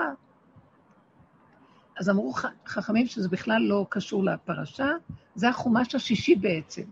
[1.99, 2.33] אז אמרו
[2.65, 4.89] חכמים שזה בכלל לא קשור לפרשה,
[5.35, 6.83] זה החומש השישי בעצם.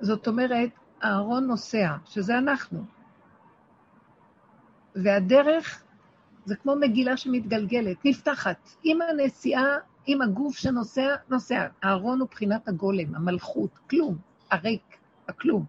[0.00, 0.70] זאת אומרת,
[1.04, 2.84] אהרון נוסע, שזה אנחנו.
[4.94, 5.82] והדרך
[6.44, 8.68] זה כמו מגילה שמתגלגלת, נפתחת.
[8.82, 9.76] עם הנסיעה,
[10.06, 11.66] עם הגוף שנוסע, נוסע.
[11.84, 14.16] אהרון הוא בחינת הגולם, המלכות, כלום,
[14.50, 14.96] הריק,
[15.28, 15.64] הכלום.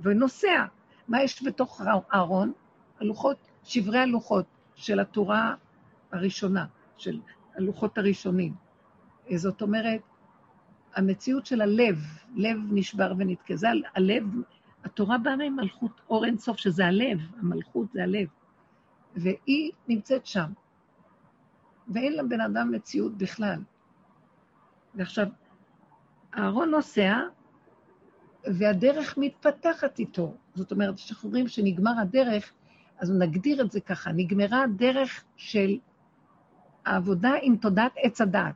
[0.00, 0.64] ונוסע.
[1.08, 1.82] מה יש בתוך
[2.14, 2.52] אהרון?
[3.00, 4.44] הלוחות, שברי הלוחות
[4.74, 5.54] של התורה
[6.12, 6.66] הראשונה,
[6.96, 7.20] של
[7.56, 8.54] הלוחות הראשונים.
[9.34, 10.00] זאת אומרת,
[10.94, 11.98] המציאות של הלב,
[12.36, 14.24] לב נשבר ונתקזה, הלב,
[14.84, 18.28] התורה באה ממלכות אור אין סוף, שזה הלב, המלכות זה הלב.
[19.16, 20.52] והיא נמצאת שם,
[21.88, 23.62] ואין לבן אדם מציאות בכלל.
[24.94, 25.26] ועכשיו,
[26.38, 27.18] אהרון נוסע,
[28.44, 30.36] והדרך מתפתחת איתו.
[30.54, 32.52] זאת אומרת, כשאנחנו אומרים שנגמר הדרך,
[32.98, 35.78] אז נגדיר את זה ככה, נגמרה הדרך של
[36.86, 38.54] העבודה עם תודעת עץ הדעת.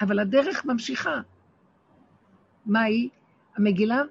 [0.00, 1.20] אבל הדרך ממשיכה.
[2.66, 3.08] מה היא?
[3.56, 4.02] המגילה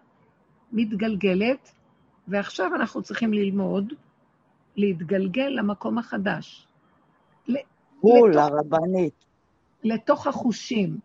[0.71, 1.71] מתגלגלת,
[2.27, 3.93] ועכשיו אנחנו צריכים ללמוד
[4.75, 6.67] להתגלגל למקום החדש.
[8.01, 9.25] בול, לתוך, הרבנית.
[9.83, 10.97] לתוך החושים,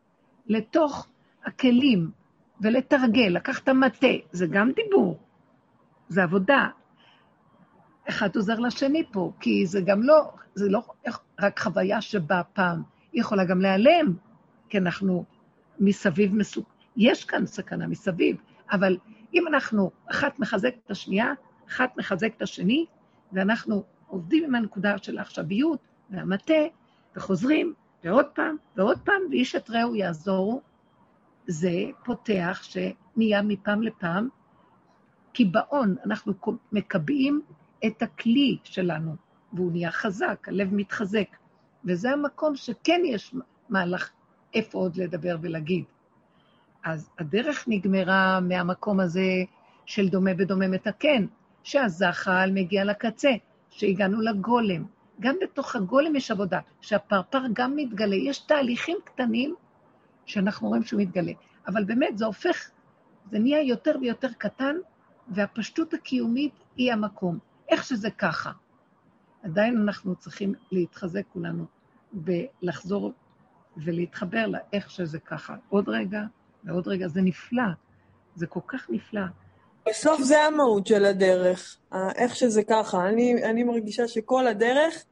[0.47, 1.07] לתוך
[1.45, 2.11] הכלים,
[2.61, 5.19] ולתרגל, לקח את המטה, זה גם דיבור,
[6.09, 6.69] זה עבודה.
[8.09, 10.83] אחד עוזר לשני פה, כי זה גם לא, זה לא
[11.41, 12.83] רק חוויה שבאה פעם,
[13.13, 14.15] היא יכולה גם להיעלם,
[14.69, 15.25] כי אנחנו
[15.81, 16.67] מסביב מסוכ...
[16.97, 18.37] יש כאן סכנה מסביב,
[18.73, 18.97] אבל
[19.35, 21.33] אם אנחנו, אחת מחזקת את השנייה,
[21.69, 22.87] אחת מחזקת את השני,
[23.33, 26.63] ואנחנו עובדים עם הנקודה של העכשוויות והמטה,
[27.17, 27.75] וחוזרים,
[28.05, 30.61] ועוד פעם, ועוד פעם, ואיש את רעהו יעזורו,
[31.47, 31.73] זה
[32.05, 34.29] פותח שנהיה מפעם לפעם
[35.33, 36.33] קיבעון, אנחנו
[36.73, 37.43] מקבעים
[37.87, 39.17] את הכלי שלנו,
[39.55, 41.37] והוא נהיה חזק, הלב מתחזק.
[41.85, 43.35] וזה המקום שכן יש
[43.69, 44.11] מהלך
[44.55, 45.85] איפה עוד לדבר ולהגיד.
[46.85, 49.45] אז הדרך נגמרה מהמקום הזה
[49.87, 51.27] של דומה בדומה מתקן,
[51.63, 53.31] שהזחל מגיע לקצה,
[53.71, 54.85] שהגענו לגולם.
[55.21, 58.17] גם בתוך הגולם יש עבודה, שהפרפר גם מתגלה.
[58.17, 59.55] יש תהליכים קטנים
[60.27, 61.33] שאנחנו רואים שהוא מתגלה.
[61.67, 62.71] אבל באמת זה הופך,
[63.31, 64.77] זה נהיה יותר ויותר קטן,
[65.29, 67.39] והפשטות הקיומית היא המקום.
[67.69, 68.51] איך שזה ככה.
[69.45, 71.65] עדיין אנחנו צריכים להתחזק כולנו
[72.15, 73.13] ולחזור
[73.77, 75.57] ולהתחבר לאיך שזה ככה.
[75.69, 76.23] עוד רגע
[76.65, 77.63] ועוד רגע, זה נפלא,
[78.35, 79.23] זה כל כך נפלא.
[79.89, 81.77] בסוף זה המהות של הדרך,
[82.15, 83.09] איך שזה ככה.
[83.09, 85.05] אני, אני מרגישה שכל הדרך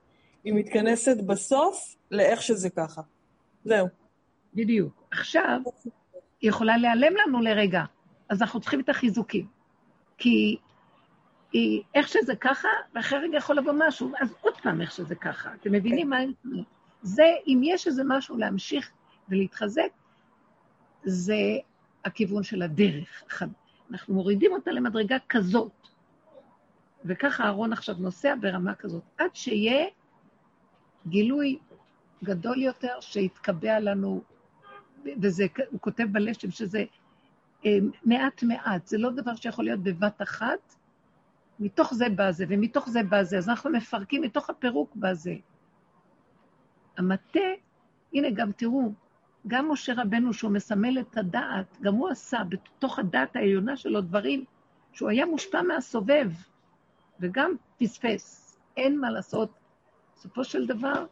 [0.44, 3.02] היא מתכנסת בסוף לאיך שזה ככה.
[3.64, 3.86] זהו.
[4.54, 5.02] בדיוק.
[5.10, 5.60] עכשיו,
[6.40, 7.82] היא יכולה להיעלם לנו לרגע,
[8.28, 9.46] אז אנחנו צריכים את החיזוקים.
[10.18, 10.56] כי
[11.52, 15.54] היא, איך שזה ככה, ואחרי רגע יכול לבוא משהו, אז עוד פעם איך שזה ככה.
[15.54, 16.16] אתם מבינים מה...
[17.02, 18.90] זה, אם יש איזה משהו להמשיך
[19.28, 19.88] ולהתחזק,
[21.04, 21.36] זה
[22.04, 23.22] הכיוון של הדרך.
[23.90, 25.72] אנחנו מורידים אותה למדרגה כזאת.
[27.04, 29.86] וככה אהרון עכשיו נוסע ברמה כזאת, עד שיהיה
[31.06, 31.58] גילוי
[32.24, 34.22] גדול יותר שיתקבע לנו,
[35.22, 36.84] וזה, הוא כותב בלשם שזה
[37.66, 40.74] אה, מעט מעט, זה לא דבר שיכול להיות בבת אחת,
[41.62, 45.34] מתוך זה בא זה, ומתוך זה בא זה, אז אנחנו מפרקים, מתוך הפירוק בא זה.
[46.96, 47.40] המטה,
[48.14, 48.92] הנה גם תראו,
[49.46, 54.44] גם משה רבנו, שהוא מסמל את הדעת, גם הוא עשה בתוך הדעת העליונה שלו דברים
[54.92, 56.30] שהוא היה מושפע מהסובב,
[57.20, 58.58] וגם פספס.
[58.76, 59.50] אין מה לעשות.
[60.14, 61.06] בסופו של דבר,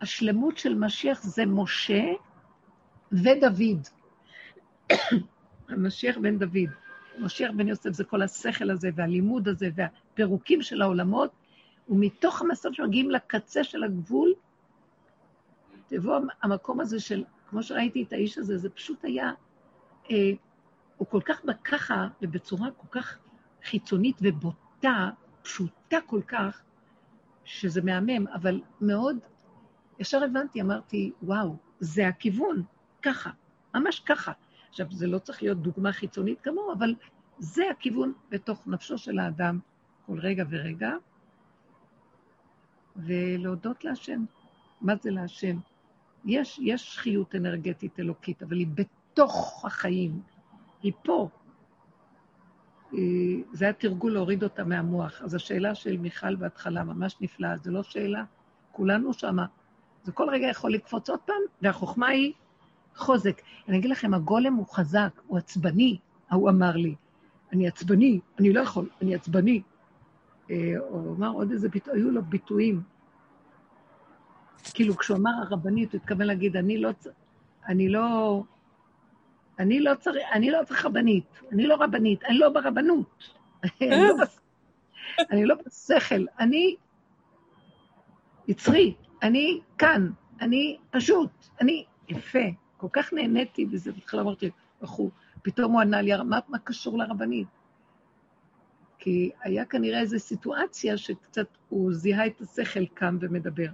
[0.00, 2.02] השלמות של משיח זה משה
[3.12, 3.88] ודוד.
[5.68, 6.83] המשיח בן דוד.
[7.18, 11.30] משיח בן יוסף זה כל השכל הזה והלימוד הזה והפירוקים של העולמות,
[11.88, 14.34] ומתוך המסעות שמגיעים לקצה של הגבול,
[15.88, 19.32] תבוא המקום הזה של, כמו שראיתי את האיש הזה, זה פשוט היה,
[20.10, 20.30] אה,
[20.96, 23.18] הוא כל כך בככה ובצורה כל כך
[23.64, 25.10] חיצונית ובוטה,
[25.42, 26.62] פשוטה כל כך,
[27.44, 29.18] שזה מהמם, אבל מאוד,
[29.98, 32.62] ישר הבנתי, אמרתי, וואו, זה הכיוון,
[33.02, 33.30] ככה,
[33.74, 34.32] ממש ככה.
[34.74, 36.94] עכשיו, זה לא צריך להיות דוגמה חיצונית כמוהו, אבל
[37.38, 39.58] זה הכיוון בתוך נפשו של האדם
[40.06, 40.90] כל רגע ורגע,
[42.96, 44.24] ולהודות להשם.
[44.80, 45.56] מה זה להשם?
[46.24, 50.20] יש, יש חיות אנרגטית אלוקית, אבל היא בתוך החיים,
[50.82, 51.28] היא פה.
[53.52, 55.22] זה היה תרגול להוריד אותה מהמוח.
[55.22, 58.24] אז השאלה של מיכל בהתחלה ממש נפלאה, זו לא שאלה,
[58.72, 59.46] כולנו שמה.
[60.02, 62.32] זה כל רגע יכול לקפוץ עוד פעם, והחוכמה היא
[62.96, 63.42] חוזק.
[63.68, 65.98] אני אגיד לכם, הגולם הוא חזק, הוא עצבני,
[66.30, 66.94] ההוא אמר לי.
[67.52, 69.62] אני עצבני, אני לא יכול, אני עצבני.
[70.50, 72.82] אה, הוא אמר עוד איזה ביטוי, היו לו ביטויים.
[74.74, 76.90] כאילו, כשהוא אמר הרבנית, הוא התכוון להגיד, אני לא,
[77.68, 78.42] אני לא,
[79.58, 83.24] אני לא צריך, אני לא צריך רבנית, אני לא רבנית, אני לא ברבנות.
[83.80, 84.40] אני, לא בס...
[85.30, 86.76] אני לא בשכל, אני
[88.48, 90.10] יצרי, אני כאן,
[90.40, 91.30] אני פשוט,
[91.60, 92.63] אני יפה.
[92.84, 94.50] כל כך נהניתי בזה, בהתחלה אמרתי,
[94.82, 95.10] בחור,
[95.42, 97.48] פתאום הוא ענה לי, מה, מה קשור לרבנית?
[98.98, 103.66] כי היה כנראה איזו סיטואציה שקצת הוא זיהה את השכל קם ומדבר.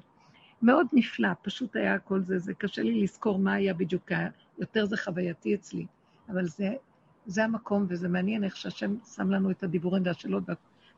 [0.62, 4.12] מאוד נפלא, פשוט היה הכל זה, זה קשה לי לזכור מה היה בדיוק,
[4.58, 5.86] יותר זה חווייתי אצלי,
[6.28, 6.74] אבל זה,
[7.26, 10.44] זה המקום, וזה מעניין איך שהשם שם לנו את הדיבורים והשאלות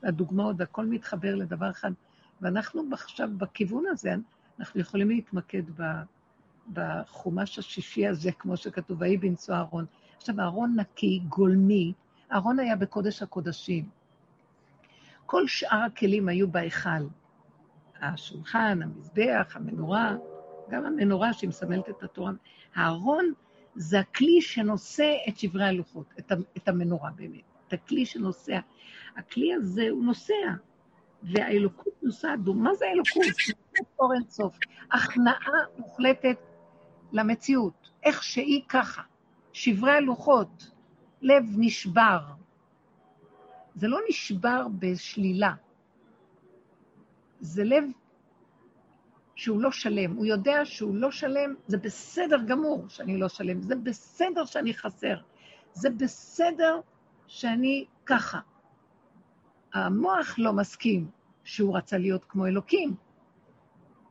[0.02, 1.93] והדוגמאות, והכל מתחבר לדבר אחד.
[2.40, 4.14] ואנחנו עכשיו בכיוון הזה,
[4.60, 5.82] אנחנו יכולים להתמקד ב,
[6.72, 9.84] בחומש השישי הזה, כמו שכתוב, ויהי בנשוא אהרון.
[10.16, 11.93] עכשיו, אהרון נקי, גולמי,
[12.32, 13.89] אהרון היה בקודש הקודשים.
[15.26, 17.06] כל שאר הכלים היו בהיכל.
[18.02, 20.16] השולחן, המזבח, המנורה,
[20.70, 22.32] גם המנורה שהיא מסמלת את התורה.
[22.74, 23.32] הארון
[23.74, 26.14] זה הכלי שנושא את שברי הלוחות,
[26.56, 28.60] את, המנורה באמת, את הכלי שנוסע.
[29.16, 30.34] הכלי הזה הוא נוסע,
[31.22, 32.55] והאלוקות נוסעת בו.
[32.55, 33.34] מה זה אלוקות?
[33.47, 33.52] זה
[33.98, 34.59] אור אינסוף.
[34.93, 36.36] הכנעה מוחלטת
[37.12, 39.02] למציאות, איך שהיא ככה.
[39.52, 40.70] שברי הלוחות,
[41.22, 42.18] לב נשבר.
[43.74, 45.55] זה לא נשבר בשלילה,
[47.40, 47.84] זה לב
[49.34, 50.16] שהוא לא שלם.
[50.16, 55.16] הוא יודע שהוא לא שלם, זה בסדר גמור שאני לא שלם, זה בסדר שאני חסר,
[55.72, 56.80] זה בסדר
[57.26, 58.40] שאני ככה.
[59.72, 61.10] המוח לא מסכים
[61.44, 62.94] שהוא רצה להיות כמו אלוקים,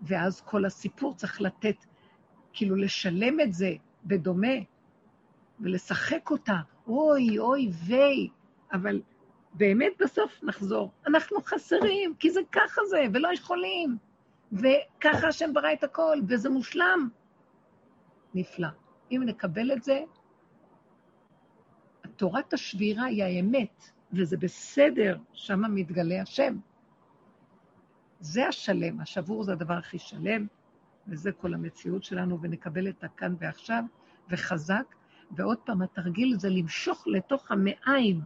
[0.02, 1.86] ואז כל הסיפור צריך לתת,
[2.53, 3.73] כאילו לשלם את זה
[4.06, 4.56] בדומה
[5.60, 6.56] ולשחק אותה,
[6.88, 8.28] אוי, אוי, ויי,
[8.73, 9.02] אבל
[9.53, 10.91] באמת בסוף נחזור.
[11.07, 13.98] אנחנו חסרים, כי זה ככה זה, ולא יכולים.
[14.52, 17.10] וככה השם ברא את הכל, וזה מושלם.
[18.34, 18.68] נפלא.
[19.11, 19.99] אם נקבל את זה,
[22.15, 26.57] תורת השבירה היא האמת, וזה בסדר, שמה מתגלה השם.
[28.19, 30.48] זה השלם, השבור זה הדבר הכי שלם,
[31.07, 33.84] וזה כל המציאות שלנו, ונקבל את הכאן ועכשיו,
[34.30, 34.95] וחזק.
[35.32, 38.22] ועוד פעם, התרגיל זה למשוך לתוך המעיים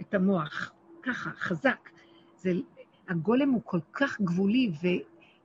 [0.00, 0.72] את המוח,
[1.02, 1.90] ככה, חזק.
[2.36, 2.52] זה,
[3.08, 4.72] הגולם הוא כל כך גבולי,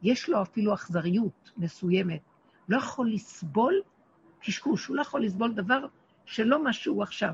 [0.01, 2.21] ויש לו אפילו אכזריות מסוימת.
[2.69, 3.81] לא יכול לסבול
[4.39, 5.85] קשקוש, הוא לא יכול לסבול דבר
[6.25, 7.33] שלא מה שהוא עכשיו.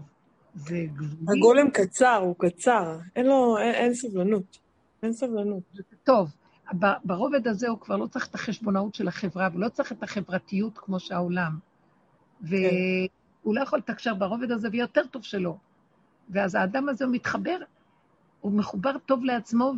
[0.56, 1.40] זה גבולי.
[1.40, 4.58] הגולם קצר, הוא קצר, אין לו, אין, אין סבלנות.
[5.04, 5.64] אין סבלנות.
[6.04, 6.30] טוב,
[7.04, 11.00] ברובד הזה הוא כבר לא צריך את החשבונאות של החברה, ולא צריך את החברתיות כמו
[11.00, 11.60] שהעולם.
[12.42, 12.60] והוא
[13.44, 13.52] כן.
[13.52, 15.56] לא יכול לתקשר ברובד הזה, ויותר טוב שלא.
[16.30, 17.58] ואז האדם הזה הוא מתחבר,
[18.42, 19.74] הוא מחובר טוב לעצמו,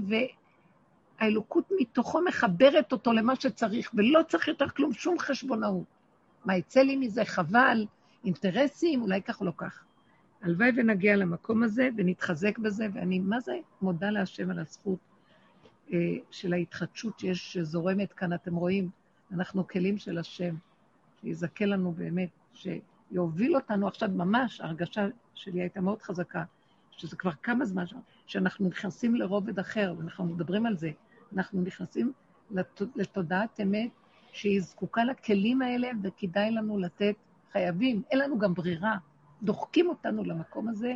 [1.19, 5.85] והאלוקות מתוכו מחברת אותו למה שצריך, ולא צריך יותר כלום, שום חשבונאות.
[6.45, 7.25] מה יצא לי מזה?
[7.25, 7.85] חבל,
[8.25, 9.83] אינטרסים, אולי כך או לא כך.
[10.41, 15.12] הלוואי ונגיע למקום הזה ונתחזק בזה, ואני מה זה מודה להשם על הזכות
[16.31, 18.89] של ההתחדשות שיש, שזורמת כאן, אתם רואים,
[19.31, 20.55] אנחנו כלים של השם,
[21.21, 26.43] שיזכה לנו באמת, שיוביל אותנו עכשיו ממש, ההרגשה שלי הייתה מאוד חזקה,
[26.91, 27.83] שזה כבר כמה זמן
[28.27, 30.91] שאנחנו נכנסים לרובד אחר, ואנחנו מדברים על זה,
[31.33, 32.13] אנחנו נכנסים
[32.51, 33.91] לת, לתודעת אמת
[34.31, 37.15] שהיא זקוקה לכלים האלה, וכדאי לנו לתת,
[37.51, 38.97] חייבים, אין לנו גם ברירה,
[39.43, 40.93] דוחקים אותנו למקום הזה,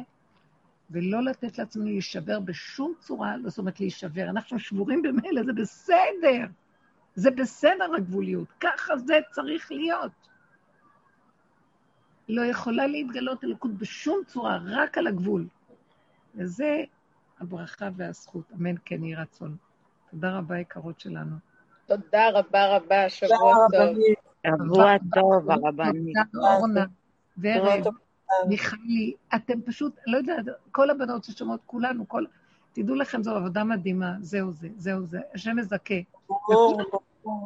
[0.91, 4.23] ולא לתת לעצמנו להישבר בשום צורה, זאת אומרת להישבר.
[4.29, 6.45] אנחנו שבורים במילא, זה בסדר.
[7.15, 10.11] זה בסדר הגבוליות, ככה זה צריך להיות.
[12.29, 15.47] לא יכולה להתגלות אלוקות בשום צורה, רק על הגבול.
[16.35, 16.83] וזה
[17.39, 18.51] הברכה והזכות.
[18.53, 19.55] אמן כן יהי רצון.
[20.11, 21.35] תודה רבה, יקרות שלנו.
[21.85, 23.97] תודה רבה רבה, שבוע טוב.
[24.47, 26.17] שבוע טוב, הרבנית.
[26.31, 26.85] תודה, אורנה.
[27.37, 27.87] ורד.
[28.47, 32.25] מיכלי, אתם פשוט, לא יודעת, כל הבנות ששומעות, כולנו, כל...
[32.73, 35.93] תדעו לכם, זו עבודה מדהימה, זהו זה, זהו זה, השם מזכה.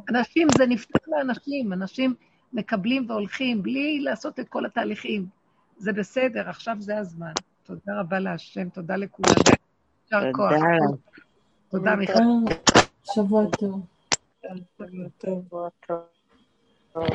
[0.09, 2.15] אנשים, זה נפתח לאנשים, אנשים,
[2.53, 5.25] מקבלים והולכים בלי לעשות את כל התהליכים.
[5.77, 7.33] זה בסדר, עכשיו זה הזמן.
[7.63, 9.35] תודה רבה להשם, תודה לכולם.
[10.03, 10.51] יישר כוח.
[11.69, 12.13] תודה, מיכל.
[13.03, 13.85] שבוע טוב.
[15.17, 16.09] שבוע טוב.
[16.93, 17.07] טוב.